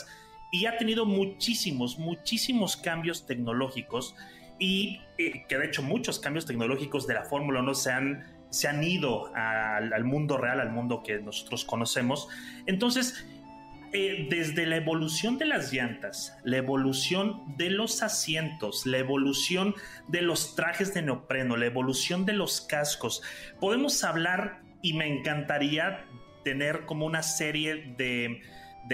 y 0.51 0.65
ha 0.65 0.77
tenido 0.77 1.05
muchísimos, 1.05 1.97
muchísimos 1.97 2.77
cambios 2.77 3.25
tecnológicos 3.25 4.15
y 4.59 5.01
eh, 5.17 5.45
que 5.47 5.57
de 5.57 5.65
hecho 5.65 5.81
muchos 5.81 6.19
cambios 6.19 6.45
tecnológicos 6.45 7.07
de 7.07 7.15
la 7.15 7.23
Fórmula 7.23 7.61
1 7.61 7.73
se 7.75 7.91
han, 7.91 8.45
se 8.49 8.67
han 8.67 8.83
ido 8.83 9.33
al, 9.35 9.93
al 9.93 10.03
mundo 10.03 10.37
real, 10.37 10.59
al 10.59 10.71
mundo 10.71 11.01
que 11.01 11.19
nosotros 11.19 11.65
conocemos. 11.65 12.27
Entonces, 12.65 13.25
desde 13.93 14.65
la 14.65 14.77
evolución 14.77 15.37
de 15.37 15.45
las 15.45 15.71
llantas, 15.71 16.35
la 16.43 16.57
evolución 16.57 17.55
de 17.57 17.69
los 17.69 18.01
asientos, 18.01 18.87
la 18.87 18.97
evolución 18.97 19.75
de 20.07 20.23
los 20.23 20.55
trajes 20.55 20.95
de 20.95 21.03
neopreno, 21.03 21.57
la 21.57 21.67
evolución 21.67 22.25
de 22.25 22.33
los 22.33 22.61
cascos, 22.61 23.21
podemos 23.59 24.03
hablar 24.03 24.61
y 24.81 24.93
me 24.93 25.07
encantaría 25.07 26.05
tener 26.43 26.85
como 26.87 27.05
una 27.05 27.21
serie 27.21 27.93
de, 27.95 28.41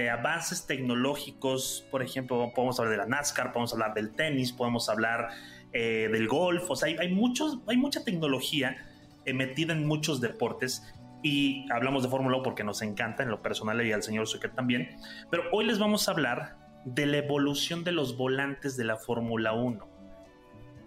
avances 0.10 0.68
tecnológicos, 0.68 1.86
por 1.92 2.04
ejemplo, 2.04 2.52
podemos 2.54 2.78
hablar 2.80 2.92
de 2.92 2.98
la 2.98 3.06
NASCAR, 3.06 3.54
podemos 3.54 3.72
hablar 3.74 3.94
del 3.94 4.12
tenis, 4.12 4.52
podemos 4.52 4.90
hablar 4.90 5.30
eh, 5.72 6.10
del 6.12 6.28
golf, 6.28 6.70
o 6.70 6.76
sea, 6.76 6.88
hay, 6.88 6.98
hay, 7.00 7.14
muchos, 7.14 7.60
hay 7.68 7.78
mucha 7.78 8.04
tecnología 8.04 8.78
eh, 9.26 9.34
metida 9.34 9.74
en 9.74 9.88
muchos 9.88 10.20
deportes 10.22 10.84
y 11.22 11.70
hablamos 11.72 12.04
de 12.04 12.10
Fórmula 12.10 12.38
1 12.38 12.44
porque 12.44 12.64
nos 12.64 12.82
encanta 12.82 13.24
en 13.24 13.30
lo 13.30 13.42
personal 13.42 13.86
y 13.86 13.92
al 13.92 14.04
señor 14.04 14.28
Zucker 14.28 14.52
también, 14.52 14.98
pero 15.30 15.44
hoy 15.52 15.66
les 15.66 15.80
vamos 15.80 16.08
a 16.08 16.12
hablar 16.12 16.58
de 16.86 17.06
la 17.06 17.18
evolución 17.18 17.84
de 17.84 17.92
los 17.92 18.18
volantes 18.18 18.78
de 18.78 18.86
la 18.86 18.98
Fórmula 18.98 19.54
1. 19.54 19.88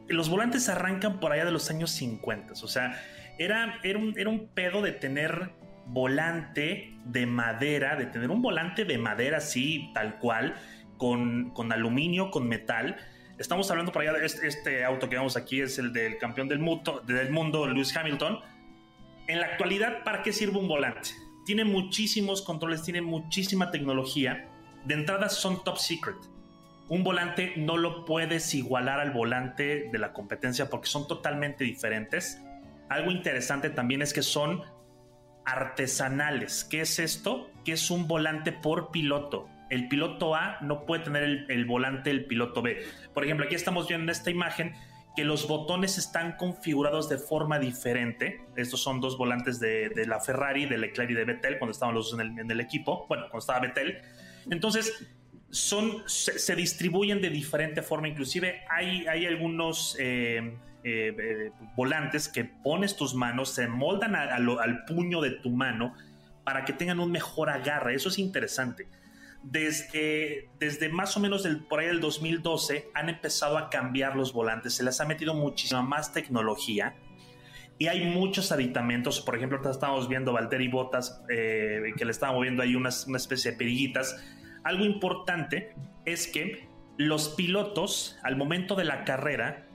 Los 0.09 0.29
volantes 0.29 0.69
arrancan 0.69 1.21
por 1.21 1.33
allá 1.33 1.45
de 1.45 1.53
los 1.53 1.71
años 1.71 1.91
50, 1.93 2.55
o 2.55 2.69
sea, 2.69 3.01
era, 3.39 3.79
era, 3.83 3.99
un, 3.99 4.15
era 4.19 4.31
un 4.31 4.49
pedo 4.49 4.83
de 4.83 4.93
tener 4.93 5.53
volante 5.87 6.95
de 7.05 7.27
madera, 7.27 7.97
de 7.97 8.07
tener 8.07 8.31
un 8.31 8.43
volante 8.43 8.85
de 8.85 8.99
madera 8.99 9.39
así, 9.39 9.91
tal 9.95 10.19
cual, 10.19 10.55
con, 10.97 11.51
con 11.51 11.73
aluminio, 11.73 12.31
con 12.31 12.49
metal. 12.49 12.97
Estamos 13.39 13.71
hablando 13.71 13.93
por 13.93 14.03
allá 14.03 14.13
de 14.13 14.27
este, 14.27 14.47
este, 14.47 14.85
auto 14.85 15.09
que 15.09 15.17
vemos 15.17 15.37
aquí, 15.37 15.61
es 15.61 15.79
el 15.79 15.93
del 15.93 16.19
campeón 16.19 16.49
del 16.49 16.59
mundo, 16.59 17.03
del 17.07 17.31
mundo, 17.31 17.67
Lewis 17.67 17.97
Hamilton. 17.97 18.39
En 19.29 19.41
la 19.41 19.47
actualidad, 19.47 20.03
¿para 20.05 20.23
qué 20.23 20.33
sirve 20.33 20.59
un 20.59 20.69
volante? 20.69 21.11
Tiene 21.45 21.65
muchísimos 21.65 22.43
controles, 22.43 22.83
tiene 22.83 23.03
muchísima 23.03 23.71
tecnología. 23.71 24.49
De 24.85 24.95
entrada 24.95 25.29
son 25.29 25.63
top 25.65 25.79
secret. 25.79 26.17
Un 26.89 27.05
volante 27.05 27.55
no 27.57 27.77
lo 27.77 28.05
puedes 28.05 28.55
igualar 28.55 29.01
al 29.01 29.13
volante 29.13 29.89
de 29.91 29.99
la 29.99 30.13
competencia 30.13 30.69
porque 30.69 30.89
son 30.89 31.07
totalmente 31.07 31.65
diferentes. 31.65 32.41
Algo 32.89 33.11
interesante 33.11 33.71
también 33.71 34.03
es 34.03 34.13
que 34.13 34.23
son 34.23 34.63
artesanales. 35.45 36.65
¿Qué 36.65 36.83
es 36.83 36.99
esto? 36.99 37.51
Que 37.65 37.73
es 37.73 37.91
un 37.91 38.09
volante 38.09 38.53
por 38.53 38.91
piloto. 38.91 39.49
El 39.71 39.89
piloto 39.89 40.35
A 40.35 40.59
no 40.61 40.85
puede 40.85 41.05
tener 41.05 41.47
el, 41.49 41.65
volante 41.65 42.11
del 42.11 42.27
piloto 42.27 42.61
B. 42.61 42.85
Por 43.15 43.25
ejemplo, 43.25 43.47
aquí 43.47 43.55
estamos 43.55 43.89
viendo 43.89 44.05
en 44.05 44.11
esta 44.11 44.31
imagen 44.31 44.75
que 45.15 45.25
los 45.25 45.47
botones 45.47 45.99
están 45.99 46.37
configurados 46.37 47.09
de 47.09 47.19
forma 47.19 47.59
diferente. 47.59 48.47
Estos 48.57 48.83
son 48.83 49.01
dos 49.01 49.19
volantes 49.19 49.61
de, 49.61 49.91
la 50.07 50.21
Ferrari, 50.21 50.67
de 50.67 50.79
Leclerc 50.79 51.11
y 51.11 51.15
de 51.15 51.25
Vettel, 51.25 51.59
cuando 51.59 51.73
estaban 51.73 51.95
los 51.95 52.11
dos 52.11 52.21
en 52.21 52.51
el, 52.51 52.61
equipo. 52.61 53.07
Bueno, 53.09 53.25
cuando 53.25 53.39
estaba 53.39 53.61
Vettel. 53.61 53.99
Entonces, 54.51 55.07
son, 55.51 56.03
se, 56.07 56.57
distribuyen 56.57 57.21
de 57.21 57.31
diferente 57.31 57.83
forma. 57.83 58.09
Inclusive 58.09 58.63
hay, 58.71 59.07
hay 59.07 59.27
algunos... 59.27 59.97
Eh, 59.99 60.57
eh, 60.85 61.15
eh, 61.17 61.53
volantes 61.77 62.29
que 62.29 62.45
pones 62.45 62.97
tus 62.97 63.15
manos, 63.15 63.51
se 63.51 63.69
moldan 63.69 64.17
al 64.17 64.85
puño 64.85 65.21
de 65.21 65.31
tu 65.31 65.51
mano 65.51 65.95
para 66.43 66.65
que 66.65 66.73
tengan 66.73 66.99
un 66.99 67.13
mejor 67.13 67.51
agarre. 67.51 67.95
Eso 67.95 68.09
es 68.09 68.19
interesante. 68.19 68.89
Desde, 69.43 70.49
desde 70.61 70.89
más 70.89 71.17
o 71.17 71.21
menos 71.21 71.47
por 71.69 71.81
ahí 71.81 71.87
del 71.87 72.01
2012 72.01 72.91
han 72.95 73.09
empezado 73.09 73.59
a 73.59 73.71
cambiar 73.71 74.17
los 74.17 74.33
volantes, 74.33 74.75
se 74.75 74.85
les 74.85 75.01
ha 75.01 75.05
metido 75.05 75.35
muchísima 75.35 75.83
más 75.83 76.13
tecnología 76.13 76.95
y 77.79 77.89
hay 77.89 78.05
muchos 78.05 78.53
aditamentos. 78.53 79.21
Por 79.21 79.35
ejemplo, 79.35 79.59
estamos 79.69 80.09
viendo 80.09 80.33
Valtteri 80.33 80.69
Botas 80.69 81.23
eh, 81.29 81.93
que 81.97 82.05
le 82.05 82.13
estaba 82.13 82.33
moviendo 82.33 82.63
ahí 82.63 82.77
una, 82.77 82.91
una 83.09 83.17
especie 83.17 83.51
de 83.51 83.57
perillitas. 83.57 84.23
Algo 84.63 84.85
importante 84.85 85.75
es 86.05 86.29
que 86.29 86.69
los 86.97 87.31
pilotos, 87.31 88.19
al 88.23 88.37
momento 88.37 88.77
de 88.77 88.85
la 88.85 89.05
carrera, 89.05 89.67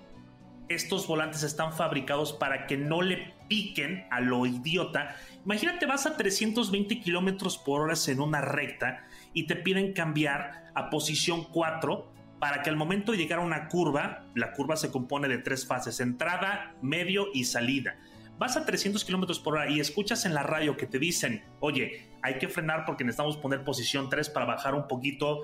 estos 0.70 1.08
volantes 1.08 1.44
están 1.44 1.74
fabricados 1.74 2.34
para 2.34 2.68
que 2.68 2.78
no 2.78 3.02
le 3.02 3.34
piquen 3.48 4.06
a 4.12 4.22
lo 4.22 4.46
idiota. 4.46 5.16
Imagínate, 5.46 5.86
vas 5.86 6.06
a 6.06 6.18
320 6.18 7.00
kilómetros 7.00 7.58
por 7.58 7.82
hora 7.82 7.96
en 8.08 8.20
una 8.20 8.42
recta 8.42 9.07
y 9.34 9.48
te 9.48 9.56
piden 9.56 9.94
cambiar 9.94 10.72
a 10.74 10.90
posición 10.90 11.46
4 11.46 12.14
para 12.40 12.62
que 12.62 12.70
al 12.70 12.76
momento 12.76 13.12
de 13.12 13.18
llegar 13.18 13.40
a 13.40 13.42
una 13.42 13.68
curva, 13.68 14.26
la 14.36 14.54
curva 14.54 14.76
se 14.76 14.92
compone 14.92 15.28
de 15.28 15.40
tres 15.40 15.66
fases: 15.66 16.00
entrada, 16.00 16.76
medio 16.82 17.28
y 17.34 17.46
salida. 17.46 17.98
Vas 18.38 18.56
a 18.56 18.66
300 18.66 19.04
kilómetros 19.04 19.40
por 19.40 19.56
hora 19.56 19.70
y 19.70 19.80
escuchas 19.80 20.26
en 20.26 20.36
la 20.36 20.44
radio 20.44 20.78
que 20.78 20.86
te 20.86 21.00
dicen, 21.00 21.44
oye, 21.60 22.12
hay 22.22 22.38
que 22.38 22.48
frenar 22.48 22.86
porque 22.86 23.04
necesitamos 23.04 23.38
poner 23.38 23.64
posición 23.64 24.10
3 24.10 24.30
para 24.30 24.46
bajar 24.46 24.76
un 24.76 24.88
poquito 24.88 25.42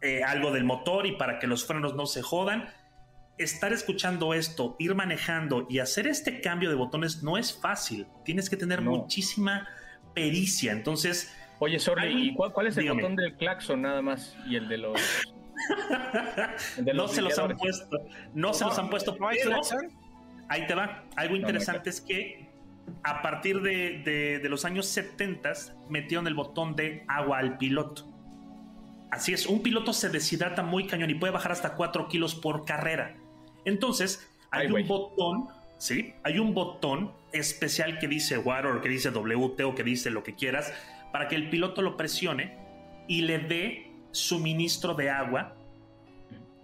eh, 0.00 0.24
algo 0.24 0.50
del 0.50 0.64
motor 0.64 1.06
y 1.06 1.12
para 1.12 1.38
que 1.38 1.46
los 1.46 1.64
frenos 1.64 1.94
no 1.94 2.06
se 2.06 2.22
jodan 2.22 2.68
estar 3.38 3.72
escuchando 3.72 4.34
esto, 4.34 4.76
ir 4.78 4.94
manejando 4.94 5.66
y 5.68 5.78
hacer 5.78 6.06
este 6.06 6.40
cambio 6.40 6.70
de 6.70 6.74
botones 6.74 7.22
no 7.22 7.38
es 7.38 7.56
fácil. 7.56 8.06
Tienes 8.24 8.50
que 8.50 8.56
tener 8.56 8.82
muchísima 8.82 9.68
pericia. 10.14 10.72
Entonces. 10.72 11.32
Oye, 11.58 11.78
sorry, 11.78 12.28
¿y 12.28 12.34
cuál, 12.34 12.66
es 12.66 12.76
el 12.76 12.92
botón 12.92 13.16
del 13.16 13.34
claxon 13.34 13.82
nada 13.82 14.02
más? 14.02 14.36
Y 14.46 14.56
el 14.56 14.68
de 14.68 14.78
los. 14.78 15.00
no 16.94 17.08
se 17.08 17.22
los 17.22 17.38
han 17.38 17.56
puesto. 17.56 17.98
No, 18.34 18.52
se 18.52 18.64
los 18.64 18.78
han 18.78 18.90
puesto. 18.90 19.16
ahí 20.48 20.66
te 20.66 20.74
va. 20.74 21.04
Algo 21.16 21.36
interesante 21.36 21.90
es 21.90 22.00
que 22.00 22.50
a 23.02 23.22
partir 23.22 23.62
de, 23.62 24.38
de 24.42 24.48
los 24.48 24.64
años 24.64 24.86
70 24.86 25.52
metieron 25.88 26.26
el 26.26 26.34
botón 26.34 26.76
de 26.76 27.04
agua 27.08 27.38
al 27.38 27.56
piloto. 27.56 28.12
Así 29.10 29.32
es, 29.32 29.46
un 29.46 29.62
piloto 29.62 29.92
se 29.92 30.10
deshidrata 30.10 30.62
muy 30.62 30.86
cañón 30.86 31.08
y 31.10 31.14
puede 31.14 31.32
bajar 31.32 31.52
hasta 31.52 31.74
4 31.74 32.08
kilos 32.08 32.34
por 32.34 32.64
carrera. 32.64 33.16
Entonces, 33.64 34.28
hay 34.50 34.66
un 34.66 34.86
botón, 34.86 35.48
¿sí? 35.78 36.14
Hay 36.22 36.38
un 36.38 36.52
botón 36.52 37.12
especial 37.32 37.98
que 37.98 38.08
dice 38.08 38.36
water 38.36 38.72
o 38.72 38.80
que 38.80 38.88
dice 38.88 39.10
WT 39.10 39.60
o 39.64 39.74
que 39.74 39.84
dice 39.84 40.10
lo 40.10 40.22
que 40.22 40.34
quieras 40.34 40.72
para 41.16 41.28
que 41.28 41.34
el 41.34 41.48
piloto 41.48 41.80
lo 41.80 41.96
presione 41.96 42.58
y 43.08 43.22
le 43.22 43.38
dé 43.38 43.90
suministro 44.10 44.92
de 44.92 45.08
agua 45.08 45.56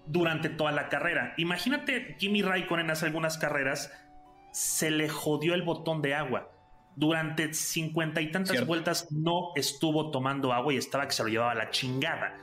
durante 0.04 0.50
toda 0.50 0.72
la 0.72 0.90
carrera. 0.90 1.32
Imagínate, 1.38 2.16
Jimmy 2.18 2.42
Raikkonen 2.42 2.90
hace 2.90 3.06
algunas 3.06 3.38
carreras, 3.38 3.90
se 4.52 4.90
le 4.90 5.08
jodió 5.08 5.54
el 5.54 5.62
botón 5.62 6.02
de 6.02 6.14
agua. 6.14 6.52
Durante 6.96 7.54
cincuenta 7.54 8.20
y 8.20 8.30
tantas 8.30 8.66
vueltas 8.66 9.10
no 9.10 9.52
estuvo 9.56 10.10
tomando 10.10 10.52
agua 10.52 10.74
y 10.74 10.76
estaba 10.76 11.06
que 11.06 11.12
se 11.12 11.22
lo 11.22 11.30
llevaba 11.30 11.54
la 11.54 11.70
chingada. 11.70 12.36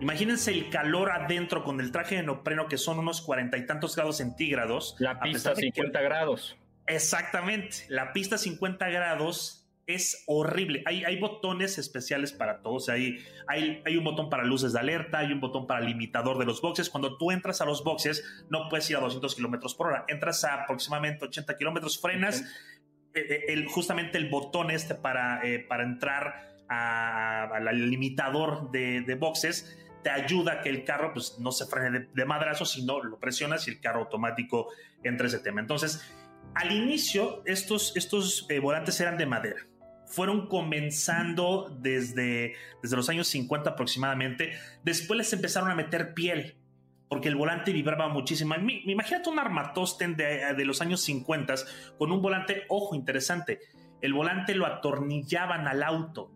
Imagínense 0.00 0.52
el 0.52 0.70
calor 0.70 1.10
adentro 1.10 1.64
con 1.64 1.80
el 1.80 1.90
traje 1.90 2.14
de 2.14 2.22
neopreno 2.22 2.68
que 2.68 2.78
son 2.78 3.00
unos 3.00 3.20
cuarenta 3.20 3.58
y 3.58 3.66
tantos 3.66 3.96
grados 3.96 4.18
centígrados. 4.18 4.94
La 5.00 5.18
pista 5.18 5.56
50 5.56 6.00
grados. 6.02 6.56
Exactamente, 6.86 7.78
la 7.88 8.12
pista 8.12 8.38
50 8.38 8.88
grados 8.90 9.61
es 9.86 10.24
horrible. 10.26 10.82
Hay, 10.86 11.04
hay 11.04 11.18
botones 11.18 11.78
especiales 11.78 12.32
para 12.32 12.62
todos. 12.62 12.88
Hay, 12.88 13.18
hay, 13.46 13.82
hay, 13.84 13.96
un 13.96 14.04
botón 14.04 14.30
para 14.30 14.44
luces 14.44 14.72
de 14.72 14.80
alerta, 14.80 15.18
hay 15.18 15.32
un 15.32 15.40
botón 15.40 15.66
para 15.66 15.80
limitador 15.80 16.38
de 16.38 16.44
los 16.44 16.60
boxes. 16.60 16.90
Cuando 16.90 17.16
tú 17.16 17.30
entras 17.30 17.60
a 17.60 17.64
los 17.64 17.84
boxes, 17.84 18.24
no 18.50 18.68
puedes 18.68 18.88
ir 18.90 18.96
a 18.96 19.00
200 19.00 19.34
kilómetros 19.34 19.74
por 19.74 19.88
hora. 19.88 20.04
Entras 20.08 20.44
a 20.44 20.62
aproximadamente 20.62 21.24
80 21.24 21.56
kilómetros, 21.56 22.00
frenas. 22.00 22.42
Eh, 23.14 23.20
eh, 23.20 23.40
el, 23.48 23.66
justamente 23.66 24.18
el 24.18 24.30
botón 24.30 24.70
este 24.70 24.94
para, 24.94 25.44
eh, 25.44 25.58
para 25.58 25.84
entrar 25.84 26.50
al 26.68 27.90
limitador 27.90 28.70
de, 28.70 29.02
de 29.02 29.14
boxes 29.14 29.76
te 30.02 30.10
ayuda 30.10 30.52
a 30.52 30.60
que 30.60 30.68
el 30.68 30.84
carro 30.84 31.12
pues, 31.12 31.38
no 31.38 31.52
se 31.52 31.66
frene 31.66 32.08
de, 32.12 32.24
madrazo, 32.24 32.64
sino 32.64 33.02
lo 33.02 33.18
presionas 33.18 33.66
y 33.68 33.70
el 33.70 33.80
carro 33.80 34.00
automático 34.00 34.68
entra 35.02 35.26
ese 35.26 35.38
tema. 35.38 35.60
Entonces, 35.60 36.02
al 36.54 36.72
inicio, 36.72 37.42
estos, 37.46 37.96
estos 37.96 38.46
eh, 38.48 38.58
volantes 38.58 39.00
eran 39.00 39.16
de 39.16 39.26
madera. 39.26 39.66
Fueron 40.12 40.46
comenzando 40.46 41.74
desde, 41.80 42.54
desde 42.82 42.96
los 42.96 43.08
años 43.08 43.26
50 43.28 43.70
aproximadamente. 43.70 44.52
Después 44.84 45.16
les 45.18 45.32
empezaron 45.32 45.70
a 45.70 45.74
meter 45.74 46.14
piel, 46.14 46.56
porque 47.08 47.28
el 47.28 47.36
volante 47.36 47.72
vibraba 47.72 48.08
muchísimo. 48.08 48.54
Imagínate 48.54 49.28
un 49.30 49.38
armatosten 49.38 50.16
de, 50.16 50.54
de 50.54 50.64
los 50.64 50.80
años 50.82 51.00
50 51.00 51.54
con 51.98 52.12
un 52.12 52.20
volante, 52.20 52.64
ojo, 52.68 52.94
interesante. 52.94 53.60
El 54.00 54.12
volante 54.12 54.54
lo 54.54 54.66
atornillaban 54.66 55.66
al 55.66 55.82
auto 55.82 56.30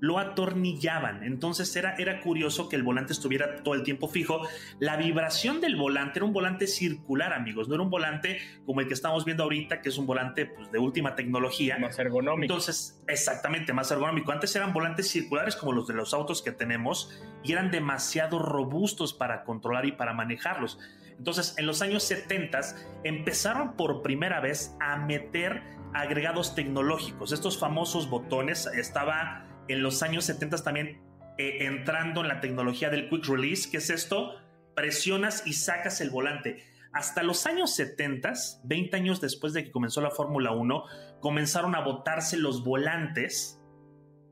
lo 0.00 0.18
atornillaban. 0.18 1.24
Entonces 1.24 1.74
era, 1.76 1.94
era 1.96 2.20
curioso 2.20 2.68
que 2.68 2.76
el 2.76 2.82
volante 2.82 3.12
estuviera 3.12 3.62
todo 3.62 3.74
el 3.74 3.82
tiempo 3.82 4.08
fijo. 4.08 4.40
La 4.78 4.96
vibración 4.96 5.60
del 5.60 5.76
volante 5.76 6.18
era 6.18 6.26
un 6.26 6.32
volante 6.32 6.66
circular, 6.66 7.32
amigos. 7.32 7.68
No 7.68 7.74
era 7.74 7.82
un 7.82 7.90
volante 7.90 8.38
como 8.64 8.80
el 8.80 8.88
que 8.88 8.94
estamos 8.94 9.24
viendo 9.24 9.44
ahorita, 9.44 9.80
que 9.80 9.88
es 9.88 9.98
un 9.98 10.06
volante 10.06 10.46
pues, 10.46 10.70
de 10.70 10.78
última 10.78 11.14
tecnología. 11.14 11.78
Más 11.78 11.98
ergonómico. 11.98 12.52
Entonces, 12.52 13.02
exactamente, 13.06 13.72
más 13.72 13.90
ergonómico. 13.90 14.32
Antes 14.32 14.54
eran 14.56 14.72
volantes 14.72 15.08
circulares 15.08 15.56
como 15.56 15.72
los 15.72 15.86
de 15.86 15.94
los 15.94 16.12
autos 16.14 16.42
que 16.42 16.52
tenemos 16.52 17.18
y 17.42 17.52
eran 17.52 17.70
demasiado 17.70 18.38
robustos 18.38 19.12
para 19.12 19.44
controlar 19.44 19.86
y 19.86 19.92
para 19.92 20.12
manejarlos. 20.12 20.78
Entonces, 21.18 21.54
en 21.56 21.66
los 21.66 21.80
años 21.80 22.02
70 22.02 22.60
empezaron 23.04 23.74
por 23.76 24.02
primera 24.02 24.40
vez 24.40 24.76
a 24.80 24.96
meter 24.96 25.62
agregados 25.94 26.54
tecnológicos. 26.54 27.32
Estos 27.32 27.58
famosos 27.58 28.10
botones 28.10 28.66
estaba 28.66 29.45
en 29.68 29.82
los 29.82 30.02
años 30.02 30.24
70 30.24 30.62
también 30.62 31.00
eh, 31.38 31.66
entrando 31.66 32.22
en 32.22 32.28
la 32.28 32.40
tecnología 32.40 32.90
del 32.90 33.08
quick 33.08 33.26
release, 33.26 33.70
que 33.70 33.78
es 33.78 33.90
esto, 33.90 34.34
presionas 34.74 35.46
y 35.46 35.52
sacas 35.52 36.00
el 36.00 36.10
volante. 36.10 36.64
Hasta 36.92 37.22
los 37.22 37.44
años 37.46 37.74
70, 37.74 38.32
20 38.64 38.96
años 38.96 39.20
después 39.20 39.52
de 39.52 39.64
que 39.64 39.70
comenzó 39.70 40.00
la 40.00 40.10
Fórmula 40.10 40.52
1, 40.52 40.84
comenzaron 41.20 41.74
a 41.74 41.80
botarse 41.80 42.38
los 42.38 42.64
volantes 42.64 43.60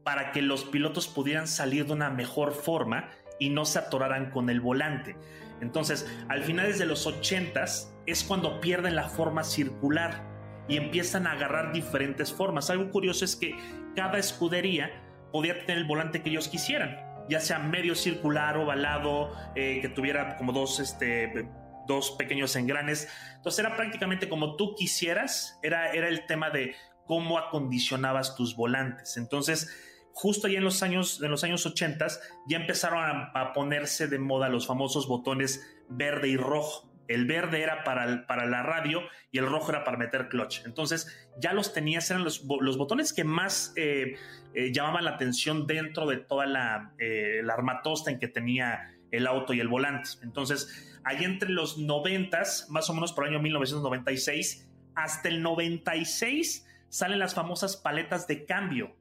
para 0.03 0.33
que 0.33 0.41
los 0.41 0.65
pilotos 0.65 1.09
pudieran 1.09 1.47
salir 1.47 1.87
de 1.87 1.93
una 1.93 2.11
mejor 2.11 2.53
forma 2.53 3.11
y 3.39 3.51
no 3.51 3.65
se 3.65 3.79
atoraran 3.79 4.31
con 4.31 4.49
el 4.49 4.61
volante. 4.61 5.17
Entonces, 5.61 6.07
al 6.29 6.43
finales 6.43 6.79
de 6.79 6.87
los 6.87 7.07
80 7.07 7.65
es 8.07 8.25
cuando 8.25 8.61
pierden 8.61 8.97
la 8.97 9.09
forma 9.09 9.45
circular 9.45 10.23
y 10.69 10.77
empiezan 10.77 11.27
a 11.27 11.33
agarrar 11.33 11.73
diferentes 11.73 12.33
formas. 12.33 12.71
Algo 12.71 12.91
curioso 12.91 13.25
es 13.25 13.37
que 13.37 13.57
cada 13.95 14.19
escudería 14.19 15.04
podía 15.35 15.67
tener 15.67 15.79
el 15.79 15.85
volante 15.85 16.23
que 16.23 16.31
ellos 16.31 16.47
quisieran, 16.47 16.97
ya 17.29 17.41
sea 17.41 17.59
medio 17.59 17.97
circular, 17.97 18.57
ovalado, 18.57 19.33
eh, 19.57 19.81
que 19.81 19.89
tuviera 19.89 20.37
como 20.37 20.53
dos, 20.53 20.79
este, 20.79 21.49
dos 21.89 22.13
pequeños 22.13 22.55
engranes. 22.55 23.09
Entonces 23.35 23.59
era 23.59 23.75
prácticamente 23.75 24.29
como 24.29 24.55
tú 24.55 24.77
quisieras, 24.77 25.59
era, 25.65 25.91
era 25.91 26.07
el 26.07 26.25
tema 26.27 26.51
de 26.51 26.77
cómo 27.05 27.37
acondicionabas 27.37 28.37
tus 28.37 28.55
volantes. 28.55 29.17
Entonces, 29.17 29.75
justo 30.13 30.47
ya 30.47 30.59
en 30.59 30.65
los 30.65 30.85
años, 30.85 31.21
en 31.21 31.33
los 31.33 31.43
años 31.43 31.67
80 31.67 32.07
ya 32.47 32.57
empezaron 32.59 33.03
a, 33.03 33.33
a, 33.35 33.53
ponerse 33.55 34.07
de 34.07 34.21
moda 34.21 34.49
los 34.49 34.69
famosos 34.69 35.09
botones 35.09 35.67
verde 35.89 36.29
y 36.29 36.37
rojo. 36.37 36.84
El 37.09 37.27
verde 37.27 37.63
era 37.63 37.85
para, 37.85 38.27
para 38.27 38.47
la 38.47 38.63
radio 38.63 39.03
y 39.31 39.39
el 39.39 39.47
rojo 39.47 39.71
era 39.71 39.85
para 39.85 39.97
meter 39.97 40.29
clutch. 40.29 40.65
Entonces 40.65 41.29
ya 41.39 41.53
los 41.53 41.73
tenías, 41.73 42.11
eran 42.11 42.25
los, 42.25 42.45
los 42.61 42.79
botones 42.79 43.13
que 43.13 43.25
más 43.25 43.73
eh, 43.77 44.17
eh, 44.55 44.73
llamaban 44.73 45.05
la 45.05 45.11
atención 45.11 45.67
dentro 45.67 46.07
de 46.07 46.19
toda 46.19 46.47
la, 46.47 46.93
eh, 46.99 47.43
armatosta 47.53 48.11
en 48.11 48.19
que 48.19 48.29
tenía 48.29 48.95
el 49.11 49.27
auto 49.27 49.53
y 49.53 49.61
el 49.61 49.69
volante. 49.69 50.11
Entonces, 50.23 50.99
ahí 51.05 51.25
entre 51.25 51.51
los 51.51 51.79
90, 51.79 52.43
más 52.69 52.91
o 52.91 52.95
menos 52.95 53.13
por 53.13 53.25
el 53.25 53.35
año 53.35 53.43
1996, 53.43 54.69
hasta 54.95 55.29
el 55.29 55.43
96 55.43 56.67
salen 56.89 57.19
las 57.19 57.35
famosas 57.35 57.77
paletas 57.77 58.27
de 58.27 58.45
cambio. 58.45 58.97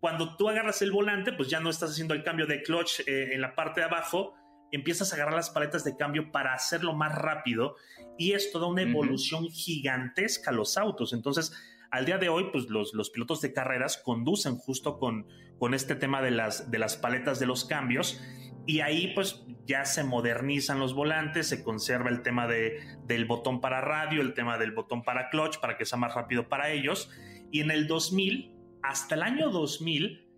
Cuando 0.00 0.36
tú 0.36 0.48
agarras 0.48 0.82
el 0.82 0.90
volante, 0.90 1.32
pues 1.32 1.48
ya 1.48 1.60
no 1.60 1.70
estás 1.70 1.90
haciendo 1.90 2.14
el 2.14 2.24
cambio 2.24 2.46
de 2.46 2.62
clutch 2.62 3.00
eh, 3.06 3.34
en 3.34 3.40
la 3.40 3.54
parte 3.54 3.80
de 3.80 3.86
abajo, 3.86 4.34
empiezas 4.72 5.12
a 5.12 5.16
agarrar 5.16 5.34
las 5.34 5.50
paletas 5.50 5.84
de 5.84 5.96
cambio 5.96 6.32
para 6.32 6.54
hacerlo 6.54 6.94
más 6.94 7.14
rápido 7.14 7.76
y 8.18 8.32
esto 8.32 8.58
da 8.58 8.66
una 8.66 8.82
evolución 8.82 9.44
uh 9.44 9.48
-huh. 9.48 9.52
gigantesca 9.52 10.50
a 10.50 10.54
los 10.54 10.76
autos. 10.76 11.12
Entonces, 11.12 11.52
al 11.90 12.06
día 12.06 12.18
de 12.18 12.30
hoy, 12.30 12.48
pues 12.50 12.70
los, 12.70 12.94
los 12.94 13.10
pilotos 13.10 13.40
de 13.42 13.52
carreras 13.52 13.98
conducen 13.98 14.56
justo 14.56 14.98
con, 14.98 15.26
con 15.58 15.74
este 15.74 15.94
tema 15.94 16.22
de 16.22 16.30
las, 16.30 16.70
de 16.70 16.78
las 16.78 16.96
paletas 16.96 17.38
de 17.38 17.46
los 17.46 17.64
cambios 17.66 18.20
y 18.66 18.80
ahí 18.80 19.12
pues 19.14 19.44
ya 19.66 19.84
se 19.84 20.04
modernizan 20.04 20.78
los 20.78 20.94
volantes, 20.94 21.48
se 21.48 21.62
conserva 21.62 22.10
el 22.10 22.22
tema 22.22 22.46
de, 22.46 22.80
del 23.04 23.26
botón 23.26 23.60
para 23.60 23.80
radio, 23.80 24.22
el 24.22 24.34
tema 24.34 24.56
del 24.56 24.72
botón 24.72 25.02
para 25.02 25.30
clutch 25.30 25.58
para 25.58 25.76
que 25.76 25.84
sea 25.84 25.98
más 25.98 26.14
rápido 26.14 26.48
para 26.48 26.70
ellos. 26.70 27.10
Y 27.50 27.60
en 27.60 27.70
el 27.70 27.86
2000, 27.86 28.54
hasta 28.82 29.14
el 29.14 29.22
año 29.22 29.50
2000, 29.50 30.28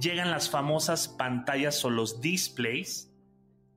llegan 0.00 0.30
las 0.30 0.50
famosas 0.50 1.08
pantallas 1.08 1.84
o 1.84 1.90
los 1.90 2.20
displays 2.20 3.15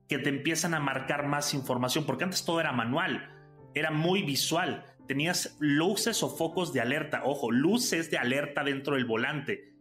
que 0.09 0.17
te 0.17 0.29
empiezan 0.29 0.73
a 0.73 0.79
marcar 0.79 1.27
más 1.27 1.53
información, 1.53 2.05
porque 2.05 2.23
antes 2.23 2.43
todo 2.43 2.59
era 2.59 2.73
manual, 2.73 3.31
era 3.75 3.91
muy 3.91 4.23
visual. 4.23 4.83
Tenías 5.07 5.55
luces 5.59 6.23
o 6.23 6.29
focos 6.29 6.73
de 6.73 6.81
alerta, 6.81 7.21
ojo, 7.23 7.51
luces 7.51 8.09
de 8.09 8.17
alerta 8.17 8.63
dentro 8.63 8.95
del 8.95 9.05
volante. 9.05 9.71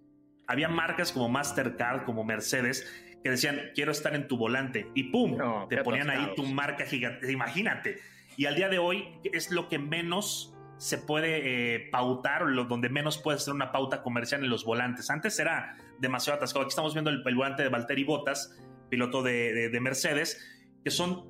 Había 0.47 0.68
marcas 0.68 1.12
como 1.12 1.29
Mastercard, 1.29 2.05
como 2.05 2.24
Mercedes, 2.24 2.87
que 3.22 3.31
decían, 3.31 3.61
quiero 3.74 3.91
estar 3.91 4.14
en 4.14 4.29
tu 4.29 4.37
volante. 4.37 4.91
Y 4.95 5.05
¡pum! 5.05 5.37
No, 5.37 5.66
te 5.68 5.83
ponían 5.83 6.11
ahí 6.11 6.33
tu 6.37 6.45
marca 6.45 6.85
gigante. 6.85 7.31
Imagínate. 7.33 7.99
Y 8.37 8.47
al 8.47 8.55
día 8.55 8.68
de 8.68 8.79
hoy 8.79 9.09
es 9.24 9.51
lo 9.51 9.68
que 9.68 9.79
menos 9.79 10.55
se 10.76 10.99
puede 10.99 11.74
eh, 11.74 11.89
pautar, 11.91 12.43
lo, 12.43 12.64
donde 12.64 12.89
menos 12.89 13.18
puede 13.18 13.39
ser 13.39 13.53
una 13.53 13.72
pauta 13.72 14.03
comercial 14.03 14.45
en 14.45 14.51
los 14.51 14.64
volantes. 14.64 15.11
Antes 15.11 15.39
era 15.39 15.76
demasiado 15.99 16.37
atascado. 16.37 16.64
Aquí 16.64 16.70
estamos 16.70 16.95
viendo 16.95 17.11
el, 17.11 17.22
el 17.26 17.35
volante 17.35 17.62
de 17.62 17.68
Valtteri 17.68 18.05
Bottas, 18.05 18.57
piloto 18.89 19.22
de, 19.22 19.53
de, 19.53 19.68
de 19.68 19.80
Mercedes, 19.80 20.45
que 20.84 20.91
son, 20.91 21.24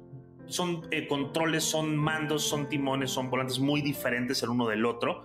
son 0.46 0.86
eh, 0.90 1.06
controles, 1.06 1.64
son 1.64 1.96
mandos, 1.96 2.42
son 2.42 2.68
timones, 2.68 3.10
son 3.10 3.30
volantes 3.30 3.58
muy 3.58 3.82
diferentes 3.82 4.42
el 4.42 4.50
uno 4.50 4.68
del 4.68 4.84
otro. 4.84 5.24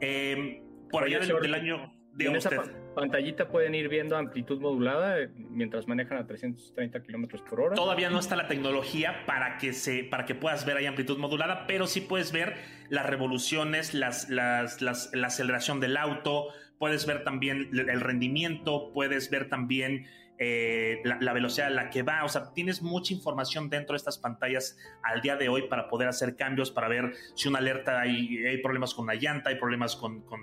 Eh, 0.00 0.62
por 0.90 1.04
allá 1.04 1.20
del, 1.20 1.40
del 1.40 1.54
año... 1.54 1.92
En 2.18 2.34
esa 2.34 2.50
pantallita 2.94 3.48
pueden 3.48 3.74
ir 3.74 3.90
viendo 3.90 4.16
amplitud 4.16 4.58
modulada 4.58 5.20
eh, 5.20 5.28
mientras 5.36 5.86
manejan 5.86 6.16
a 6.16 6.26
330 6.26 7.02
kilómetros 7.02 7.42
por 7.42 7.60
hora. 7.60 7.74
Todavía 7.74 8.08
no 8.08 8.18
está 8.18 8.36
la 8.36 8.48
tecnología 8.48 9.26
para 9.26 9.58
que, 9.58 9.74
se, 9.74 10.02
para 10.04 10.24
que 10.24 10.34
puedas 10.34 10.64
ver 10.64 10.78
ahí 10.78 10.86
amplitud 10.86 11.18
modulada, 11.18 11.66
pero 11.66 11.86
sí 11.86 12.00
puedes 12.00 12.32
ver 12.32 12.54
las 12.88 13.04
revoluciones, 13.04 13.92
las, 13.92 14.30
las, 14.30 14.80
las, 14.80 15.10
la 15.12 15.26
aceleración 15.26 15.78
del 15.78 15.98
auto, 15.98 16.48
puedes 16.78 17.04
ver 17.04 17.22
también 17.22 17.68
el 17.72 18.00
rendimiento, 18.00 18.92
puedes 18.94 19.28
ver 19.28 19.50
también 19.50 20.06
eh, 20.38 21.00
la, 21.04 21.32
velocidad 21.32 21.68
a 21.68 21.70
la 21.70 21.90
que 21.90 22.02
va. 22.02 22.24
O 22.24 22.28
sea, 22.28 22.52
tienes 22.52 22.82
mucha 22.82 23.14
información 23.14 23.70
dentro 23.70 23.94
de 23.94 23.98
estas 23.98 24.18
pantallas 24.18 24.76
al 25.02 25.20
día 25.22 25.36
de 25.36 25.48
hoy 25.48 25.68
para 25.68 25.88
poder 25.88 26.08
hacer 26.08 26.36
cambios, 26.36 26.70
para 26.70 26.88
ver 26.88 27.14
si 27.34 27.48
una 27.48 27.58
alerta 27.58 28.00
hay, 28.00 28.58
problemas 28.62 28.94
con 28.94 29.06
la 29.06 29.14
llanta, 29.14 29.50
hay 29.50 29.56
problemas 29.56 29.96
con, 29.96 30.22
con, 30.22 30.40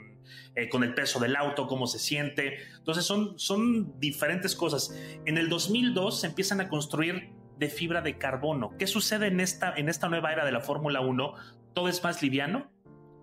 eh, 0.56 0.70
con, 0.70 0.84
el 0.84 0.94
peso 0.94 1.20
del 1.20 1.36
auto, 1.36 1.68
cómo 1.68 1.88
se 1.88 2.00
siente. 2.00 2.58
Entonces, 2.78 3.06
son, 3.06 3.38
son 3.38 4.00
diferentes 4.00 4.56
cosas. 4.56 4.96
En 5.26 5.38
el 5.38 5.50
2002 5.50 6.22
se 6.22 6.28
empiezan 6.28 6.62
a 6.62 6.70
construir 6.70 7.32
de 7.58 7.70
fibra 7.70 8.02
de 8.02 8.18
carbono. 8.18 8.76
¿Qué 8.78 8.88
sucede 8.88 9.28
en 9.28 9.40
esta, 9.40 9.74
en 9.76 9.90
esta 9.90 10.10
nueva 10.10 10.34
era 10.34 10.46
de 10.46 10.52
la 10.52 10.62
Fórmula 10.62 11.02
1? 11.02 11.34
Todo 11.74 11.88
es 11.88 12.04
más 12.04 12.22
liviano, 12.22 12.72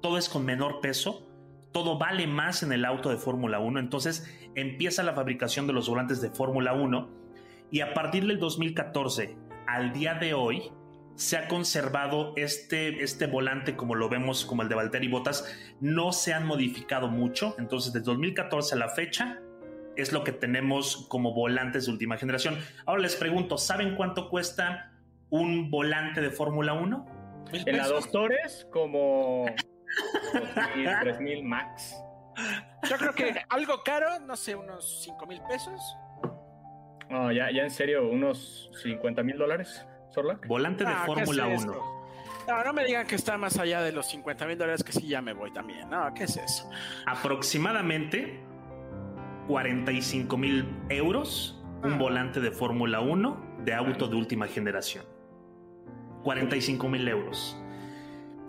todo 0.00 0.18
es 0.18 0.28
con 0.28 0.44
menor 0.44 0.80
peso 0.80 1.29
todo 1.72 1.98
vale 1.98 2.26
más 2.26 2.62
en 2.62 2.72
el 2.72 2.84
auto 2.84 3.10
de 3.10 3.16
Fórmula 3.16 3.60
1. 3.60 3.80
Entonces 3.80 4.28
empieza 4.54 5.02
la 5.02 5.14
fabricación 5.14 5.66
de 5.66 5.72
los 5.72 5.88
volantes 5.88 6.20
de 6.20 6.30
Fórmula 6.30 6.72
1 6.72 7.08
y 7.70 7.80
a 7.80 7.94
partir 7.94 8.26
del 8.26 8.38
2014 8.38 9.36
al 9.66 9.92
día 9.92 10.14
de 10.14 10.34
hoy 10.34 10.72
se 11.14 11.36
ha 11.36 11.48
conservado 11.48 12.32
este, 12.36 13.02
este 13.04 13.26
volante 13.26 13.76
como 13.76 13.94
lo 13.94 14.08
vemos 14.08 14.44
como 14.44 14.62
el 14.62 14.68
de 14.68 14.74
Valtteri 14.74 15.08
Bottas. 15.08 15.44
No 15.80 16.12
se 16.12 16.32
han 16.32 16.46
modificado 16.46 17.08
mucho. 17.08 17.54
Entonces 17.58 17.92
desde 17.92 18.06
2014 18.06 18.74
a 18.74 18.78
la 18.78 18.88
fecha 18.88 19.38
es 19.96 20.12
lo 20.12 20.24
que 20.24 20.32
tenemos 20.32 21.06
como 21.08 21.34
volantes 21.34 21.86
de 21.86 21.92
última 21.92 22.16
generación. 22.16 22.58
Ahora 22.86 23.02
les 23.02 23.16
pregunto, 23.16 23.58
¿saben 23.58 23.96
cuánto 23.96 24.30
cuesta 24.30 24.92
un 25.28 25.70
volante 25.70 26.20
de 26.20 26.30
Fórmula 26.30 26.72
1? 26.72 27.06
En 27.52 27.76
la 27.76 27.88
Doctores, 27.88 28.66
como 28.70 29.46
3 31.00 31.20
mil 31.20 31.44
max. 31.44 31.96
Yo 32.88 32.96
creo 32.96 33.12
que 33.12 33.42
algo 33.48 33.82
caro, 33.84 34.18
no 34.20 34.36
sé, 34.36 34.54
unos 34.54 35.02
5 35.04 35.26
mil 35.26 35.40
pesos. 35.48 35.80
No, 37.08 37.32
ya, 37.32 37.50
ya 37.50 37.64
en 37.64 37.70
serio, 37.70 38.08
unos 38.08 38.70
50 38.82 39.22
mil 39.22 39.36
dólares, 39.36 39.84
Sorlac. 40.10 40.46
Volante 40.46 40.84
de 40.84 40.92
ah, 40.92 41.02
Fórmula 41.04 41.46
1. 41.46 42.00
No, 42.48 42.64
no 42.64 42.72
me 42.72 42.84
digan 42.84 43.06
que 43.06 43.16
está 43.16 43.36
más 43.36 43.58
allá 43.58 43.82
de 43.82 43.92
los 43.92 44.06
50 44.06 44.46
mil 44.46 44.56
dólares, 44.56 44.82
que 44.84 44.92
sí 44.92 45.06
ya 45.08 45.20
me 45.20 45.32
voy 45.32 45.52
también. 45.52 45.90
No, 45.90 46.12
¿qué 46.14 46.24
es 46.24 46.36
eso? 46.36 46.70
Aproximadamente 47.06 48.40
45 49.48 50.36
mil 50.36 50.68
euros, 50.88 51.60
ah. 51.82 51.88
un 51.88 51.98
volante 51.98 52.40
de 52.40 52.52
Fórmula 52.52 53.00
1 53.00 53.58
de 53.64 53.74
auto 53.74 54.06
de 54.08 54.16
última 54.16 54.46
generación. 54.46 55.04
45 56.22 56.88
mil 56.88 57.08
euros 57.08 57.56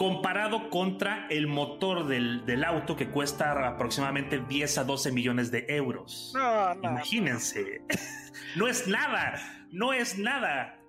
comparado 0.02 0.72
contra 0.72 1.28
el 1.30 1.46
motor 1.46 2.08
del, 2.08 2.44
del, 2.44 2.64
auto 2.64 2.96
que 2.96 3.10
cuesta 3.12 3.68
aproximadamente 3.68 4.40
10 4.40 4.80
a 4.80 4.84
12 4.84 5.12
millones 5.12 5.52
de 5.52 5.64
euros. 5.68 6.32
No, 6.34 6.74
no, 6.74 6.90
Imagínense. 6.90 7.84
No. 8.56 8.68
es 8.68 8.88
nada, 8.88 9.40
no 9.72 9.94
es 9.94 10.18
nada. 10.18 10.80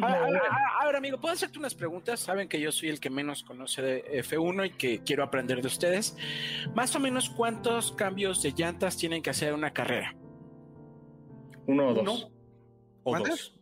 Ahora, 0.00 0.24
ahora, 0.24 0.42
ahora, 0.80 0.98
amigo, 0.98 1.20
¿puedo 1.20 1.34
hacerte 1.34 1.58
unas 1.58 1.74
preguntas? 1.74 2.20
Saben 2.20 2.48
que 2.48 2.58
yo 2.58 2.72
soy 2.72 2.88
el 2.88 2.98
que 2.98 3.10
menos 3.10 3.42
conoce 3.42 3.82
de 3.82 4.24
F1 4.24 4.66
y 4.66 4.70
que 4.70 5.02
quiero 5.04 5.22
aprender 5.22 5.60
de 5.60 5.68
ustedes. 5.68 6.16
Más 6.74 6.96
o 6.96 6.98
menos, 6.98 7.28
¿cuántos 7.28 7.92
cambios 7.92 8.42
de 8.42 8.52
llantas 8.52 8.96
tienen 8.96 9.22
que 9.22 9.30
hacer 9.30 9.52
una 9.52 9.72
carrera? 9.72 10.16
Uno 11.66 11.88
o 11.88 11.94
dos. 11.94 12.02
Uno 12.02 12.32
o 13.04 13.18
dos. 13.18 13.59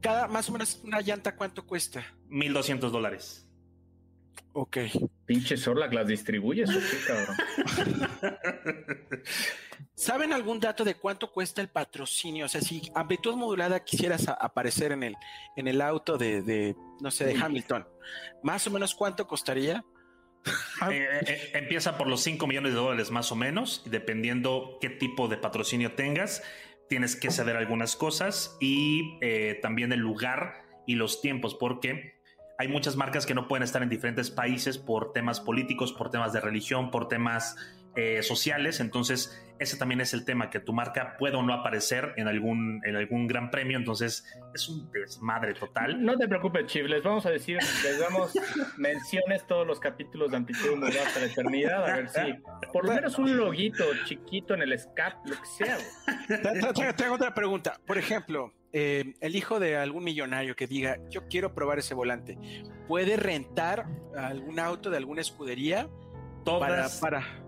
Cada, 0.00 0.28
más 0.28 0.48
o 0.48 0.52
menos, 0.52 0.80
una 0.84 1.00
llanta, 1.00 1.36
¿cuánto 1.36 1.66
cuesta? 1.66 2.04
1200 2.28 2.90
dólares. 2.90 3.46
Ok. 4.54 4.78
Pinche 5.24 5.56
Sorlac, 5.56 5.92
¿las 5.92 6.06
distribuyes 6.06 6.68
o 6.68 6.78
qué, 6.78 6.98
cabrón? 7.06 7.36
¿Saben 9.94 10.32
algún 10.32 10.60
dato 10.60 10.84
de 10.84 10.94
cuánto 10.94 11.32
cuesta 11.32 11.62
el 11.62 11.68
patrocinio? 11.68 12.46
O 12.46 12.48
sea, 12.48 12.60
si 12.60 12.90
amplitud 12.94 13.34
modulada 13.36 13.82
quisieras 13.82 14.28
aparecer 14.28 14.92
en 14.92 15.04
el, 15.04 15.16
en 15.56 15.68
el 15.68 15.80
auto 15.80 16.18
de, 16.18 16.42
de, 16.42 16.76
no 17.00 17.10
sé, 17.10 17.26
de 17.26 17.40
Hamilton, 17.40 17.86
¿más 18.42 18.66
o 18.66 18.70
menos 18.70 18.94
cuánto 18.94 19.26
costaría? 19.26 19.84
eh, 20.90 21.06
eh, 21.26 21.50
empieza 21.54 21.96
por 21.96 22.08
los 22.08 22.22
5 22.22 22.46
millones 22.46 22.72
de 22.72 22.78
dólares 22.78 23.10
más 23.10 23.32
o 23.32 23.36
menos, 23.36 23.82
dependiendo 23.86 24.78
qué 24.80 24.90
tipo 24.90 25.28
de 25.28 25.36
patrocinio 25.36 25.94
tengas 25.94 26.42
tienes 26.92 27.16
que 27.16 27.30
ceder 27.30 27.56
algunas 27.56 27.96
cosas 27.96 28.54
y 28.60 29.16
eh, 29.22 29.58
también 29.62 29.94
el 29.94 30.00
lugar 30.00 30.62
y 30.86 30.96
los 30.96 31.22
tiempos, 31.22 31.54
porque 31.54 32.20
hay 32.58 32.68
muchas 32.68 32.96
marcas 32.96 33.24
que 33.24 33.32
no 33.32 33.48
pueden 33.48 33.62
estar 33.62 33.82
en 33.82 33.88
diferentes 33.88 34.30
países 34.30 34.76
por 34.76 35.14
temas 35.14 35.40
políticos, 35.40 35.94
por 35.94 36.10
temas 36.10 36.34
de 36.34 36.42
religión, 36.42 36.90
por 36.90 37.08
temas 37.08 37.56
eh, 37.96 38.22
sociales. 38.22 38.80
Entonces, 38.80 39.38
ese 39.58 39.76
también 39.76 40.00
es 40.00 40.12
el 40.12 40.24
tema, 40.24 40.50
que 40.50 40.60
tu 40.60 40.72
marca 40.72 41.16
pueda 41.18 41.38
o 41.38 41.42
no 41.42 41.52
aparecer 41.54 42.14
en 42.16 42.28
algún, 42.28 42.80
en 42.84 42.96
algún 42.96 43.26
gran 43.26 43.50
premio. 43.50 43.78
Entonces, 43.78 44.24
es 44.54 44.68
un 44.68 44.90
desmadre 44.90 45.54
total. 45.54 46.04
No 46.04 46.16
te 46.16 46.26
preocupes, 46.26 46.66
Chief. 46.66 46.86
Les 46.86 47.02
vamos 47.02 47.26
a 47.26 47.30
decir, 47.30 47.58
les 47.84 47.98
damos 47.98 48.32
menciones 48.76 49.46
todos 49.46 49.66
los 49.66 49.78
capítulos 49.78 50.30
de 50.30 50.38
Amplitud 50.38 50.76
Modulada 50.76 51.06
hasta 51.06 51.20
la 51.20 51.26
eternidad. 51.26 51.84
A 51.90 51.96
ver 51.96 52.08
si 52.08 52.34
por 52.72 52.86
lo 52.86 52.94
menos 52.94 53.18
un 53.18 53.36
loguito 53.36 53.84
chiquito 54.04 54.54
en 54.54 54.62
el 54.62 54.78
SCAP, 54.78 55.26
lo 55.26 55.36
que 55.36 55.46
sea. 55.46 55.78
Tengo, 56.42 56.94
tengo 56.94 57.14
otra 57.14 57.34
pregunta. 57.34 57.78
Por 57.86 57.98
ejemplo, 57.98 58.52
eh, 58.72 59.14
el 59.20 59.36
hijo 59.36 59.60
de 59.60 59.76
algún 59.76 60.02
millonario 60.02 60.56
que 60.56 60.66
diga, 60.66 60.98
yo 61.10 61.28
quiero 61.28 61.54
probar 61.54 61.78
ese 61.78 61.94
volante, 61.94 62.38
¿puede 62.88 63.16
rentar 63.16 63.86
algún 64.16 64.58
auto 64.58 64.90
de 64.90 64.96
alguna 64.96 65.20
escudería? 65.20 65.88
Todas, 66.44 66.98
para, 66.98 67.20
para... 67.20 67.41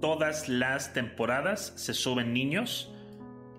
todas 0.00 0.48
las 0.48 0.92
temporadas 0.92 1.72
se 1.76 1.94
suben 1.94 2.32
niños, 2.32 2.92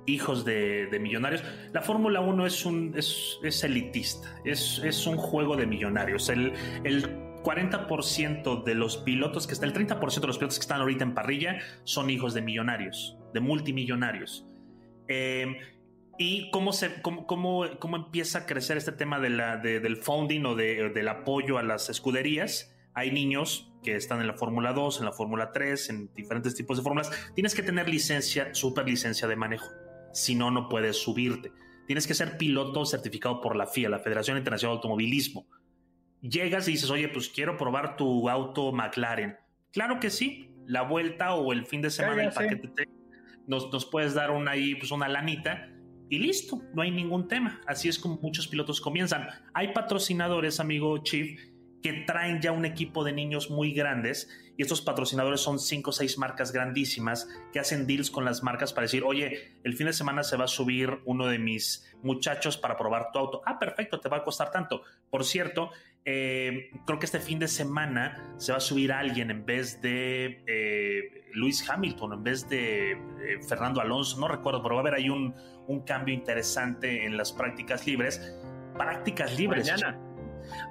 hijos 0.05 0.45
de, 0.45 0.97
millonarios. 0.99 1.43
La 1.73 1.81
Fórmula 1.81 2.21
1 2.21 2.45
es, 2.45 2.65
un, 2.65 2.93
es, 2.95 3.63
elitista, 3.63 4.41
es, 4.45 5.07
un 5.07 5.17
juego 5.17 5.55
de 5.55 5.67
millonarios. 5.67 6.29
El, 6.29 6.53
el 6.83 7.29
40% 7.43 8.63
de 8.63 8.75
los 8.75 8.97
pilotos 8.97 9.47
que 9.47 9.53
están, 9.53 9.69
el 9.69 9.75
30% 9.75 10.21
de 10.21 10.27
los 10.27 10.37
pilotos 10.37 10.57
que 10.57 10.63
están 10.63 10.81
ahorita 10.81 11.03
en 11.03 11.13
parrilla 11.13 11.59
son 11.83 12.09
hijos 12.09 12.33
de 12.33 12.41
millonarios, 12.41 13.17
de 13.33 13.39
multimillonarios. 13.39 14.45
Eh, 15.07 15.57
y 16.17 16.51
cómo, 16.51 16.73
se, 16.73 17.01
cómo, 17.01 17.25
cómo, 17.25 17.95
empieza 17.95 18.39
a 18.39 18.45
crecer 18.45 18.75
este 18.75 18.91
tema 18.91 19.19
de 19.19 19.29
la, 19.29 19.55
de, 19.55 19.79
del 19.79 19.95
founding 19.95 20.45
o 20.45 20.55
de, 20.55 20.89
del 20.89 21.07
apoyo 21.07 21.57
a 21.57 21.63
las 21.63 21.89
escuderías. 21.89 22.75
Hay 22.93 23.11
niños 23.11 23.68
que 23.83 23.95
están 23.95 24.21
en 24.21 24.27
la 24.27 24.33
Fórmula 24.33 24.73
2, 24.73 24.99
en 24.99 25.05
la 25.05 25.11
Fórmula 25.11 25.51
3, 25.51 25.89
en 25.89 26.13
diferentes 26.13 26.55
tipos 26.55 26.77
de 26.77 26.83
fórmulas. 26.83 27.11
Tienes 27.35 27.55
que 27.55 27.63
tener 27.63 27.87
licencia, 27.87 28.53
super 28.53 28.87
licencia 28.87 29.27
de 29.27 29.35
manejo. 29.35 29.69
Si 30.13 30.35
no, 30.35 30.51
no 30.51 30.69
puedes 30.69 30.97
subirte. 30.97 31.51
Tienes 31.87 32.07
que 32.07 32.13
ser 32.13 32.37
piloto 32.37 32.85
certificado 32.85 33.41
por 33.41 33.55
la 33.55 33.67
FIA, 33.67 33.89
la 33.89 33.99
Federación 33.99 34.37
Internacional 34.37 34.75
de 34.75 34.77
Automovilismo. 34.77 35.47
Llegas 36.21 36.67
y 36.67 36.71
dices, 36.71 36.89
oye, 36.89 37.07
pues 37.07 37.29
quiero 37.29 37.57
probar 37.57 37.95
tu 37.95 38.29
auto 38.29 38.71
McLaren. 38.71 39.37
Claro 39.71 39.99
que 39.99 40.09
sí. 40.09 40.53
La 40.65 40.83
vuelta 40.83 41.33
o 41.33 41.51
el 41.51 41.65
fin 41.65 41.81
de 41.81 41.89
semana, 41.89 42.25
el 42.25 42.31
paquete 42.31 42.67
te, 42.67 42.87
nos, 43.47 43.71
nos 43.71 43.85
puedes 43.85 44.13
dar 44.13 44.29
una, 44.29 44.51
ahí, 44.51 44.75
pues 44.75 44.91
una 44.91 45.07
lanita 45.07 45.67
y 46.09 46.17
listo, 46.17 46.61
no 46.73 46.81
hay 46.81 46.89
ningún 46.89 47.27
tema. 47.27 47.61
Así 47.67 47.87
es 47.87 47.99
como 47.99 48.17
muchos 48.17 48.47
pilotos 48.47 48.81
comienzan. 48.81 49.27
Hay 49.53 49.73
patrocinadores, 49.73 50.59
amigo 50.59 50.97
Chief, 51.03 51.39
que 51.81 51.93
traen 51.93 52.41
ya 52.41 52.51
un 52.51 52.65
equipo 52.65 53.03
de 53.03 53.13
niños 53.13 53.49
muy 53.49 53.73
grandes 53.73 54.29
y 54.57 54.61
estos 54.61 54.81
patrocinadores 54.81 55.39
son 55.39 55.57
cinco 55.57 55.91
o 55.91 55.93
seis 55.93 56.17
marcas 56.17 56.51
grandísimas 56.51 57.29
que 57.53 57.59
hacen 57.59 57.87
deals 57.87 58.11
con 58.11 58.25
las 58.25 58.43
marcas 58.43 58.73
para 58.73 58.83
decir, 58.83 59.03
oye, 59.05 59.53
el 59.63 59.73
fin 59.73 59.87
de 59.87 59.93
semana 59.93 60.21
se 60.23 60.35
va 60.35 60.43
a 60.43 60.47
subir 60.49 60.99
uno 61.05 61.27
de 61.27 61.39
mis 61.39 61.89
muchachos 62.03 62.57
para 62.57 62.75
probar 62.77 63.11
tu 63.13 63.19
auto. 63.19 63.41
Ah, 63.45 63.57
perfecto, 63.57 64.01
te 64.01 64.09
va 64.09 64.17
a 64.17 64.23
costar 64.23 64.51
tanto. 64.51 64.81
Por 65.09 65.23
cierto, 65.23 65.71
eh, 66.03 66.71
creo 66.85 66.99
que 66.99 67.05
este 67.05 67.21
fin 67.21 67.39
de 67.39 67.47
semana 67.47 68.35
se 68.37 68.51
va 68.51 68.57
a 68.57 68.61
subir 68.61 68.91
alguien 68.91 69.31
en 69.31 69.45
vez 69.45 69.81
de 69.81 70.43
eh, 70.45 71.29
Luis 71.33 71.69
Hamilton, 71.69 72.13
en 72.13 72.23
vez 72.23 72.49
de 72.49 72.91
eh, 72.91 72.97
Fernando 73.47 73.79
Alonso, 73.79 74.19
no 74.19 74.27
recuerdo, 74.27 74.61
pero 74.61 74.75
va 74.75 74.81
a 74.81 74.83
haber 74.83 74.95
ahí 74.95 75.09
un, 75.09 75.33
un 75.67 75.85
cambio 75.85 76.13
interesante 76.13 77.05
en 77.05 77.15
las 77.15 77.31
prácticas 77.31 77.87
libres. 77.87 78.35
Prácticas 78.73 79.37
libres. 79.37 79.71
Mañana. 79.71 80.08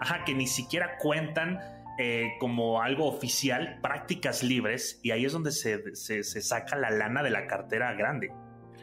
Ajá, 0.00 0.24
que 0.24 0.34
ni 0.34 0.46
siquiera 0.46 0.96
cuentan 0.98 1.60
eh, 1.98 2.34
como 2.38 2.80
algo 2.80 3.06
oficial, 3.06 3.78
prácticas 3.82 4.42
libres, 4.42 5.00
y 5.02 5.10
ahí 5.10 5.24
es 5.24 5.32
donde 5.32 5.50
se, 5.50 5.96
se, 5.96 6.22
se, 6.22 6.40
saca 6.40 6.76
la 6.76 6.90
lana 6.90 7.22
de 7.22 7.30
la 7.30 7.46
cartera 7.46 7.92
grande. 7.94 8.30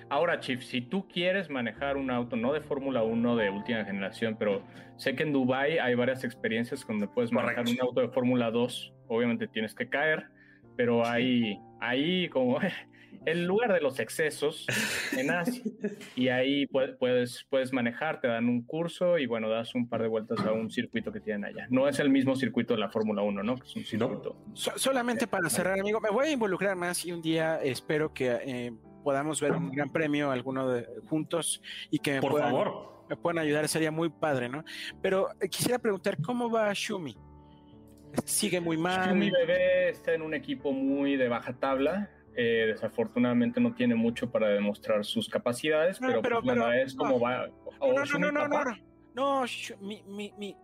Ahora, 0.09 0.39
Chief, 0.39 0.61
si 0.61 0.81
tú 0.81 1.07
quieres 1.07 1.49
manejar 1.49 1.97
un 1.97 2.11
auto, 2.11 2.35
no 2.35 2.53
de 2.53 2.61
Fórmula 2.61 3.03
1 3.03 3.37
de 3.37 3.49
última 3.49 3.85
generación, 3.85 4.35
pero 4.37 4.61
sé 4.97 5.15
que 5.15 5.23
en 5.23 5.33
Dubai 5.33 5.79
hay 5.79 5.95
varias 5.95 6.23
experiencias 6.23 6.85
donde 6.85 7.07
puedes 7.07 7.31
manejar 7.31 7.63
Correcto. 7.63 7.83
un 7.83 7.87
auto 7.87 8.01
de 8.01 8.09
Fórmula 8.09 8.51
2, 8.51 8.93
obviamente 9.07 9.47
tienes 9.47 9.73
que 9.73 9.89
caer, 9.89 10.27
pero 10.75 11.03
sí. 11.05 11.11
hay 11.11 11.59
ahí 11.79 12.29
como 12.29 12.59
el 13.25 13.45
lugar 13.45 13.73
de 13.73 13.81
los 13.81 13.99
excesos 13.99 14.65
en 15.15 15.31
Asia. 15.31 15.63
Y 16.15 16.29
ahí 16.29 16.65
puedes, 16.67 17.45
puedes 17.49 17.73
manejar, 17.73 18.21
te 18.21 18.27
dan 18.27 18.47
un 18.47 18.61
curso 18.63 19.17
y 19.17 19.25
bueno, 19.25 19.49
das 19.49 19.75
un 19.75 19.87
par 19.87 20.01
de 20.01 20.07
vueltas 20.07 20.39
a 20.39 20.51
un 20.51 20.69
circuito 20.71 21.11
que 21.11 21.19
tienen 21.19 21.45
allá. 21.45 21.67
No 21.69 21.87
es 21.87 21.99
el 21.99 22.09
mismo 22.09 22.35
circuito 22.35 22.73
de 22.73 22.79
la 22.79 22.89
Fórmula 22.89 23.21
1, 23.21 23.43
¿no? 23.43 23.55
Que 23.55 23.65
es 23.65 23.75
un 23.75 23.83
circuito. 23.83 24.37
No. 24.47 24.55
So 24.55 24.71
solamente 24.77 25.27
para 25.27 25.49
cerrar, 25.49 25.79
amigo, 25.79 25.99
me 25.99 26.09
voy 26.09 26.27
a 26.27 26.31
involucrar 26.31 26.75
más 26.75 27.05
y 27.05 27.11
un 27.11 27.21
día 27.21 27.61
espero 27.61 28.13
que 28.13 28.39
eh, 28.45 28.73
podamos 29.03 29.39
ver 29.39 29.51
un 29.51 29.71
gran 29.71 29.91
premio, 29.91 30.31
alguno 30.31 30.69
de, 30.69 30.87
juntos 31.07 31.61
y 31.91 31.99
que 31.99 32.13
me 32.13 32.21
Por 32.21 32.31
puedan, 32.31 32.51
favor. 32.51 33.05
me 33.09 33.15
puedan 33.15 33.39
ayudar, 33.39 33.67
sería 33.67 33.91
muy 33.91 34.09
padre, 34.09 34.49
¿no? 34.49 34.63
Pero 35.01 35.29
eh, 35.39 35.47
quisiera 35.47 35.79
preguntar, 35.79 36.17
¿cómo 36.21 36.49
va 36.49 36.71
Shumi? 36.73 37.15
Sigue 38.25 38.59
muy 38.59 38.77
mal. 38.77 39.09
Shumi 39.09 39.29
Bebé 39.29 39.89
está 39.89 40.13
en 40.13 40.21
un 40.21 40.33
equipo 40.33 40.71
muy 40.71 41.17
de 41.17 41.27
baja 41.27 41.53
tabla. 41.53 42.09
Eh, 42.37 42.65
desafortunadamente 42.67 43.61
no 43.61 43.73
tiene 43.73 43.95
mucho 43.95 44.29
para 44.29 44.49
demostrar 44.49 45.05
sus 45.05 45.29
capacidades, 45.29 46.01
No, 46.01 46.07
pero, 46.07 46.21
pero- 46.21 46.41
pues, 46.41 46.53
pero- 46.57 46.73
es 46.73 46.93
como 46.95 47.19
va. 47.19 47.47
o 47.79 47.93
No, 47.93 48.05
no, 48.05 48.19
no, 48.19 48.31
no, 48.31 48.47
no, 48.47 48.63
no, 48.63 48.75
no, 49.15 49.45
mi, 49.81 50.03
mi, 50.03 50.33
mi, 50.37 50.55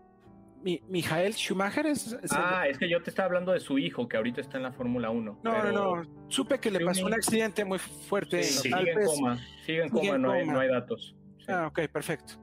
mi, 0.63 0.81
Michael 0.89 1.33
Schumacher 1.33 1.85
es, 1.85 2.07
es 2.07 2.31
el- 2.31 2.37
Ah, 2.37 2.67
es 2.67 2.77
que 2.77 2.89
yo 2.89 3.01
te 3.01 3.09
estaba 3.09 3.27
hablando 3.27 3.53
de 3.53 3.61
su 3.61 3.77
hijo, 3.79 4.07
que 4.09 4.17
ahorita 4.17 4.41
está 4.41 4.57
en 4.57 4.63
la 4.63 4.73
Fórmula 4.73 5.09
1. 5.09 5.39
no, 5.41 5.51
pero- 5.53 5.71
no, 5.71 5.95
no, 6.03 6.25
supe 6.27 6.59
que 6.59 6.69
le 6.71 6.81
pasó 6.81 7.05
un 7.05 7.13
accidente 7.13 7.63
muy 7.63 7.79
fuerte. 7.79 8.43
Sí, 8.43 8.67
en 8.67 8.77
sigue 8.79 8.91
en 8.91 9.05
coma, 9.05 9.39
sigue 9.65 9.83
en 9.83 9.89
coma, 9.89 10.17
no, 10.17 10.31
Hay, 10.31 10.41
coma. 10.41 10.53
no 10.53 10.59
hay 10.59 10.67
datos. 10.69 11.15
Sí. 11.39 11.45
Ah, 11.47 11.67
ok, 11.67 11.87
perfecto. 11.87 12.33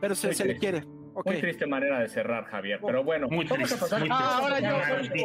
Pero 0.00 0.14
se, 0.14 0.32
se 0.32 0.44
le 0.44 0.56
quiere. 0.56 0.84
Muy 1.24 1.36
triste 1.40 1.66
manera 1.66 2.00
de 2.00 2.08
cerrar, 2.08 2.44
Javier. 2.44 2.80
Pero 2.84 3.02
bueno, 3.04 3.26
Muy 3.28 3.44
vamos 3.46 3.68
triste, 3.68 3.74
a 3.76 3.78
pasar 3.78 4.00
muy 4.00 4.08
Ah, 4.12 4.38
ahora 4.40 4.60
yo. 4.60 4.70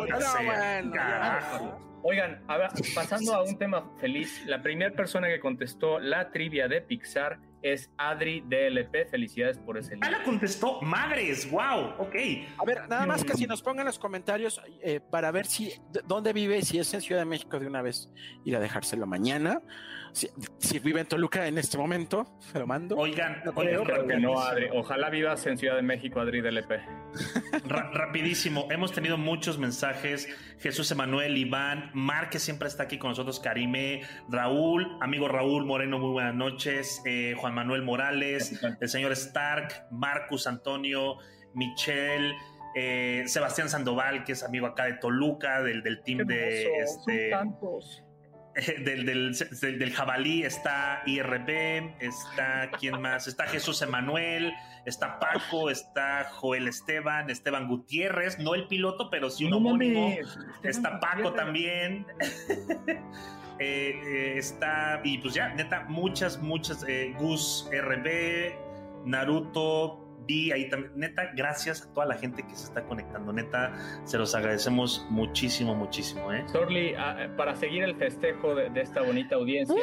No, 0.10 0.46
bueno. 0.46 1.92
Oigan, 2.04 2.42
a 2.48 2.58
ver, 2.58 2.70
pasando 2.96 3.36
a 3.36 3.44
un 3.44 3.58
tema 3.60 3.92
feliz, 4.00 4.44
la 4.48 4.62
primera 4.64 4.92
persona 4.96 5.28
que 5.28 5.39
contestó 5.39 6.00
la 6.00 6.32
trivia 6.32 6.68
de 6.68 6.82
Pixar 6.82 7.38
es 7.62 7.92
Adri 7.96 8.42
DLP. 8.42 9.06
Felicidades 9.08 9.60
por 9.60 9.78
ese 9.78 9.94
Ah, 10.02 10.06
libro. 10.08 10.18
la 10.18 10.24
contestó. 10.24 10.82
Madres, 10.82 11.50
wow, 11.52 11.94
ok. 12.00 12.16
A 12.58 12.66
ver, 12.66 12.89
nada 12.89 13.06
más 13.06 13.24
que 13.24 13.34
si 13.36 13.46
nos 13.46 13.62
pongan 13.62 13.86
los 13.86 14.00
comentarios 14.00 14.60
eh, 14.82 15.00
para 15.00 15.30
ver 15.30 15.46
si 15.46 15.74
dónde 16.08 16.34
vive, 16.34 16.64
si 16.64 16.80
es 16.80 16.92
en 16.96 17.02
Ciudad 17.02 17.22
de 17.22 17.26
México 17.26 17.60
de 17.60 17.68
una 17.68 17.84
vez, 17.84 18.10
ir 18.46 18.56
a 18.56 18.60
dejárselo 18.60 19.06
mañana. 19.06 19.62
Si, 20.14 20.30
si 20.57 20.80
vive 20.80 20.99
en 21.01 21.07
Toluca 21.07 21.47
en 21.47 21.57
este 21.57 21.78
momento, 21.78 22.28
se 22.39 22.59
lo 22.59 22.68
mando. 22.68 22.95
Oigan, 22.97 23.41
No 23.45 23.51
oigan, 23.55 23.74
Yo 23.76 23.84
creo 23.84 24.07
que 24.07 24.18
no, 24.18 24.39
Adri. 24.39 24.62
rapidísimo, 24.66 24.80
Ojalá 24.82 25.09
vivas 25.09 25.45
en 25.47 25.57
Ciudad 25.57 25.76
de 25.78 25.82
México, 25.82 26.20
Adri 26.20 26.41
DLP. 26.41 26.72
ra- 27.66 27.91
rapidísimo. 27.93 28.68
Hemos 28.72 28.91
tenido 28.91 29.18
muchos 29.18 29.57
mensajes. 29.57 30.28
Jesús 30.59 30.91
Emanuel, 30.91 31.38
Iván, 31.38 31.91
Mar, 31.93 32.30
que 32.30 32.39
siempre 32.39 32.68
está 32.68 32.84
aquí 32.84 32.97
con 32.97 33.09
nosotros, 33.12 33.39
Karime, 33.39 34.01
Raúl, 34.30 34.97
amigo 35.01 35.28
Raúl 35.28 35.66
Moreno, 35.66 35.97
muy 35.99 36.12
buenas 36.12 36.36
noches. 36.36 37.01
eh, 37.05 37.34
Juan 37.38 37.53
Manuel 37.53 37.82
Morales, 37.82 38.62
el 38.82 38.89
señor 38.89 39.12
Stark, 39.14 39.88
Marcus 39.91 40.45
Antonio, 40.47 41.18
Michelle. 41.53 42.34
eh, 42.76 43.24
Sebastián 43.28 43.68
Sandoval, 43.70 44.24
que 44.24 44.32
es 44.32 44.43
amigo 44.43 44.66
acá 44.66 44.86
de 44.86 44.93
Toluca, 44.93 45.62
del, 45.62 45.84
del 45.84 46.01
team 46.03 46.20
de 46.26 46.64
hermoso, 46.64 46.99
este, 47.01 47.30
Son 47.32 47.39
tantos. 47.39 48.03
del, 48.86 49.06
del, 49.06 49.34
del, 49.34 49.80
del 49.80 49.93
jabalí 49.93 50.43
está 50.43 51.04
IRB, 51.06 51.95
está 51.99 52.70
quién 52.80 53.02
más, 53.02 53.28
está 53.28 53.47
Jesús 53.47 53.82
Emanuel, 53.82 54.54
está 54.86 55.20
Paco, 55.20 55.70
está 55.70 56.26
Joel 56.34 56.68
Esteban, 56.68 57.30
Esteban 57.30 57.68
Gutiérrez, 57.68 58.39
no 58.39 58.56
el 58.56 58.68
piloto, 58.68 59.10
pero 59.10 59.30
sí 59.30 59.45
un 59.45 59.54
homónimo. 59.54 60.14
Está 60.64 60.99
Paco 60.99 61.34
también. 61.34 62.06
Eh, 63.64 63.93
eh, 64.04 64.38
está, 64.39 65.02
y 65.04 65.20
pues 65.20 65.36
ya, 65.36 65.49
neta, 65.49 65.86
muchas, 65.88 66.41
muchas. 66.41 66.84
eh, 66.88 67.14
Gus 67.20 67.70
RB, 67.72 68.56
Naruto, 69.06 70.01
Vi, 70.32 70.52
ahí 70.52 70.70
también. 70.70 70.94
Neta, 70.96 71.32
gracias 71.36 71.86
a 71.86 71.94
toda 71.94 72.06
la 72.06 72.16
gente 72.16 72.44
que 72.44 72.56
se 72.56 72.66
está 72.66 72.84
conectando. 72.86 73.34
Neta, 73.34 73.74
se 74.06 74.18
los 74.18 74.34
agradecemos 74.34 75.06
muchísimo, 75.10 75.76
muchísimo, 75.76 76.32
¿eh? 76.32 76.44
Sorli, 76.48 76.94
ah, 76.96 77.34
para 77.36 77.56
seguir 77.56 77.84
el 77.84 77.96
festejo 77.96 78.56
de, 78.56 78.70
de 78.70 78.82
esta 78.82 79.02
bonita 79.02 79.36
audiencia, 79.36 79.76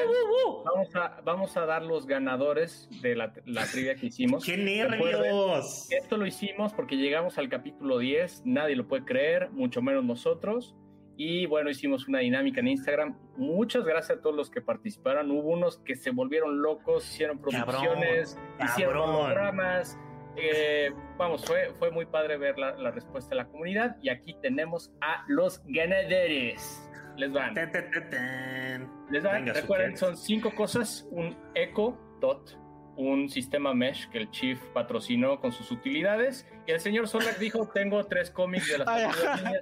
vamos, 0.64 0.96
a, 0.96 1.20
vamos 1.22 1.56
a 1.58 1.66
dar 1.66 1.82
los 1.82 2.06
ganadores 2.06 2.88
de 3.02 3.14
la, 3.14 3.32
la 3.44 3.66
trivia 3.66 3.94
que 3.96 4.06
hicimos. 4.06 4.44
¡Qué 4.44 4.56
nervios! 4.56 5.88
Esto 5.90 6.16
lo 6.16 6.26
hicimos 6.26 6.72
porque 6.72 6.96
llegamos 6.96 7.36
al 7.36 7.50
capítulo 7.50 7.98
10, 7.98 8.42
nadie 8.46 8.74
lo 8.74 8.88
puede 8.88 9.04
creer, 9.04 9.50
mucho 9.50 9.82
menos 9.82 10.02
nosotros. 10.04 10.74
Y 11.20 11.46
bueno, 11.46 11.68
hicimos 11.68 12.06
una 12.06 12.20
dinámica 12.20 12.60
en 12.60 12.68
Instagram. 12.68 13.18
Muchas 13.36 13.84
gracias 13.84 14.18
a 14.18 14.22
todos 14.22 14.36
los 14.36 14.50
que 14.50 14.60
participaron. 14.60 15.30
Hubo 15.32 15.50
unos 15.50 15.78
que 15.78 15.96
se 15.96 16.12
volvieron 16.12 16.62
locos, 16.62 17.04
hicieron 17.12 17.40
producciones, 17.40 18.34
Cabrón, 18.34 18.68
hicieron 18.68 18.94
cabrón. 18.94 19.16
hologramas, 19.16 19.98
eh, 20.40 20.92
vamos, 21.16 21.44
fue, 21.44 21.72
fue 21.78 21.90
muy 21.90 22.06
padre 22.06 22.36
ver 22.36 22.58
la, 22.58 22.72
la 22.76 22.90
respuesta 22.90 23.30
de 23.30 23.36
la 23.36 23.46
comunidad 23.46 23.96
y 24.02 24.08
aquí 24.08 24.36
tenemos 24.42 24.90
a 25.00 25.24
los 25.28 25.62
ganadores. 25.66 26.84
Les 27.16 27.32
van. 27.32 27.54
Ten, 27.54 27.72
ten, 27.72 27.90
ten, 27.90 28.10
ten. 28.10 28.90
Les 29.10 29.22
van. 29.24 29.44
Venga, 29.44 29.52
Recuerden, 29.60 29.96
son 29.96 30.16
cinco 30.16 30.54
cosas: 30.54 31.06
un 31.10 31.36
Echo 31.54 31.98
Dot, 32.20 32.56
un 32.96 33.28
sistema 33.28 33.74
mesh 33.74 34.08
que 34.10 34.18
el 34.18 34.30
Chief 34.30 34.60
patrocinó 34.72 35.40
con 35.40 35.50
sus 35.52 35.70
utilidades. 35.72 36.46
Y 36.66 36.70
el 36.72 36.80
señor 36.80 37.08
Solak 37.08 37.38
dijo: 37.40 37.68
Tengo 37.74 38.04
tres 38.06 38.30
cómics 38.30 38.68
de 38.70 38.78
las 38.78 38.88
Ay. 38.88 39.54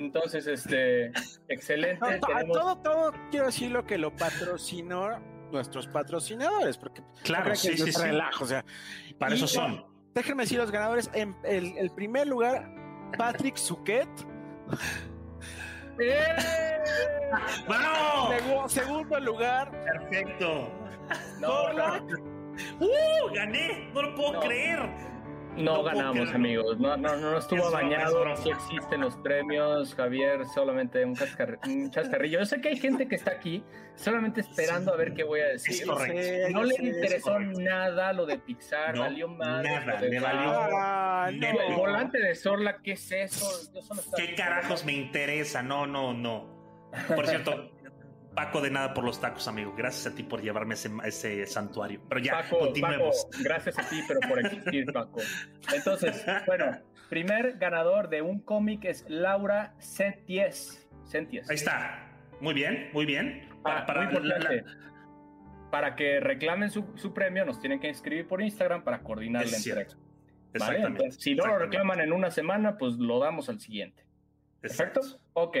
Entonces, 0.00 0.46
este, 0.46 1.12
excelente. 1.48 2.00
No, 2.00 2.36
a 2.36 2.44
todo, 2.46 2.78
todo 2.78 3.12
quiero 3.30 3.46
decir 3.46 3.70
lo 3.70 3.84
que 3.84 3.98
lo 3.98 4.10
patrocinó 4.16 5.20
nuestros 5.52 5.86
patrocinadores, 5.88 6.76
porque 6.78 7.02
Claro, 7.22 7.54
sí, 7.54 7.68
es 7.72 7.82
sí, 7.84 7.92
sí. 7.92 8.02
relajo, 8.02 8.44
o 8.44 8.46
sea, 8.46 8.64
Para 9.18 9.34
Y- 9.34 9.36
eso 9.36 9.46
son. 9.46 9.84
Déjenme 10.18 10.42
decir 10.44 10.58
los 10.58 10.70
ganadores. 10.70 11.10
En 11.14 11.36
el, 11.44 11.76
el 11.78 11.90
primer 11.90 12.26
lugar, 12.26 12.70
Patrick 13.16 13.56
Suquet. 13.56 14.08
¡Eh! 16.00 16.36
¡Vamos! 17.68 18.30
Segu- 18.32 18.68
segundo 18.68 19.20
lugar, 19.20 19.70
Perfecto. 19.84 20.70
No, 21.40 21.72
no, 21.72 22.06
¡Uh! 22.80 23.34
¡Gané! 23.34 23.90
No 23.94 24.02
lo 24.02 24.14
puedo 24.14 24.32
No. 24.34 24.40
creer. 24.40 24.78
No 25.58 25.76
No 25.78 25.82
ganamos, 25.82 26.32
amigos. 26.34 26.78
No, 26.78 26.96
no, 26.96 27.16
no 27.16 27.38
estuvo 27.38 27.64
Es 27.64 27.70
broma, 27.70 27.80
es 27.80 27.98
bañado. 28.12 28.36
Sí 28.36 28.50
existen 28.50 29.00
los 29.00 29.16
premios, 29.16 29.94
Javier. 29.94 30.44
Solamente 30.54 31.04
un, 31.04 31.14
cascar- 31.14 31.58
un 31.66 31.90
chascarrillo. 31.90 32.38
Yo 32.40 32.46
sé 32.46 32.60
que 32.60 32.68
hay 32.68 32.76
gente 32.76 33.06
que 33.08 33.16
está 33.16 33.32
aquí 33.32 33.62
solamente 33.94 34.40
esperando 34.40 34.92
a 34.92 34.96
ver 34.96 35.12
qué 35.14 35.24
voy 35.24 35.40
a 35.40 35.46
decir. 35.48 35.74
Es 35.82 35.86
correcto. 35.86 36.22
Sí, 36.22 36.52
No 36.52 36.62
le 36.64 36.74
interesó 36.76 37.38
nada 37.38 38.12
lo 38.12 38.26
de 38.26 38.38
Pixar, 38.38 38.94
No, 38.94 39.02
valió 39.02 39.28
más. 39.28 39.62
nada, 39.64 40.00
le 40.00 40.20
valió. 40.20 40.50
Ah, 40.52 41.30
Le- 41.32 41.52
no. 41.70 41.76
Volante 41.76 42.18
de 42.18 42.34
Sorla, 42.34 42.78
¿qué 42.82 42.92
es 42.92 43.12
eso? 43.12 43.46
Yo 43.74 43.82
solo 43.82 44.00
estaba 44.00 44.22
¿Qué 44.22 44.34
carajos 44.34 44.84
me 44.84 44.92
interesa? 44.92 45.62
No, 45.62 45.86
no, 45.86 46.14
no. 46.14 46.56
Por 47.14 47.26
cierto, 47.26 47.70
Paco 48.38 48.60
de 48.60 48.70
nada 48.70 48.94
por 48.94 49.02
los 49.02 49.20
tacos, 49.20 49.48
amigo. 49.48 49.74
Gracias 49.76 50.12
a 50.12 50.14
ti 50.16 50.22
por 50.22 50.40
llevarme 50.40 50.74
a 50.74 50.76
ese, 50.76 50.90
ese 51.04 51.46
santuario. 51.46 52.00
Pero 52.08 52.20
ya, 52.20 52.32
Paco, 52.42 52.58
continuemos. 52.60 53.26
Paco, 53.32 53.42
gracias 53.42 53.78
a 53.80 53.88
ti, 53.88 54.00
pero 54.06 54.20
por 54.28 54.38
existir, 54.38 54.86
Paco. 54.92 55.20
Entonces, 55.74 56.24
bueno, 56.46 56.78
primer 57.08 57.58
ganador 57.58 58.08
de 58.08 58.22
un 58.22 58.38
cómic 58.38 58.84
es 58.84 59.04
Laura 59.08 59.74
Senties. 59.78 60.88
Senties. 61.02 61.50
Ahí 61.50 61.56
está. 61.56 62.12
Muy 62.40 62.54
bien, 62.54 62.90
muy 62.92 63.06
bien. 63.06 63.48
Ah, 63.64 63.84
Para, 63.84 64.02
muy 64.04 64.14
para- 64.14 64.26
importante. 64.28 64.64
Para 65.72 65.96
que 65.96 66.20
reclamen 66.20 66.70
su, 66.70 66.92
su 66.96 67.12
premio, 67.12 67.44
nos 67.44 67.58
tienen 67.60 67.80
que 67.80 67.88
inscribir 67.88 68.28
por 68.28 68.40
Instagram 68.40 68.84
para 68.84 69.00
coordinar 69.02 69.42
Es 69.42 69.50
la 69.52 69.58
cierto. 69.58 69.80
entrega. 69.94 69.98
¿vale? 70.04 70.48
Exactamente. 70.54 71.02
Entonces, 71.02 71.22
si 71.22 71.34
no 71.34 71.44
lo 71.46 71.58
reclaman 71.58 72.00
en 72.00 72.12
una 72.12 72.30
semana, 72.30 72.78
pues 72.78 72.94
lo 72.94 73.18
damos 73.18 73.48
al 73.48 73.58
siguiente. 73.58 74.04
exacto. 74.62 75.00
¿Perfecto? 75.00 75.20
Ok. 75.34 75.56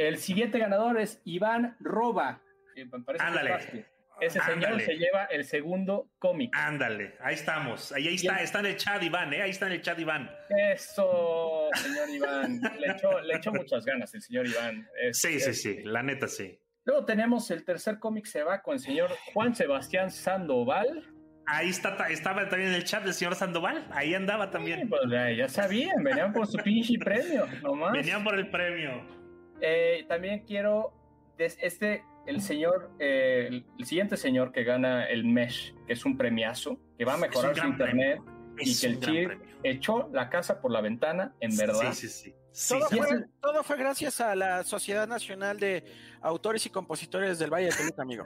El 0.00 0.16
siguiente 0.16 0.58
ganador 0.58 0.98
es 0.98 1.20
Iván 1.24 1.76
Roba. 1.78 2.40
Eh, 2.74 2.86
me 2.86 3.00
parece 3.02 3.22
que 3.22 3.30
es 3.30 3.36
Ándale. 3.36 3.86
Ese 4.22 4.40
señor 4.40 4.80
se 4.80 4.94
lleva 4.96 5.24
el 5.26 5.44
segundo 5.44 6.10
cómic. 6.18 6.52
Ándale, 6.56 7.16
ahí 7.20 7.34
estamos. 7.34 7.92
Ahí, 7.92 8.14
está, 8.14 8.36
el- 8.38 8.44
está 8.44 8.60
en 8.60 8.66
el 8.66 8.76
chat, 8.76 9.02
Iván, 9.02 9.32
¿eh? 9.34 9.42
Ahí 9.42 9.50
está 9.50 9.66
en 9.66 9.72
el 9.72 9.82
chat, 9.82 9.98
Iván. 9.98 10.30
Eso, 10.48 11.68
señor 11.74 12.08
Iván. 12.08 12.60
Le 12.78 12.92
echó, 12.92 13.20
le 13.20 13.36
echó 13.36 13.52
muchas 13.52 13.84
ganas 13.84 14.14
el 14.14 14.22
señor 14.22 14.46
Iván. 14.46 14.88
Es- 15.02 15.18
Sí, 15.18 15.38
sí, 15.38 15.50
es- 15.50 15.62
sí, 15.62 15.82
la 15.84 16.02
neta 16.02 16.28
sí. 16.28 16.58
Luego 16.84 17.04
tenemos 17.04 17.50
el 17.50 17.62
tercer 17.64 17.98
cómic, 17.98 18.24
se 18.24 18.42
va 18.42 18.62
con 18.62 18.74
el 18.74 18.80
señor 18.80 19.10
Juan 19.34 19.54
Sebastián 19.54 20.10
Sandoval. 20.10 21.04
Ahí 21.46 21.68
está, 21.68 21.96
ta- 21.96 22.08
estaba 22.08 22.48
también 22.48 22.70
en 22.70 22.76
el 22.76 22.84
chat 22.84 23.02
del 23.04 23.12
señor 23.14 23.34
Sandoval. 23.34 23.86
Ahí 23.92 24.14
andaba 24.14 24.46
Sí, 24.46 24.50
también. 24.52 24.88
pues, 24.88 25.00
ya 25.36 25.48
sabían, 25.48 26.02
venían 26.02 26.32
por 26.32 26.46
su 26.46 26.56
pinche 26.58 26.94
premio, 26.98 27.46
nomás. 27.62 27.92
Venían 27.92 28.22
por 28.24 28.34
el 28.38 28.48
premio. 28.50 29.19
Eh, 29.60 30.04
también 30.08 30.44
quiero, 30.46 30.92
este, 31.38 32.04
el 32.26 32.40
señor, 32.40 32.90
eh, 32.98 33.64
el, 33.78 33.86
siguiente 33.86 34.16
señor 34.16 34.52
que 34.52 34.64
gana 34.64 35.06
el 35.06 35.24
Mesh, 35.24 35.74
que 35.86 35.92
es 35.94 36.04
un 36.04 36.16
premiazo, 36.16 36.78
que 36.98 37.04
va 37.04 37.14
a 37.14 37.16
mejorar 37.16 37.56
su 37.56 37.66
internet, 37.66 38.20
y 38.58 38.70
Es 38.70 38.80
que 38.80 38.86
el 38.88 38.98
premio. 38.98 39.40
echó 39.62 40.08
la 40.12 40.28
casa 40.28 40.60
por 40.60 40.70
la 40.70 40.80
ventana, 40.80 41.34
en 41.40 41.56
verdad. 41.56 41.92
Sí, 41.92 42.08
sí, 42.08 42.08
sí. 42.08 42.34
Sí, 42.52 42.74
Todo, 42.74 42.88
sí, 42.88 42.96
sí. 42.96 43.00
fue, 43.00 43.24
todo 43.40 43.62
fue 43.62 43.76
gracias 43.76 44.20
a 44.20 44.34
la 44.34 44.64
Sociedad 44.64 45.06
Nacional 45.06 45.60
de 45.60 45.84
Autores 46.20 46.66
y 46.66 46.70
Compositores 46.70 47.38
del 47.38 47.48
Valle 47.48 47.66
de 47.66 47.76
Toluca, 47.76 48.02
amigo. 48.02 48.24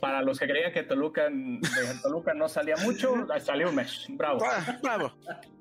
Para 0.00 0.22
los 0.22 0.38
que 0.38 0.46
creían 0.46 0.72
que 0.72 0.82
Toluca, 0.82 1.28
de 1.28 1.60
Toluca 2.02 2.34
no 2.34 2.48
salía 2.48 2.76
mucho, 2.76 3.26
salió 3.40 3.70
un 3.70 3.74
Mesh, 3.74 4.06
bravo. 4.10 4.44
Bravo. 4.82 5.12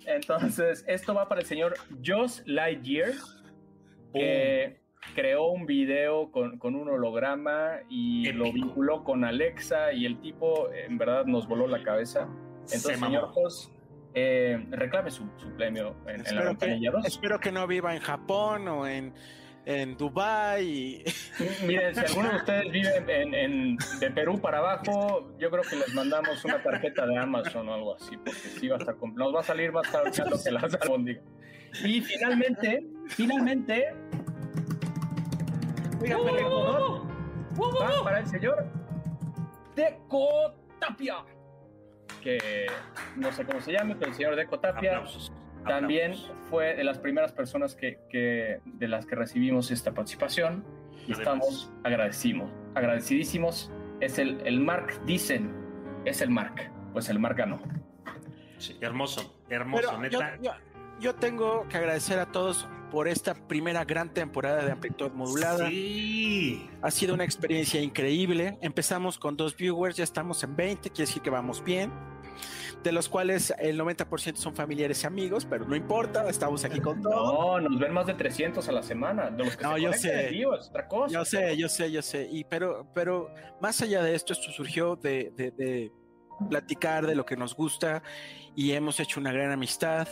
Entonces, 0.06 0.84
esto 0.88 1.14
va 1.14 1.28
para 1.28 1.42
el 1.42 1.48
señor 1.48 1.74
Joss 2.06 2.44
Lightyear, 2.46 3.14
que 4.14 4.78
creó 5.16 5.48
un 5.48 5.66
video 5.66 6.32
con, 6.32 6.58
con 6.60 6.76
un 6.76 6.88
holograma 6.90 7.80
y 7.90 8.32
lo 8.34 8.52
vinculó 8.52 9.04
con 9.04 9.24
Alexa 9.24 9.94
y 9.94 10.06
el 10.06 10.20
tipo 10.20 10.72
en 10.72 10.98
verdad 10.98 11.26
nos 11.26 11.48
voló 11.48 11.68
la 11.68 11.84
cabeza. 11.84 12.28
Se 12.66 12.76
Entonces, 12.76 13.00
mamó. 13.00 13.14
señor 13.14 13.30
Joss, 13.34 13.72
eh, 14.14 14.66
reclame 14.72 15.10
su, 15.12 15.28
su 15.38 15.50
premio 15.56 15.96
en, 16.08 16.16
en 16.16 16.18
la 16.18 16.22
Espero 16.22 16.44
que, 16.58 16.66
ventanilla 16.66 16.92
2. 16.92 17.06
espero 17.06 17.40
que 17.40 17.52
no 17.52 17.68
viva 17.68 17.96
en 17.96 18.02
Japón 18.02 18.68
o 18.68 18.88
en, 18.88 19.14
en 19.66 19.96
Dubái. 19.98 21.04
y- 21.04 21.04
Miren, 21.68 21.94
si 21.96 22.00
alguno 22.02 22.30
de 22.32 22.36
ustedes 22.38 22.72
vive 22.72 23.04
en, 23.08 23.34
en- 23.36 23.78
de 24.00 24.12
Perú 24.12 24.40
para 24.42 24.58
abajo, 24.60 25.32
yo 25.40 25.50
creo 25.52 25.64
que 25.64 25.76
les 25.76 25.94
mandamos 25.94 26.44
una 26.46 26.62
tarjeta 26.62 27.06
de 27.06 27.18
Amazon 27.18 27.70
o 27.70 27.74
algo 27.74 27.96
así, 27.96 28.18
porque 28.18 28.34
sí 28.40 28.68
va 28.68 28.78
a 28.78 28.80
estar 28.80 28.96
nos 29.16 29.36
va 29.36 29.40
a 29.42 29.44
salir 29.44 29.72
más 29.72 29.88
caro 29.88 30.12
que 30.12 30.22
lo 30.30 30.42
que 30.44 30.52
las 30.52 30.74
albóndigas. 30.82 31.24
Y 31.84 32.02
finalmente, 32.02 32.86
finalmente, 33.08 33.94
Oigan, 36.02 36.20
el 36.20 36.26
pero- 36.36 36.50
ganador 36.66 37.08
va 37.60 38.04
para 38.04 38.20
el 38.20 38.28
señor 38.28 38.66
Deco 39.76 40.54
Tapia, 40.80 41.18
que 42.22 42.66
no 43.16 43.32
sé 43.32 43.46
cómo 43.46 43.62
se 43.62 43.72
llame, 43.74 43.96
pero 43.96 44.10
el 44.12 44.16
señor 44.18 44.36
Deco 44.36 44.60
Tapia 44.60 44.98
Aplausos. 44.98 45.32
También 45.66 46.14
fue 46.50 46.76
de 46.76 46.84
las 46.84 46.98
primeras 47.00 47.32
personas 47.32 47.76
que, 47.76 48.00
que- 48.10 48.60
de 48.66 48.88
las 48.88 49.06
que 49.06 49.16
recibimos 49.16 49.72
esta 49.72 49.94
participación 49.94 50.64
y 51.08 51.12
estamos 51.14 51.72
agradecimos, 51.84 52.52
agradecidísimos. 52.76 53.72
Es 54.00 54.18
el, 54.20 54.42
el 54.46 54.60
Mark, 54.60 55.02
dicen, 55.06 55.52
es 56.06 56.22
el 56.22 56.30
Mark, 56.32 56.72
pues 56.94 57.10
el 57.10 57.20
Mark 57.20 57.36
ganó. 57.38 57.60
Sí, 58.58 58.78
hermoso, 58.82 59.40
hermoso, 59.50 59.84
pero 60.00 60.10
yo, 60.10 60.20
neta. 60.20 60.38
yo- 60.42 60.52
yo 61.00 61.16
tengo 61.16 61.68
que 61.68 61.78
agradecer 61.78 62.20
a 62.20 62.28
todos 62.32 62.68
por 62.92 63.08
esta 63.08 63.34
primera 63.34 63.86
gran 63.86 64.14
temporada 64.14 64.64
de 64.64 64.72
Amplitud 64.72 65.12
Modulada. 65.14 65.68
Sí. 65.70 66.70
Ha 66.82 66.92
sido 66.92 67.14
una 67.16 67.24
experiencia 67.24 67.82
increíble. 67.82 68.58
Empezamos 68.62 69.18
con 69.18 69.36
dos 69.38 69.56
viewers, 69.56 69.96
ya 69.96 70.04
estamos 70.04 70.44
en 70.44 70.56
20, 70.56 70.90
quiere 70.90 71.08
decir 71.08 71.22
que 71.24 71.30
vamos 71.30 71.64
bien. 71.64 71.92
De 72.84 72.92
los 72.92 73.08
cuales 73.10 73.54
el 73.60 73.80
90% 73.80 74.36
son 74.38 74.56
familiares 74.56 75.04
y 75.04 75.08
amigos, 75.08 75.46
pero 75.46 75.66
no 75.66 75.76
importa, 75.76 76.28
estamos 76.28 76.66
aquí 76.66 76.80
con 76.80 77.00
todo. 77.02 77.60
No, 77.60 77.70
nos 77.70 77.80
ven 77.80 77.94
más 77.94 78.08
de 78.08 78.16
300 78.16 78.68
a 78.68 78.72
la 78.72 78.82
semana, 78.82 79.30
de 79.30 79.44
los 79.46 79.56
que 79.56 79.64
No, 79.64 79.76
se 79.76 79.82
yo 79.82 79.94
sé. 79.94 80.40
es 80.40 80.46
otra 80.70 80.88
cosa. 80.88 81.14
Yo 81.14 81.24
sé, 81.24 81.56
yo 81.58 81.70
sé, 81.70 81.92
yo 81.92 82.02
sé. 82.02 82.28
Y 82.32 82.44
pero, 82.44 82.88
pero 82.96 83.30
más 83.62 83.82
allá 83.82 84.02
de 84.02 84.16
esto, 84.16 84.34
esto 84.34 84.52
surgió 84.52 84.96
de, 84.96 85.32
de- 85.36 85.52
de 85.52 85.92
platicar 86.50 87.06
de 87.06 87.14
lo 87.14 87.24
que 87.24 87.38
nos 87.38 87.56
gusta 87.56 88.02
y 88.56 88.72
hemos 88.72 89.00
hecho 89.00 89.20
una 89.20 89.32
gran 89.32 89.52
amistad, 89.52 90.08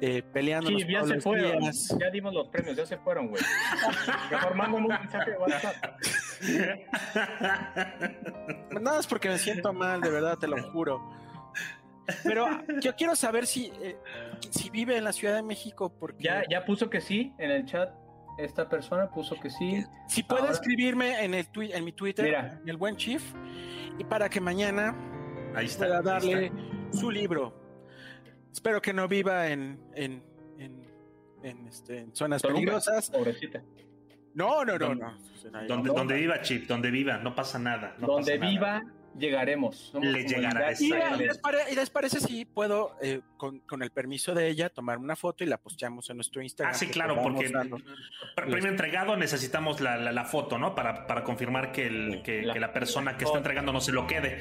eh, 0.00 0.22
peleándonos 0.32 0.80
Sí, 0.80 0.88
ya 0.90 1.00
todos 1.00 1.08
se 1.10 1.14
los 1.16 1.24
fueron, 1.24 1.58
días. 1.60 1.96
ya 2.00 2.08
dimos 2.10 2.32
los 2.32 2.48
premios, 2.48 2.76
ya 2.78 2.86
se 2.86 2.96
fueron, 2.96 3.28
güey. 3.28 3.42
Mejor 4.30 4.74
un 4.74 4.86
mensaje 4.86 5.32
de 5.32 5.36
WhatsApp. 5.36 5.76
Nada 8.80 9.00
es 9.00 9.06
porque 9.06 9.28
me 9.28 9.36
siento 9.38 9.72
mal, 9.74 10.00
de 10.00 10.10
verdad, 10.10 10.38
te 10.38 10.48
lo 10.48 10.56
juro. 10.72 11.20
Pero 12.24 12.46
yo 12.80 12.94
quiero 12.96 13.14
saber 13.16 13.46
si, 13.46 13.72
eh, 13.82 13.96
si 14.50 14.70
vive 14.70 14.96
en 14.96 15.04
la 15.04 15.12
Ciudad 15.12 15.34
de 15.34 15.42
México, 15.42 15.92
porque 15.98 16.22
Ya, 16.24 16.42
ya 16.48 16.64
puso 16.64 16.88
que 16.90 17.00
sí 17.00 17.32
en 17.38 17.50
el 17.50 17.64
chat, 17.66 17.90
esta 18.38 18.68
persona 18.68 19.10
puso 19.10 19.38
que 19.40 19.50
sí. 19.50 19.84
si 20.08 20.22
puede 20.22 20.42
ahora- 20.42 20.52
escribirme 20.52 21.24
en 21.24 21.34
el 21.34 21.50
twi- 21.50 21.72
en 21.74 21.84
mi 21.84 21.92
Twitter, 21.92 22.24
Mira. 22.24 22.58
en 22.62 22.68
el 22.68 22.76
buen 22.76 22.96
Chief, 22.96 23.22
y 23.98 24.04
para 24.04 24.28
que 24.28 24.40
mañana 24.40 24.94
Ahí 25.54 25.66
está. 25.66 25.86
pueda 25.86 25.98
ahí 25.98 26.04
darle 26.04 26.46
está. 26.46 26.98
su 26.98 27.10
libro. 27.10 27.54
Espero 28.52 28.80
que 28.80 28.92
no 28.92 29.06
viva 29.08 29.48
en, 29.48 29.78
en, 29.94 30.22
en, 30.58 30.84
en, 31.42 31.66
este, 31.68 31.98
en 31.98 32.14
zonas 32.16 32.42
Toluca, 32.42 32.56
peligrosas. 32.58 33.10
Pobrecita. 33.10 33.62
No, 34.34 34.64
no, 34.64 34.78
no, 34.78 34.86
Donde- 34.88 35.04
no. 35.04 35.18
Donde, 35.68 35.88
No, 35.88 35.94
donde 35.94 36.14
no. 36.14 36.20
viva 36.20 36.40
Chip, 36.42 36.66
donde 36.68 36.90
viva, 36.90 37.18
no 37.18 37.34
pasa 37.34 37.58
nada. 37.58 37.94
no 37.98 38.06
Donde 38.06 38.38
pasa 38.38 38.52
nada. 38.52 38.82
Llegaremos. 39.18 39.76
Somos 39.92 40.08
Le 40.08 40.24
llegará, 40.24 40.72
Y, 40.78 40.88
les 41.18 41.38
pare- 41.38 41.70
y 41.70 41.74
les 41.74 41.90
parece 41.90 42.20
si 42.20 42.44
puedo, 42.44 42.96
eh, 43.02 43.20
con, 43.36 43.60
con 43.60 43.82
el 43.82 43.90
permiso 43.90 44.34
de 44.34 44.48
ella, 44.48 44.68
tomar 44.70 44.98
una 44.98 45.16
foto 45.16 45.44
y 45.44 45.46
la 45.46 45.58
posteamos 45.58 46.08
en 46.10 46.16
nuestro 46.16 46.40
Instagram. 46.42 46.74
Ah, 46.74 46.78
sí, 46.78 46.86
claro, 46.88 47.20
porque 47.22 47.48
dando. 47.48 47.76
pr- 47.78 47.84
premio 48.50 48.68
entregado 48.68 49.16
necesitamos 49.16 49.80
la, 49.80 49.96
la- 49.96 50.12
la 50.12 50.24
foto, 50.24 50.58
¿no? 50.58 50.74
Para, 50.74 51.06
para 51.06 51.24
confirmar 51.24 51.72
que, 51.72 51.86
el, 51.86 52.22
que, 52.22 52.42
La- 52.42 52.54
que 52.54 52.60
la 52.60 52.72
persona 52.72 53.12
que 53.16 53.24
foto. 53.24 53.36
está 53.36 53.38
entregando 53.38 53.72
no 53.72 53.80
se 53.80 53.92
lo 53.92 54.06
quede. 54.06 54.38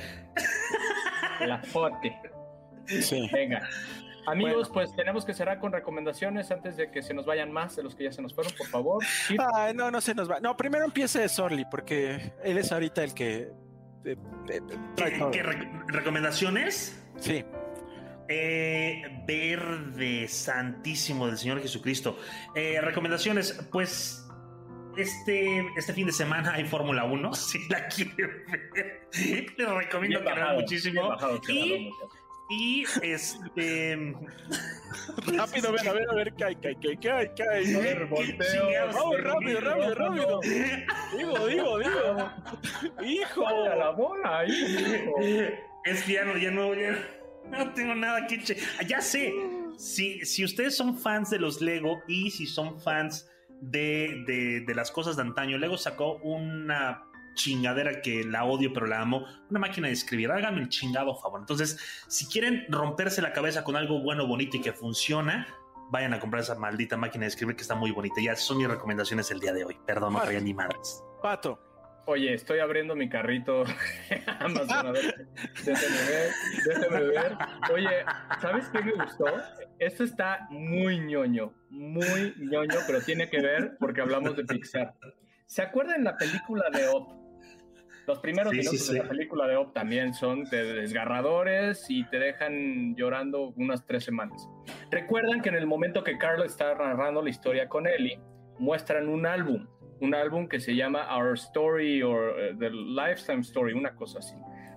La 1.42 1.60
foto. 1.64 1.98
Sí. 2.88 3.30
Venga. 3.32 3.68
Amigos, 4.28 4.70
pues 4.72 4.96
tenemos 4.96 5.26
que 5.26 5.34
cerrar 5.34 5.60
con 5.60 5.72
recomendaciones 5.72 6.52
antes 6.52 6.78
de 6.78 6.92
que 6.92 7.02
se 7.02 7.14
nos 7.16 7.26
vayan 7.26 7.52
más 7.52 7.76
de 7.76 7.82
los 7.84 7.96
que 7.96 8.04
ya 8.04 8.12
se 8.12 8.22
nos 8.22 8.36
fueron, 8.36 8.54
por 8.56 8.68
favor. 8.68 9.04
Ay, 9.56 9.74
no, 9.74 9.90
no 9.90 10.02
se 10.02 10.14
nos 10.14 10.30
va. 10.30 10.40
No, 10.40 10.56
primero 10.56 10.86
empiece 10.86 11.28
Sorly, 11.30 11.66
porque 11.72 12.34
él 12.44 12.58
es 12.58 12.72
ahorita 12.72 13.04
el 13.04 13.14
que. 13.16 13.50
Eh, 14.06 14.16
eh, 14.50 14.62
¿Qué, 14.96 15.12
todo. 15.18 15.32
qué 15.32 15.44
re- 15.44 15.70
recomendaciones? 15.88 17.02
Sí. 17.20 17.44
Eh, 18.28 19.02
verde 19.28 20.28
santísimo 20.28 21.28
del 21.28 21.38
Señor 21.38 21.62
Jesucristo. 21.62 22.18
Eh, 22.56 22.80
recomendaciones, 22.82 23.54
pues 23.72 24.28
este, 24.98 25.66
este 25.78 25.94
fin 25.94 26.06
de 26.06 26.12
semana 26.14 26.54
hay 26.54 26.66
Fórmula 26.66 27.06
1, 27.06 27.34
si 27.34 27.60
la 27.70 27.88
quieren 27.88 28.16
ver. 28.74 29.08
Les 29.58 29.70
recomiendo 29.70 30.20
Bien 30.22 30.34
que 30.34 30.40
vean 30.42 30.56
muchísimo. 30.56 31.08
bajado, 31.10 31.42
Y. 31.48 31.92
y 32.50 32.84
este... 33.02 33.96
Rápido, 35.28 35.70
a 35.70 35.72
ver, 35.72 35.88
a 35.88 35.94
ver, 35.94 36.10
a 36.10 36.14
ver, 36.14 36.34
cae, 36.36 36.56
cae, 36.60 36.76
cae, 36.80 36.98
cae, 37.00 37.34
cae. 37.36 37.76
A 37.76 37.80
ver, 37.80 38.06
volteo. 38.10 38.68
Vamos, 38.94 39.22
rápido, 39.24 39.60
rápido, 39.62 39.96
rápido. 39.96 40.40
Digo, 41.18 41.48
digo, 41.48 41.80
digo. 41.80 42.32
Hijo. 43.04 43.42
¡Hola, 43.44 43.76
la 43.76 43.90
bola! 43.92 44.46
hijo! 44.48 45.16
Es 45.86 46.04
que 46.04 46.14
ya 46.14 46.26
no, 46.26 46.38
ya 46.38 46.52
no, 46.52 46.74
ya 46.74 46.98
no 47.50 47.74
tengo 47.74 47.96
nada 47.96 48.28
que 48.28 48.42
che- 48.44 48.58
Ah, 48.80 48.84
Ya 48.84 49.02
sé, 49.02 49.34
si, 49.78 50.26
si 50.26 50.44
ustedes 50.44 50.76
son 50.76 50.98
fans 50.98 51.30
de 51.30 51.40
los 51.40 51.62
Lego 51.62 52.02
y 52.08 52.32
si 52.32 52.46
son 52.46 52.80
fans 52.82 53.30
de, 53.62 54.24
de, 54.26 54.62
de 54.62 54.76
las 54.76 54.92
cosas 54.92 55.16
de 55.16 55.22
antaño, 55.24 55.58
Lego 55.58 55.78
sacó 55.78 56.16
una 56.18 57.04
chingadera 57.40 58.02
que 58.02 58.24
la 58.24 58.44
odio 58.44 58.74
pero 58.74 58.86
la 58.86 59.02
amo, 59.02 59.26
una 59.50 59.60
máquina 59.60 59.88
de 59.88 59.94
escribir, 59.94 60.30
háganme 60.30 60.62
el 60.62 60.70
chingado 60.70 61.16
favor. 61.16 61.40
Entonces, 61.40 61.80
si 62.08 62.28
quieren 62.28 62.66
romperse 62.70 63.22
la 63.22 63.32
cabeza 63.32 63.64
con 63.64 63.76
algo 63.76 64.02
bueno, 64.02 64.28
bonito 64.28 64.58
y 64.58 64.62
que 64.62 64.74
funciona, 64.74 65.48
vayan 65.90 66.14
a 66.14 66.20
comprar 66.20 66.44
esa 66.44 66.56
maldita 66.56 66.98
máquina 66.98 67.24
de 67.24 67.30
escribir 67.30 67.56
que 67.56 67.62
está 67.62 67.76
muy 67.76 67.92
bonita. 67.92 68.22
Ya 68.22 68.36
son 68.36 68.58
mis 68.58 68.68
recomendaciones 68.68 69.32
el 69.32 69.40
día 69.40 69.54
de 69.54 69.64
hoy. 69.64 69.78
Perdón, 69.86 70.14
no 70.14 70.22
traía 70.22 70.42
ni 70.42 70.54
madres. 70.54 71.02
Pato. 71.22 71.60
Oye, 72.06 72.34
estoy 72.34 72.58
abriendo 72.58 72.96
mi 72.96 73.08
carrito 73.08 73.66
Amazon, 74.40 74.88
a 74.88 74.92
ver, 74.92 75.28
déjame 75.64 75.98
ver, 76.10 76.32
déjame 76.66 77.02
ver. 77.04 77.38
Oye, 77.72 77.90
¿sabes 78.42 78.68
qué 78.70 78.82
me 78.82 78.94
gustó? 78.94 79.26
Esto 79.78 80.04
está 80.06 80.48
muy 80.50 81.00
ñoño, 81.00 81.54
muy 81.70 82.34
ñoño, 82.40 82.80
pero 82.88 83.00
tiene 83.02 83.30
que 83.30 83.40
ver 83.40 83.78
porque 83.80 84.02
hablamos 84.02 84.36
de 84.36 84.44
Pixar. 84.44 84.96
¿Se 85.46 85.62
acuerdan 85.62 86.04
la 86.04 86.18
película 86.18 86.70
de 86.72 86.88
Op? 86.88 87.19
Los 88.10 88.20
primeros 88.20 88.52
Sí, 88.52 88.58
minutos 88.58 88.88
sí. 88.88 88.94
de 88.94 89.04
la 89.04 89.08
película 89.08 89.48
de 89.48 89.56
Op 89.56 89.72
también 89.72 90.16
son 90.16 90.46
de- 90.46 90.74
desgarradores 90.74 91.86
y 91.90 92.04
te 92.06 92.18
dejan 92.18 92.96
llorando 92.96 93.54
unas 93.56 93.86
tres 93.86 94.04
semanas. 94.04 94.50
Recuerdan 94.90 95.42
que 95.44 95.50
en 95.50 95.56
el 95.56 95.68
momento 95.68 96.04
que 96.04 96.18
Carl 96.18 96.42
está 96.44 96.74
narrando 96.74 97.22
la 97.22 97.30
historia 97.30 97.70
con 97.70 97.86
Ellie, 97.86 98.20
muestran 98.58 99.08
un 99.08 99.28
álbum, 99.28 99.68
un 100.02 100.16
álbum 100.16 100.48
que 100.48 100.60
se 100.60 100.76
llama 100.76 101.16
Our 101.16 101.34
Story 101.36 102.02
o 102.02 102.16
eh, 102.38 102.56
The 102.58 102.72
Lifetime 102.72 103.42
Story, 103.42 103.74
una 103.74 103.96
cosa 103.96 104.18
así. 104.20 104.36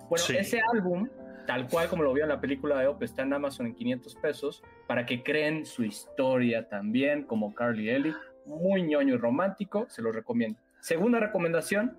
Bueno, 0.09 0.25
ese 0.39 0.61
álbum, 0.71 1.09
tal 1.47 1.67
cual 1.67 1.87
como 1.89 2.03
lo 2.03 2.13
vio 2.13 2.23
en 2.23 2.29
la 2.29 2.39
película 2.39 2.79
de 2.79 2.85
Op, 2.87 3.01
está 3.01 3.23
en 3.23 3.33
Amazon 3.33 3.65
en 3.65 3.73
500 3.73 4.15
pesos 4.17 4.63
para 4.87 5.07
que 5.07 5.23
creen 5.23 5.65
su 5.65 5.83
historia 5.83 6.69
también, 6.69 7.23
como 7.23 7.55
Carl 7.55 7.79
y 7.79 7.89
Ellie. 7.89 8.13
Muy 8.45 8.83
ñoño 8.83 9.15
y 9.15 9.17
romántico, 9.17 9.85
se 9.89 10.03
lo 10.03 10.11
recomiendo. 10.11 10.59
Segunda 10.81 11.19
recomendación, 11.19 11.97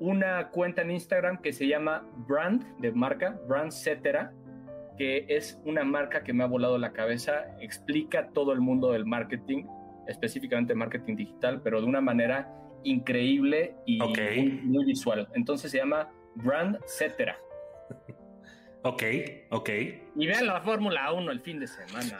una 0.00 0.48
cuenta 0.48 0.82
en 0.82 0.90
Instagram 0.90 1.40
que 1.40 1.52
se 1.52 1.66
llama 1.66 2.06
Brand, 2.28 2.78
de 2.78 2.92
marca, 2.92 3.38
Brand 3.48 3.72
Cetera, 3.72 4.32
que 4.96 5.26
es 5.28 5.60
una 5.64 5.84
marca 5.84 6.24
que 6.24 6.32
me 6.32 6.44
ha 6.44 6.46
volado 6.46 6.76
la 6.78 6.92
cabeza, 6.92 7.46
explica 7.60 8.28
todo 8.30 8.52
el 8.52 8.60
mundo 8.60 8.92
del 8.92 9.06
marketing, 9.06 9.64
específicamente 10.06 10.74
marketing 10.74 11.16
digital, 11.16 11.62
pero 11.62 11.80
de 11.80 11.86
una 11.86 12.00
manera 12.00 12.52
increíble 12.84 13.76
y 13.86 13.98
muy, 13.98 14.60
muy 14.64 14.84
visual. 14.84 15.28
Entonces 15.34 15.70
se 15.70 15.78
llama 15.78 16.10
Brand 16.34 16.78
Cetera. 16.86 17.36
Ok, 18.82 19.02
ok. 19.50 19.70
Y 20.16 20.26
vean 20.26 20.46
la 20.46 20.60
Fórmula 20.60 21.12
1 21.12 21.32
el 21.32 21.40
fin 21.40 21.58
de 21.58 21.66
semana. 21.66 22.18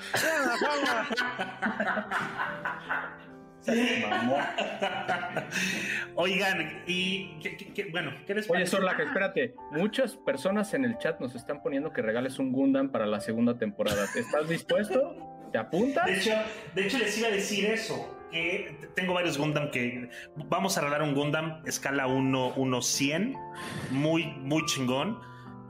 Oigan, 6.14 6.82
y 6.86 7.38
bueno, 7.92 8.12
¿qué 8.26 8.34
les 8.34 8.50
Oye? 8.50 8.66
Sorlaca, 8.66 9.02
espérate. 9.02 9.54
Muchas 9.72 10.16
personas 10.16 10.72
en 10.74 10.84
el 10.84 10.98
chat 10.98 11.18
nos 11.20 11.34
están 11.34 11.62
poniendo 11.62 11.92
que 11.92 12.02
regales 12.02 12.38
un 12.38 12.52
Gundam 12.52 12.90
para 12.90 13.06
la 13.06 13.20
segunda 13.20 13.58
temporada. 13.58 14.06
¿Estás 14.16 14.48
dispuesto? 14.48 15.16
¿Te 15.52 15.58
apuntas? 15.58 16.06
De 16.06 16.16
hecho, 16.16 16.32
de 16.74 16.86
hecho, 16.86 16.98
les 16.98 17.18
iba 17.18 17.28
a 17.28 17.32
decir 17.32 17.66
eso. 17.66 18.14
Que 18.30 18.76
tengo 18.94 19.14
varios 19.14 19.38
Gundam 19.38 19.70
que. 19.70 20.10
Vamos 20.36 20.76
a 20.76 20.82
regalar 20.82 21.02
un 21.02 21.14
Gundam 21.14 21.62
escala 21.64 22.06
1, 22.06 22.54
1 22.56 22.82
100. 22.82 23.34
Muy, 23.90 24.26
muy 24.26 24.64
chingón. 24.66 25.18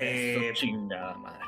Eh, 0.01 0.51
chingada 0.55 1.17
madre. 1.19 1.39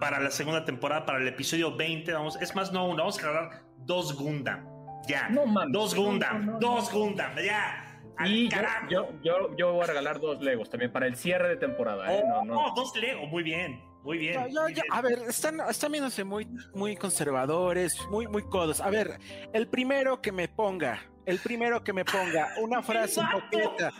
para 0.00 0.20
la 0.20 0.30
segunda 0.30 0.64
temporada, 0.64 1.06
para 1.06 1.18
el 1.18 1.28
episodio 1.28 1.76
20. 1.76 2.12
Vamos, 2.12 2.40
es 2.40 2.54
más, 2.54 2.72
no 2.72 2.86
uno, 2.86 2.98
vamos 2.98 3.18
a 3.18 3.22
regalar 3.26 3.62
dos 3.78 4.16
Gundam. 4.16 4.69
Ya. 5.10 5.28
No 5.28 5.46
mames. 5.46 5.72
dos 5.72 5.94
Gundam. 5.94 6.46
no, 6.46 6.52
no, 6.52 6.58
dos. 6.60 6.90
Gundam. 6.92 7.32
Ya. 7.36 7.86
Y 8.24 8.48
yo, 8.50 8.58
yo, 8.90 9.08
yo, 9.22 9.56
yo 9.56 9.72
voy 9.72 9.84
a 9.84 9.86
regalar 9.86 10.20
dos 10.20 10.40
Legos 10.42 10.68
también 10.68 10.92
para 10.92 11.06
el 11.06 11.16
cierre 11.16 11.48
de 11.48 11.56
temporada. 11.56 12.14
¿eh? 12.14 12.22
Oh, 12.24 12.44
No, 12.44 12.54
no. 12.54 12.66
oh, 12.66 12.74
dos 12.74 12.94
Lego. 12.96 13.26
Muy 13.26 13.42
bien. 13.42 13.82
Muy 14.02 14.18
bien. 14.18 14.40
Muy. 14.40 14.74
A 14.90 15.00
ver, 15.02 15.18
están, 15.28 15.60
están 15.68 15.92
viéndose 15.92 16.22
muy, 16.24 16.46
muy 16.74 16.96
conservadores, 16.96 17.98
muy, 18.10 18.26
muy 18.28 18.42
codos. 18.42 18.80
A 18.80 18.90
ver, 18.90 19.18
el 19.52 19.68
primero 19.68 20.20
que 20.20 20.32
me 20.32 20.48
ponga, 20.48 21.02
el 21.26 21.38
primero 21.38 21.82
que 21.82 21.92
me 21.94 22.04
ponga 22.04 22.48
una 22.60 22.82
frase 22.82 23.20
coqueta, 23.32 23.90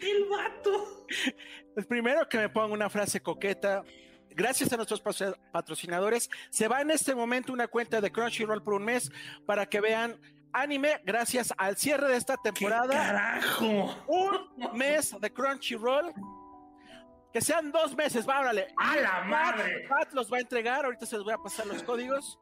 El 0.00 0.24
vato. 0.28 1.06
el 1.76 1.86
primero 1.86 2.28
que 2.28 2.38
me 2.38 2.48
ponga 2.48 2.74
una 2.74 2.90
frase 2.90 3.20
coqueta, 3.20 3.82
gracias 4.30 4.72
a 4.72 4.76
nuestros 4.76 5.00
patro- 5.00 5.36
patrocinadores, 5.52 6.28
se 6.50 6.68
va 6.68 6.80
en 6.80 6.90
este 6.90 7.14
momento 7.14 7.52
una 7.52 7.68
cuenta 7.68 8.00
de 8.00 8.10
Crunchyroll 8.10 8.62
por 8.62 8.74
un 8.74 8.84
mes 8.84 9.10
para 9.46 9.66
que 9.66 9.80
vean 9.80 10.20
anime 10.52 11.00
gracias 11.04 11.52
al 11.56 11.76
cierre 11.76 12.08
de 12.08 12.16
esta 12.16 12.36
¿Qué 12.36 12.50
temporada. 12.52 12.88
carajo? 12.94 14.04
Un 14.08 14.76
mes 14.78 15.14
de 15.20 15.32
Crunchyroll. 15.32 16.12
Que 17.32 17.40
sean 17.40 17.70
dos 17.70 17.94
meses, 17.94 18.28
va, 18.28 18.40
órale. 18.40 18.74
¡A 18.76 18.96
la 18.96 19.10
Pat- 19.20 19.26
madre! 19.26 19.86
Pat 19.88 20.12
los 20.14 20.32
va 20.32 20.38
a 20.38 20.40
entregar, 20.40 20.84
ahorita 20.84 21.06
se 21.06 21.14
los 21.16 21.24
voy 21.24 21.34
a 21.34 21.38
pasar 21.38 21.64
los 21.66 21.80
códigos. 21.84 22.40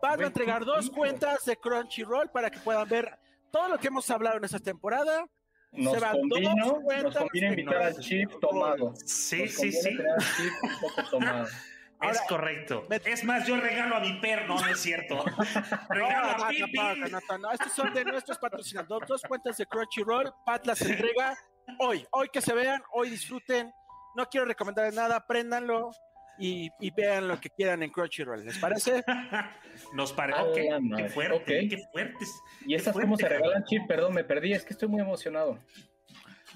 Pat 0.00 0.20
va 0.20 0.24
a 0.24 0.26
entregar 0.28 0.64
dos 0.64 0.90
cuentas 0.90 1.44
de 1.44 1.56
Crunchyroll 1.56 2.30
para 2.30 2.48
que 2.48 2.60
puedan 2.60 2.88
ver 2.88 3.18
todo 3.50 3.66
lo 3.68 3.78
que 3.78 3.88
hemos 3.88 4.08
hablado 4.10 4.36
en 4.36 4.44
esta 4.44 4.60
temporada. 4.60 5.26
Nos 5.72 5.94
se 5.94 6.00
convino, 6.10 6.54
nos 7.02 7.14
de 7.32 7.38
invitar 7.46 7.82
al. 7.82 7.98
Chip 7.98 8.30
tomado. 8.40 8.94
Sí, 9.04 9.42
Nos 9.42 9.52
sí, 9.54 9.72
sí. 9.72 9.82
tener 9.96 10.08
al 10.10 10.18
Chip 10.18 10.52
un 10.62 10.80
poco 10.80 11.10
tomado. 11.10 11.46
Ahora, 12.00 12.12
es 12.14 12.20
correcto. 12.28 12.86
me- 12.88 13.00
Es 13.04 13.24
más, 13.24 13.44
yo 13.46 13.60
regalo 13.60 13.96
a 13.96 14.00
mi 14.00 14.20
perro, 14.20 14.46
no, 14.54 14.60
no 14.60 14.68
es 14.68 14.78
cierto. 14.80 15.24
regalo 15.90 16.28
No, 16.28 16.32
a 16.34 16.38
no, 16.38 16.48
Pipi. 16.48 16.78
no, 16.78 16.94
no, 17.08 17.18
no, 17.28 17.38
no, 17.38 17.50
estos 17.52 17.72
son 17.72 17.92
de 17.92 18.04
nuestros 18.04 18.38
patrocinadores. 18.38 19.08
Dos 19.08 19.22
cuentas 19.22 19.56
de 19.56 19.66
Crunchyroll. 19.66 20.32
Pat 20.46 20.64
las 20.64 20.80
entrega 20.80 21.36
hoy. 21.80 22.06
Hoy 22.12 22.28
que 22.32 22.40
se 22.40 22.54
vean, 22.54 22.82
hoy 22.92 23.10
disfruten. 23.10 23.72
No 24.16 24.26
quiero 24.26 24.46
recomendarles 24.46 24.94
nada, 24.94 25.26
préndanlo 25.26 25.90
y, 26.38 26.70
y 26.80 26.90
vean 26.90 27.28
lo 27.28 27.40
que 27.40 27.50
quieran 27.50 27.82
en 27.82 27.90
Crunchyroll. 27.90 28.44
¿Les 28.44 28.58
parece? 28.58 29.04
Nos 29.94 30.12
pare... 30.12 30.34
A 30.34 30.44
ok, 30.44 30.56
la 30.88 30.96
qué 30.96 31.08
fuerte, 31.08 31.68
qué 31.68 31.78
fuertes. 31.92 32.30
¿Y 32.66 32.74
estas 32.74 32.94
Qué 32.94 33.02
cómo 33.02 33.16
se 33.16 33.26
fuerte, 33.26 33.38
regalan, 33.38 33.64
Chip? 33.64 33.86
Perdón, 33.86 34.14
me 34.14 34.24
perdí. 34.24 34.52
Es 34.52 34.64
que 34.64 34.72
estoy 34.72 34.88
muy 34.88 35.00
emocionado. 35.00 35.58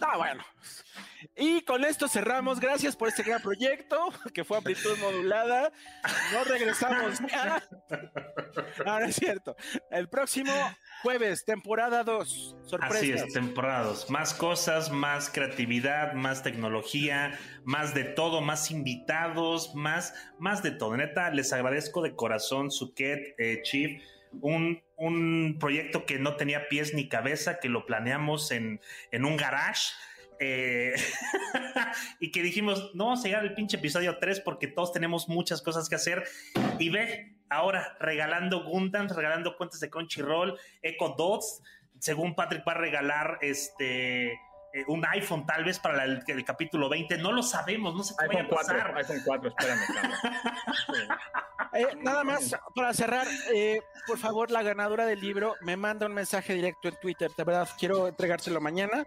Ah, 0.01 0.16
bueno. 0.16 0.43
Y 1.37 1.62
con 1.62 1.85
esto 1.85 2.09
cerramos. 2.09 2.61
Gracias 2.61 2.97
por 2.97 3.09
este 3.09 3.22
gran 3.22 3.41
proyecto 3.41 4.09
que 4.35 4.45
fue 4.45 4.59
amplitud 4.59 4.99
modulada. 4.99 5.72
No 6.33 6.45
regresamos 6.45 7.20
ya. 7.30 7.62
No, 8.85 8.99
no 9.01 9.07
es 9.07 9.16
cierto. 9.16 9.57
El 9.91 10.09
próximo 10.09 10.53
jueves, 11.03 11.44
temporada 11.44 12.05
2. 12.05 12.57
Sorpresas. 12.64 12.96
Así 12.96 13.11
es, 13.12 13.32
temporadas. 13.32 14.09
Más 14.09 14.32
cosas, 14.34 14.90
más 14.90 15.28
creatividad, 15.30 16.14
más 16.14 16.42
tecnología, 16.42 17.38
más 17.64 17.94
de 17.94 18.05
todo, 18.05 18.40
más 18.40 18.70
invitados, 18.70 19.74
más, 19.74 20.14
más 20.38 20.62
de 20.62 20.70
todo. 20.70 20.96
Neta, 20.96 21.30
les 21.30 21.53
agradezco 21.53 22.03
de 22.03 22.14
corazón, 22.14 22.70
Suket, 22.70 23.34
eh, 23.38 23.61
Chief. 23.62 24.00
Un, 24.40 24.82
un 24.96 25.57
proyecto 25.61 26.07
que 26.07 26.18
no 26.18 26.36
tenía 26.36 26.68
pies 26.68 26.94
ni 26.94 27.09
cabeza, 27.09 27.59
que 27.61 27.68
lo 27.68 27.84
planeamos 27.84 28.50
en, 28.50 28.80
en 29.11 29.24
un 29.24 29.36
garage. 29.36 29.90
eh, 30.40 30.94
y 32.20 32.30
que 32.32 32.42
dijimos, 32.42 32.90
no 32.94 33.05
vamos 33.07 33.20
a 33.20 33.28
llegar 33.28 33.42
al 33.42 33.55
pinche 33.55 33.76
episodio 33.76 34.18
3 34.18 34.40
porque 34.40 34.66
todos 34.68 34.92
tenemos 34.92 35.28
muchas 35.28 35.61
cosas 35.62 35.88
que 35.88 35.94
hacer. 35.96 36.24
Y 36.78 36.88
ve, 36.88 37.34
ahora 37.53 37.96
regalando 38.00 38.64
Gundams, 38.64 39.14
regalando 39.14 39.57
cuentas 39.57 39.80
de 39.80 39.90
Crunchyroll, 39.90 40.59
Echo 40.82 41.14
Dots. 41.16 41.62
Según 41.98 42.34
Patrick 42.34 42.66
va 42.66 42.72
a 42.72 42.78
regalar 42.78 43.38
este 43.40 44.38
eh, 44.73 44.85
un 44.89 45.05
iPhone 45.07 45.45
tal 45.47 45.64
vez 45.64 45.79
para 45.79 46.05
el, 46.05 46.23
el 46.27 46.45
capítulo 46.45 46.89
20. 46.89 47.18
No 47.18 47.33
lo 47.33 47.43
sabemos, 47.43 47.95
no 47.95 48.03
sé 48.03 48.14
qué 48.18 48.27
vaya 48.27 48.41
iPhone 48.41 48.59
a 48.59 48.62
4, 48.62 48.77
pasar. 48.77 48.97
iPhone 48.97 49.23
4, 49.25 49.49
espérame. 49.49 49.81
Eh, 51.75 51.87
nada 52.03 52.23
más 52.23 52.55
para 52.75 52.93
cerrar, 52.93 53.27
eh, 53.55 53.81
por 54.07 54.18
favor, 54.18 54.51
la 54.51 54.62
ganadora 54.62 55.07
del 55.07 55.20
libro 55.20 55.55
me 55.62 55.75
manda 55.77 56.07
un 56.07 56.12
mensaje 56.12 56.53
directo 56.53 56.89
en 56.89 56.97
Twitter. 57.01 57.31
De 57.35 57.45
verdad, 57.45 57.66
quiero 57.79 58.09
entregárselo 58.09 58.61
mañana. 58.61 59.07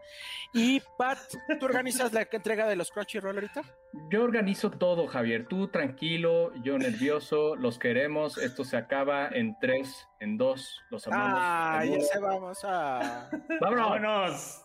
Y 0.51 0.81
Pat, 0.97 1.19
¿tú 1.59 1.65
organizas 1.65 2.11
la 2.11 2.27
entrega 2.31 2.65
de 2.67 2.75
los 2.75 2.89
Crunchyroll 2.89 3.35
ahorita? 3.35 3.61
Yo 4.09 4.23
organizo 4.23 4.71
todo, 4.71 5.05
Javier. 5.05 5.47
Tú 5.47 5.67
tranquilo, 5.67 6.53
yo 6.63 6.79
nervioso, 6.79 7.55
los 7.55 7.77
queremos. 7.77 8.39
Esto 8.39 8.63
se 8.63 8.77
acaba 8.77 9.27
en 9.27 9.55
3, 9.59 10.07
en 10.21 10.37
2, 10.37 10.81
los 10.89 11.07
amamos. 11.07 11.39
Ah, 11.39 11.85
ya 11.85 11.99
se 12.01 12.19
vamos 12.19 12.63
a. 12.63 13.29
¡Vámonos! 13.61 13.89
Vámonos. 13.89 14.64